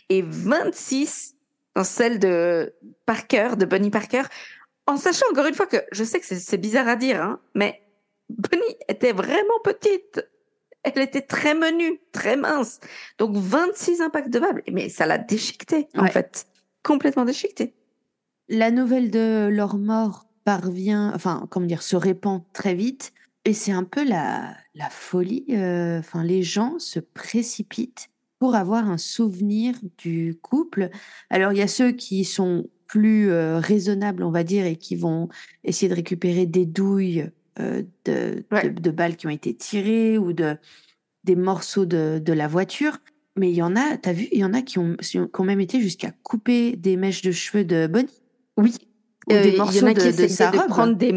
[0.09, 1.36] et 26
[1.77, 2.73] dans celle de
[3.05, 4.23] Parker, de Bonnie Parker,
[4.87, 7.83] en sachant encore une fois que je sais que c'est bizarre à dire, hein, mais
[8.29, 10.27] Bonnie était vraiment petite.
[10.81, 12.79] Elle était très menue, très mince.
[13.19, 14.63] Donc 26 impacts de balles.
[14.71, 16.47] Mais ça l'a déchiquetée, en fait.
[16.81, 17.75] Complètement déchiquetée.
[18.49, 23.13] La nouvelle de leur mort parvient, enfin, comment dire, se répand très vite.
[23.45, 25.45] Et c'est un peu la, la folie.
[25.51, 28.09] Euh, enfin, les gens se précipitent
[28.39, 30.89] pour avoir un souvenir du couple.
[31.29, 34.95] Alors, il y a ceux qui sont plus euh, raisonnables, on va dire, et qui
[34.95, 35.29] vont
[35.63, 37.29] essayer de récupérer des douilles
[37.59, 40.57] euh, de, de, balles qui ont été tirées ou de,
[41.23, 42.99] des morceaux de, de la voiture.
[43.35, 45.19] Mais il y en a, tu as vu, il y en a qui ont, qui
[45.19, 48.21] ont même été jusqu'à couper des mèches de cheveux de Bonnie.
[48.57, 48.73] Oui.
[49.27, 51.11] Ou des morceaux euh, il y en a qui de, de, de prendre des,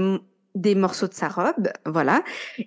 [0.55, 2.23] des morceaux de sa robe, voilà,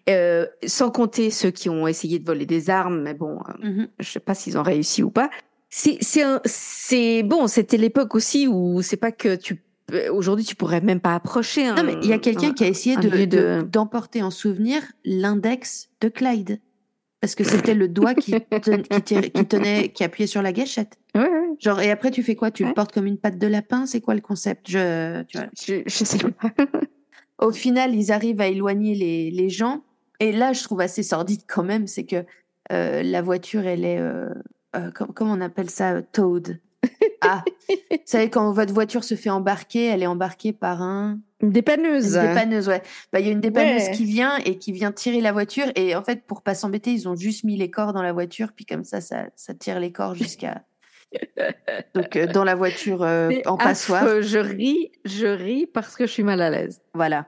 [0.10, 3.88] euh, sans compter ceux qui ont essayé de voler des armes, mais bon, euh, mm-hmm.
[4.00, 5.30] je sais pas s'ils ont réussi ou pas.
[5.70, 9.64] C'est bon, c'était l'époque aussi où c'est pas que tu
[10.12, 11.68] aujourd'hui tu pourrais même pas approcher.
[11.68, 16.08] non mais il y a quelqu'un qui a essayé de d'emporter en souvenir l'index de
[16.08, 16.60] Clyde
[17.24, 20.98] parce que c'était le doigt qui, qui, tenait, qui appuyait sur la gâchette.
[21.16, 22.52] Ouais, Genre, et après, tu fais quoi?
[22.52, 23.86] Tu le portes comme une patte de lapin?
[23.86, 24.70] C'est quoi le concept?
[24.70, 25.48] Je, tu vois.
[25.56, 26.52] je, sais pas.
[27.44, 29.82] Au final, ils arrivent à éloigner les, les, gens.
[30.22, 32.24] Et là, je trouve assez sordide quand même, c'est que
[32.72, 34.00] euh, la voiture, elle est.
[34.00, 34.30] Euh,
[34.78, 36.60] euh, comment on appelle ça Towed?
[37.26, 41.20] Ah, vous savez, quand votre voiture se fait embarquer, elle est embarquée par un.
[41.40, 42.18] Une dépanneuse.
[42.18, 42.82] Une dépanneuse, ouais.
[43.14, 45.68] Bah, il y a une dépanneuse qui vient et qui vient tirer la voiture.
[45.76, 48.52] Et en fait, pour pas s'embêter, ils ont juste mis les corps dans la voiture.
[48.54, 50.64] Puis comme ça, ça, ça tire les corps jusqu'à.
[51.96, 54.22] Donc, euh, dans la voiture euh, en passoire.
[54.22, 56.82] Je ris, je ris parce que je suis mal à l'aise.
[56.94, 57.28] Voilà.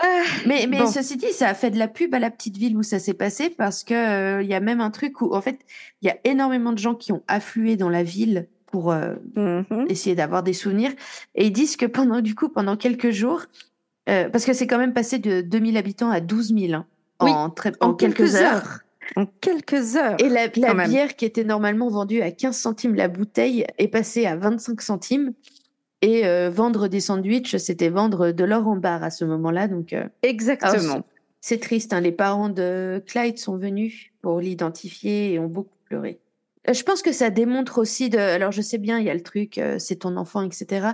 [0.00, 2.82] Ah, mais ceci dit, ça a fait de la pub à la petite ville où
[2.82, 5.58] ça s'est passé parce que euh, il y a même un truc où en fait
[6.02, 9.86] il y a énormément de gens qui ont afflué dans la ville pour euh, mmh
[9.88, 10.92] essayer d'avoir des souvenirs.
[11.34, 13.42] Et ils disent que pendant, du coup, pendant quelques jours,
[14.08, 16.86] euh, parce que c'est quand même passé de 2000 habitants à 12 000 hein,
[17.18, 18.80] en, très, en, quelques, heures.
[19.16, 20.16] En quelques heures.
[20.18, 24.26] Et la, la bière qui était normalement vendue à 15 centimes la bouteille est passée
[24.26, 25.32] à 25 centimes.
[26.00, 29.66] Et euh, vendre des sandwichs, c'était vendre de l'or en barre à ce moment-là.
[29.66, 31.04] Donc, Exactement.
[31.40, 31.92] C'est triste.
[31.92, 32.00] Hein.
[32.00, 36.20] Les parents de Clyde sont venus pour l'identifier et ont beaucoup pleuré.
[36.68, 38.18] Euh, je pense que ça démontre aussi de.
[38.18, 40.88] Alors, je sais bien, il y a le truc, euh, c'est ton enfant, etc.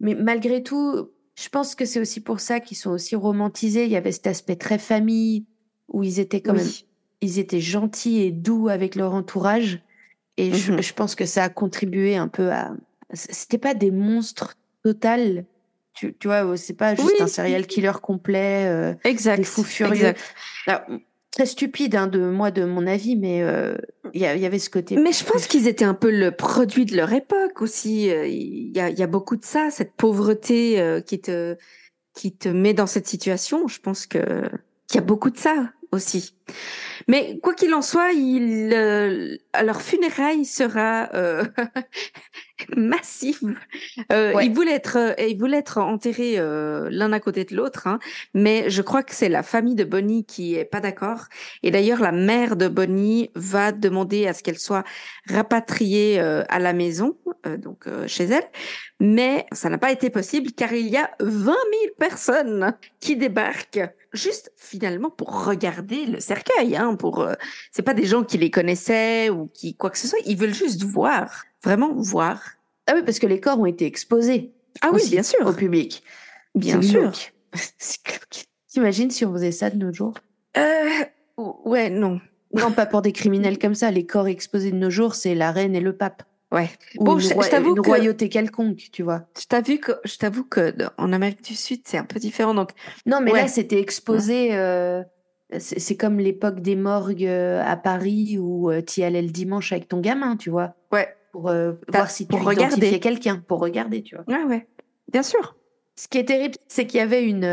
[0.00, 3.84] Mais malgré tout, je pense que c'est aussi pour ça qu'ils sont aussi romantisés.
[3.84, 5.46] Il y avait cet aspect très famille
[5.88, 6.66] où ils étaient quand même,
[7.20, 9.82] ils étaient gentils et doux avec leur entourage.
[10.38, 12.74] Et je, mmh pense que ça a contribué un peu à.
[13.12, 14.54] C'était pas des monstres
[14.84, 15.44] total.
[15.94, 18.66] Tu, tu vois, c'est pas juste un serial killer complet.
[18.66, 19.38] Euh, exact.
[19.38, 20.14] Des fous furieux
[21.32, 23.74] très stupide hein, de moi, de mon avis, mais euh,
[24.12, 24.96] il y, avait ce côté.
[24.96, 28.10] Mais je pense qu'ils étaient un peu le produit de leur époque aussi.
[28.10, 31.56] Euh, il y a, y a, beaucoup de ça, cette pauvreté euh, qui te
[32.14, 33.66] qui te met dans cette situation.
[33.66, 34.42] Je pense que
[34.86, 36.36] qu'il y a beaucoup de ça aussi.
[37.08, 41.44] Mais quoi qu'il en soit, il, euh, leur funérailles sera euh,
[42.76, 43.56] massive.
[44.12, 47.86] Euh, Ils voulaient être, euh, ils voulaient être enterrés euh, l'un à côté de l'autre,
[47.86, 47.98] hein,
[48.34, 51.24] mais je crois que c'est la famille de Bonnie qui est pas d'accord.
[51.62, 54.84] Et d'ailleurs, la mère de Bonnie va demander à ce qu'elle soit
[55.28, 57.16] rapatriée à la maison,
[57.58, 58.44] donc chez elle,
[59.00, 61.56] mais ça n'a pas été possible car il y a 20 000
[61.98, 66.76] personnes qui débarquent juste finalement pour regarder le cercueil.
[66.76, 67.34] Hein, pour euh,
[67.70, 70.18] c'est pas des gens qui les connaissaient ou qui quoi que ce soit.
[70.26, 72.40] Ils veulent juste voir, vraiment voir.
[72.86, 74.52] Ah oui, parce que les corps ont été exposés.
[74.80, 76.02] Ah oui, bien sûr, au public.
[76.54, 77.12] Bien sûr.
[78.68, 80.14] T'imagines si on faisait ça de nos jours?
[80.56, 81.04] Euh,
[81.64, 82.20] Ouais, non.
[82.54, 83.90] Non, pas pour des criminels comme ça.
[83.90, 86.22] Les corps exposés de nos jours, c'est la reine et le pape.
[86.50, 86.68] Ouais.
[86.96, 89.22] bon, je, t'avoue que royauté quelconque, tu vois.
[89.40, 92.52] Je t'avoue que je t'avoue que en Amérique du Sud, c'est un peu différent.
[92.52, 92.72] Donc
[93.06, 94.54] non, mais là, c'était exposé.
[94.54, 95.02] Euh,
[95.58, 99.72] c'est comme l'époque des morgues euh, à Paris où euh, tu y allais le dimanche
[99.72, 100.74] avec ton gamin, tu vois.
[100.92, 101.08] Ouais.
[101.32, 101.50] Pour
[101.88, 104.24] voir si tu regarder quelqu'un, pour regarder, tu vois.
[104.28, 104.66] Ouais, ouais.
[105.10, 105.56] Bien sûr.
[105.96, 107.44] Ce qui est terrible, c'est qu'il y avait une,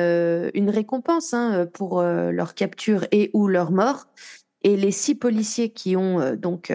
[0.53, 4.07] une récompense hein, pour leur capture et ou leur mort.
[4.63, 6.73] Et les six policiers qui ont donc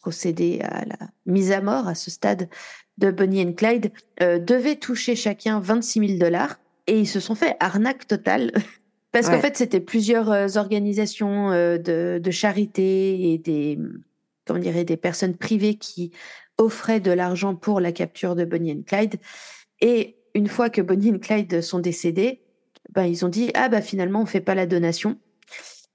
[0.00, 0.96] procéder à la
[1.26, 2.48] mise à mort à ce stade
[2.98, 7.34] de Bonnie and Clyde euh, devaient toucher chacun 26 000 dollars et ils se sont
[7.34, 8.52] fait arnaque totale.
[9.12, 13.78] Parce qu'en fait, c'était plusieurs euh, organisations euh, de, de, charité et des,
[14.46, 16.12] comment dirait, des personnes privées qui
[16.58, 19.16] offraient de l'argent pour la capture de Bonnie and Clyde.
[19.80, 22.42] Et une fois que Bonnie and Clyde sont décédés,
[22.90, 25.18] ben, ils ont dit, ah bah finalement, on fait pas la donation.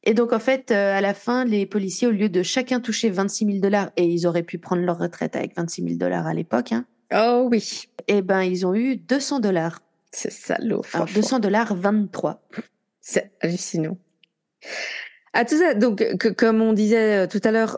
[0.03, 3.09] Et donc, en fait, euh, à la fin, les policiers, au lieu de chacun toucher
[3.09, 6.33] 26 000 dollars, et ils auraient pu prendre leur retraite avec 26 000 dollars à
[6.33, 9.81] l'époque, hein, oh oui, et eh ben, ils ont eu 200 dollars.
[10.11, 10.81] C'est salaud.
[10.93, 12.41] Alors, 200 dollars 23.
[13.07, 13.99] C'est hallucinant.
[15.33, 16.03] À tout ça, donc
[16.37, 17.77] comme on disait euh, tout à l'heure,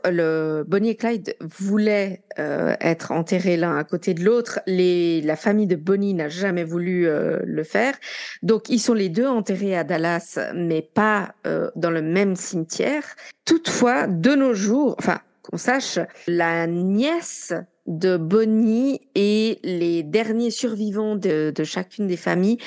[0.68, 4.62] Bonnie et Clyde voulaient euh, être enterrés l'un à côté de l'autre.
[4.68, 7.96] La famille de Bonnie n'a jamais voulu euh, le faire,
[8.42, 11.34] donc ils sont les deux enterrés à Dallas, mais pas
[11.76, 13.04] dans le même cimetière.
[13.44, 17.54] Toutefois, de nos jours, enfin qu'on sache, la nièce
[17.86, 22.60] de Bonnie et les derniers survivants de chacune des familles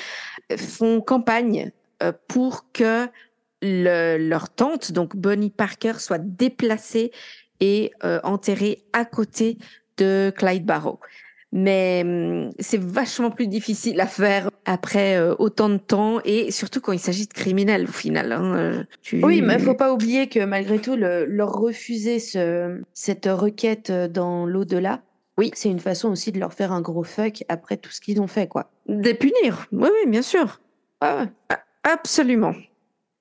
[0.58, 1.72] font campagne
[2.28, 3.08] pour que
[3.62, 7.12] leur tante, donc Bonnie Parker, soit déplacée
[7.60, 9.58] et euh, enterrée à côté
[9.96, 10.98] de Clyde Barrow.
[11.52, 16.80] Mais hum, c'est vachement plus difficile à faire après euh, autant de temps et surtout
[16.80, 18.32] quand il s'agit de criminels au final.
[18.32, 23.26] Hein, euh, oui, mais il faut pas oublier que malgré tout, leur refuser ce, cette
[23.26, 25.02] requête dans l'au-delà,
[25.38, 28.20] oui, c'est une façon aussi de leur faire un gros fuck après tout ce qu'ils
[28.20, 28.70] ont fait, quoi.
[28.86, 30.60] Des punir, oui, oui, bien sûr.
[31.00, 31.26] Ah,
[31.82, 32.54] absolument.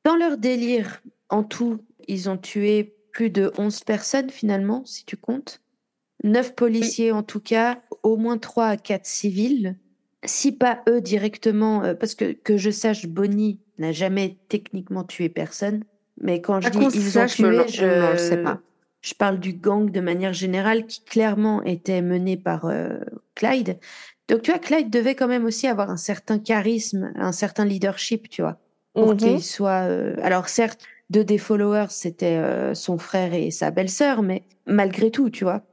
[0.03, 5.17] Dans leur délire, en tout, ils ont tué plus de 11 personnes finalement, si tu
[5.17, 5.61] comptes.
[6.23, 9.75] 9 policiers en tout cas, au moins 3 à 4 civils.
[10.25, 15.29] Si pas eux directement, euh, parce que que je sache, Bonnie n'a jamais techniquement tué
[15.29, 15.83] personne.
[16.21, 18.59] Mais quand je dis ils ont tué, je, sais pas.
[19.01, 22.99] Je parle du gang de manière générale qui clairement était mené par euh,
[23.35, 23.79] Clyde.
[24.29, 28.29] Donc tu vois, Clyde devait quand même aussi avoir un certain charisme, un certain leadership,
[28.29, 28.57] tu vois,
[28.93, 29.17] pour mhm.
[29.17, 29.87] qu'il soit.
[29.89, 32.41] Euh, alors certes, deux des followers c'était
[32.75, 35.63] son frère et sa belle-sœur, mais malgré tout, tu vois,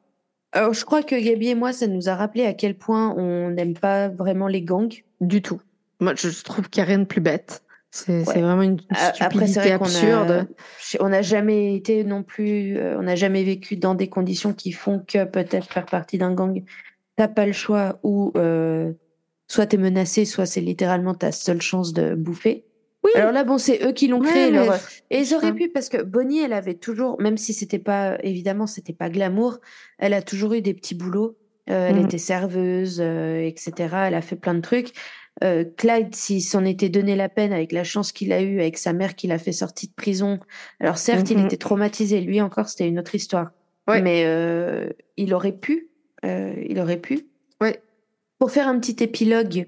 [0.56, 3.50] alors, je crois que Gabi et moi, ça nous a rappelé à quel point on
[3.50, 5.02] n'aime pas vraiment les gangs.
[5.20, 5.60] Du tout.
[6.00, 7.62] Moi, je trouve qu'il n'y a rien de plus bête.
[7.90, 8.80] C'est vraiment une
[9.12, 10.48] stupidité absurde.
[11.00, 14.72] on n'a jamais été non plus, euh, on n'a jamais vécu dans des conditions qui
[14.72, 16.62] font que peut-être faire partie d'un gang,
[17.16, 18.93] t'as pas le choix ou euh,
[19.48, 22.64] soit t'es menacé, soit c'est littéralement ta seule chance de bouffer.
[23.14, 24.52] Alors là, bon, c'est eux qui l'ont créé.
[25.10, 28.66] Et ils auraient pu, parce que Bonnie, elle avait toujours, même si c'était pas, évidemment,
[28.66, 29.60] c'était pas glamour,
[29.98, 31.36] elle a toujours eu des petits boulots.
[31.68, 32.05] Euh, elle mm.
[32.05, 33.72] était serveuse, euh, etc.
[34.06, 34.93] Elle a fait plein de trucs.
[35.44, 38.78] Euh, Clyde, s'il s'en était donné la peine avec la chance qu'il a eue avec
[38.78, 40.38] sa mère qui l'a fait sortir de prison.
[40.80, 41.47] Alors certes, il mm-hmm.
[41.47, 42.20] était traumatisé.
[42.20, 43.51] Lui encore, c'était une autre histoire.
[43.88, 44.26] Mais
[45.16, 45.90] il aurait pu.
[46.22, 47.26] Il aurait pu.
[47.60, 47.80] Ouais.
[48.38, 49.66] Pour faire un petit épilogue,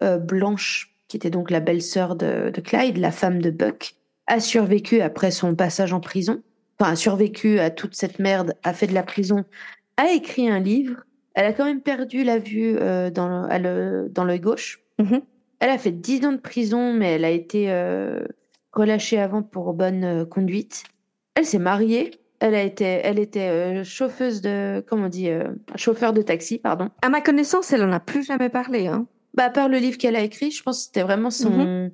[0.00, 3.96] Blanche qui était donc la belle-sœur de, Clyde, la femme de Buck,
[4.28, 6.40] a survécu après son passage en prison,
[6.78, 9.44] enfin a survécu à toute cette merde, a fait de la prison,
[9.96, 11.02] a écrit un livre.
[11.34, 14.84] Elle a quand même perdu la vue euh, dans l'œil gauche.
[15.00, 15.22] Mm-hmm.
[15.58, 18.24] Elle a fait 10 ans de prison, mais elle a été euh,
[18.72, 20.84] relâchée avant pour bonne euh, conduite.
[21.34, 22.12] Elle s'est mariée.
[22.40, 25.28] Elle a été, elle était chauffeuse de, comment on dit,
[25.76, 26.88] chauffeur de taxi, pardon.
[27.02, 28.86] À ma connaissance, elle en a plus jamais parlé.
[28.86, 29.06] Hein.
[29.34, 31.90] Bah, à part le livre qu'elle a écrit, je pense que c'était vraiment son, mhm.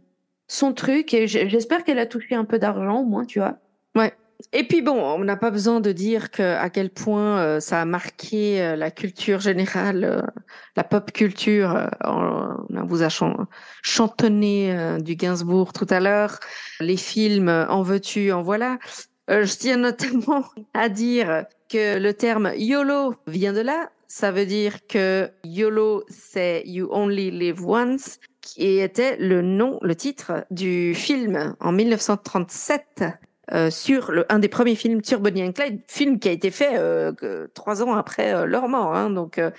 [0.48, 1.12] son truc.
[1.14, 3.58] Et j'espère qu'elle a touché un peu d'argent, au moins, tu vois.
[3.94, 4.12] Ouais.
[4.52, 7.80] Et puis bon, on n'a pas besoin de dire que, à quel point euh, ça
[7.80, 10.22] a marqué euh, la culture générale, euh,
[10.76, 11.88] la pop culture.
[12.04, 13.08] on, vous a
[13.82, 16.38] chantonné du Gainsbourg tout à l'heure.
[16.80, 18.78] Les films En veux-tu, en voilà.
[19.28, 20.44] Je tiens notamment
[20.74, 26.62] à dire que le terme YOLO vient de là, ça veut dire que YOLO, c'est
[26.64, 33.04] You Only Live Once, qui était le nom, le titre du film en 1937
[33.52, 36.50] euh, sur le, un des premiers films sur Bonnie and Clyde, film qui a été
[36.50, 38.94] fait euh, trois ans après euh, leur mort.
[38.94, 39.50] Hein, donc, euh,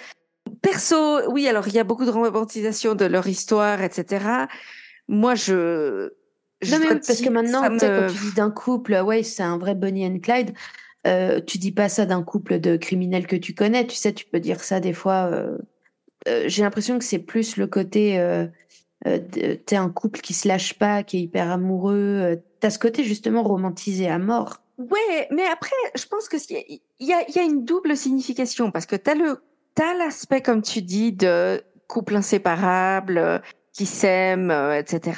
[0.61, 4.25] perso, oui, alors il y a beaucoup de romantisation de leur histoire, etc.
[5.07, 6.13] Moi, je...
[6.65, 7.79] non, mais parce que maintenant, me...
[7.79, 10.53] quand tu dis d'un couple, ouais, c'est un vrai Bonnie and Clyde,
[11.05, 13.85] euh, tu dis pas ça d'un couple de criminels que tu connais.
[13.85, 15.29] Tu sais, tu peux dire ça des fois.
[15.31, 15.57] Euh,
[16.27, 18.19] euh, j'ai l'impression que c'est plus le côté.
[19.03, 22.41] t'es un couple qui se lâche pas, qui est hyper amoureux.
[22.59, 24.61] T'as ce côté justement romantisé à mort.
[24.77, 28.85] Ouais, mais après, je pense que il y a, y a une double signification parce
[28.85, 29.41] que t'as le
[29.75, 33.41] t'as l'aspect comme tu dis de couple inséparable
[33.73, 35.13] qui s'aime, etc.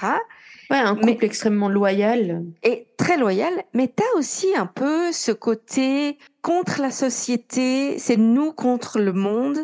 [0.70, 2.44] Ouais, un couple extrêmement loyal.
[2.64, 8.18] Et très loyal, mais tu as aussi un peu ce côté contre la société, c'est
[8.18, 9.58] nous contre le monde.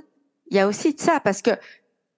[0.49, 1.51] Il y a aussi de ça, parce que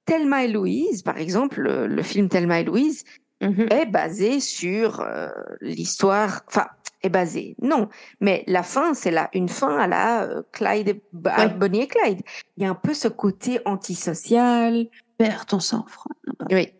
[0.05, 3.03] Thelma et Louise, par exemple, le, film Thelma et Louise,
[3.41, 3.73] mm-hmm.
[3.73, 5.27] est basé sur euh,
[5.59, 6.67] l'histoire, enfin,
[7.03, 7.89] est basé, non,
[8.21, 12.21] mais la fin, c'est là, une fin à la euh, Clyde, Bonnie et Clyde.
[12.55, 14.87] Il y a un peu ce côté antisocial.
[15.17, 16.15] Perds ton sang-froid.
[16.51, 16.71] Oui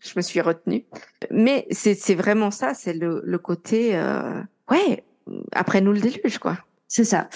[0.00, 0.84] je me suis retenue.
[1.30, 4.40] Mais c'est vraiment ça, c'est le, le, côté, euh,
[4.70, 5.04] ouais,
[5.52, 6.58] après nous le déluge, quoi.
[6.88, 7.28] C'est ça.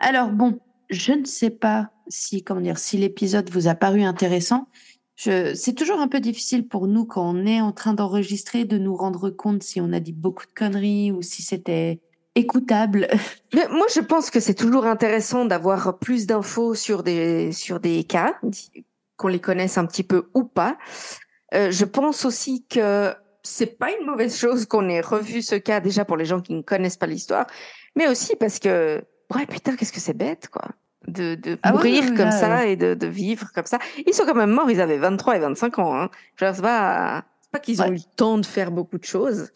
[0.00, 0.60] Alors bon,
[0.90, 4.68] je ne sais pas si, comment dire, si l'épisode vous a paru intéressant.
[5.16, 8.94] C'est toujours un peu difficile pour nous quand on est en train d'enregistrer de nous
[8.94, 12.00] rendre compte si on a dit beaucoup de conneries ou si c'était
[12.36, 13.08] écoutable.
[13.52, 18.04] Mais moi, je pense que c'est toujours intéressant d'avoir plus d'infos sur des sur des
[18.04, 18.38] cas,
[19.16, 20.78] qu'on les connaisse un petit peu ou pas.
[21.54, 25.80] Euh, je pense aussi que c'est pas une mauvaise chose qu'on ait revu ce cas
[25.80, 27.46] déjà pour les gens qui ne connaissent pas l'histoire,
[27.96, 29.02] mais aussi parce que
[29.34, 30.66] ouais putain qu'est-ce que c'est bête quoi
[31.06, 33.78] de, de ah mourir comme ça et de, de, vivre comme ça.
[34.06, 35.96] Ils sont quand même morts, ils avaient 23 et 25 ans.
[35.96, 36.10] Hein.
[36.36, 39.50] Genre c'est pas pas qu'ils ont eu le temps de faire beaucoup de choses.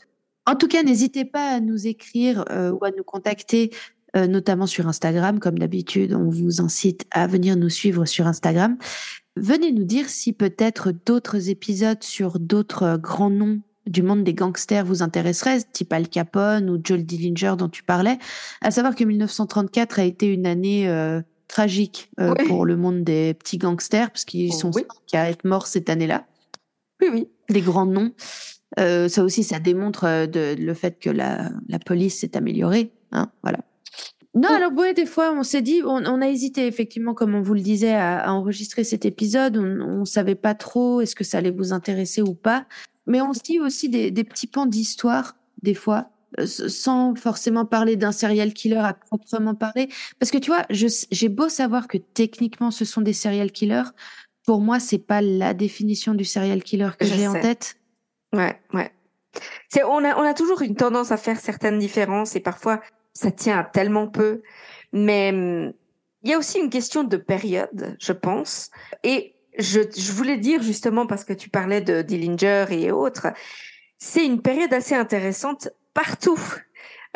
[0.46, 3.70] En tout cas, n'hésitez pas à nous écrire euh, ou à nous contacter
[4.14, 5.38] notamment sur Instagram.
[5.38, 8.76] Comme d'habitude, on vous incite à venir nous suivre sur Instagram.
[9.36, 14.84] Venez nous dire si peut-être d'autres épisodes sur d'autres grands noms du monde des gangsters
[14.84, 18.18] vous intéresseraient, type Al Capone ou Joel Dillinger dont tu parlais.
[18.60, 20.86] À savoir que 1934 a été une année
[21.48, 22.10] tragique
[22.46, 24.84] pour le monde des petits gangsters, parce qu'ils oh sont oui.
[25.12, 26.26] à être morts cette année-là.
[27.00, 27.28] Oui, oui.
[27.48, 28.12] Des grands noms.
[28.78, 32.90] Euh, ça aussi, ça démontre euh, de, le fait que la, la police s'est améliorée.
[33.10, 33.58] Hein, voilà.
[34.34, 37.42] Non, alors oui, des fois, on s'est dit, on, on, a hésité effectivement, comme on
[37.42, 39.58] vous le disait, à, à enregistrer cet épisode.
[39.58, 42.64] On ne savait pas trop est-ce que ça allait vous intéresser ou pas.
[43.06, 47.66] Mais on se dit aussi des, des petits pans d'histoire, des fois, euh, sans forcément
[47.66, 49.88] parler d'un serial killer à proprement parler.
[50.18, 53.90] Parce que tu vois, j'ai beau savoir que techniquement, ce sont des serial killers.
[54.46, 57.76] Pour moi, c'est pas la définition du serial killer que j'ai en tête.
[58.32, 58.90] Ouais, ouais.
[59.68, 62.80] C'est, on a, on a toujours une tendance à faire certaines différences et parfois
[63.14, 64.42] ça tient à tellement peu.
[64.92, 65.72] Mais hum,
[66.22, 68.70] il y a aussi une question de période, je pense.
[69.02, 73.28] Et je, je voulais dire justement parce que tu parlais de Dillinger et autres,
[73.98, 76.40] c'est une période assez intéressante partout.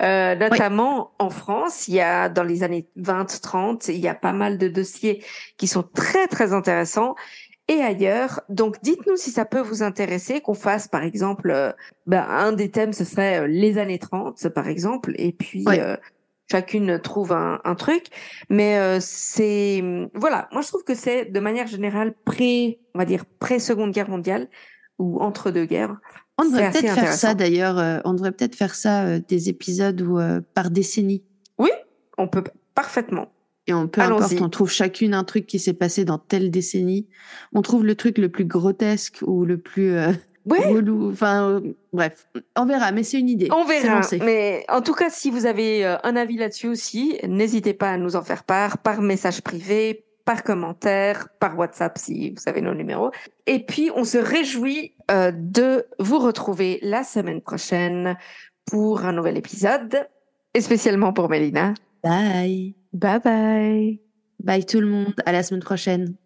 [0.00, 4.34] Euh, notamment en France, il y a dans les années 20-30, il y a pas
[4.34, 5.24] mal de dossiers
[5.56, 7.14] qui sont très très intéressants
[7.68, 8.42] et ailleurs.
[8.48, 11.72] Donc, dites-nous si ça peut vous intéresser qu'on fasse, par exemple, euh,
[12.06, 15.96] ben, un des thèmes, ce serait euh, les années 30, par exemple, et puis euh,
[16.50, 18.06] chacune trouve un, un truc.
[18.48, 19.82] Mais c'est,
[20.14, 24.08] voilà, moi je trouve que c'est de manière générale pré, on va dire pré-seconde guerre
[24.08, 24.48] mondiale
[24.98, 25.96] ou entre deux guerres.
[26.38, 28.02] On devrait peut-être faire ça d'ailleurs.
[28.04, 30.20] on devrait peut-être faire ça des épisodes ou
[30.54, 31.24] par décennie.
[31.58, 31.70] Oui,
[32.16, 32.44] on peut
[32.74, 33.28] parfaitement.
[33.66, 37.06] Et on peut importe, on trouve chacune un truc qui s'est passé dans telle décennie.
[37.52, 40.12] On trouve le truc le plus grotesque ou le plus euh,
[40.46, 41.10] relou.
[41.10, 41.60] Enfin, euh,
[41.92, 42.26] bref,
[42.56, 43.48] on verra, mais c'est une idée.
[43.50, 44.00] On verra.
[44.24, 47.98] Mais en tout cas, si vous avez euh, un avis là-dessus aussi, n'hésitez pas à
[47.98, 52.74] nous en faire part par message privé, par commentaire, par WhatsApp si vous avez nos
[52.74, 53.10] numéros.
[53.46, 58.16] Et puis, on se réjouit euh, de vous retrouver la semaine prochaine
[58.66, 60.08] pour un nouvel épisode,
[60.52, 61.74] et spécialement pour Mélina.
[62.02, 62.74] Bye.
[63.00, 64.00] Bye bye.
[64.42, 65.14] Bye tout le monde.
[65.26, 66.16] À la semaine prochaine.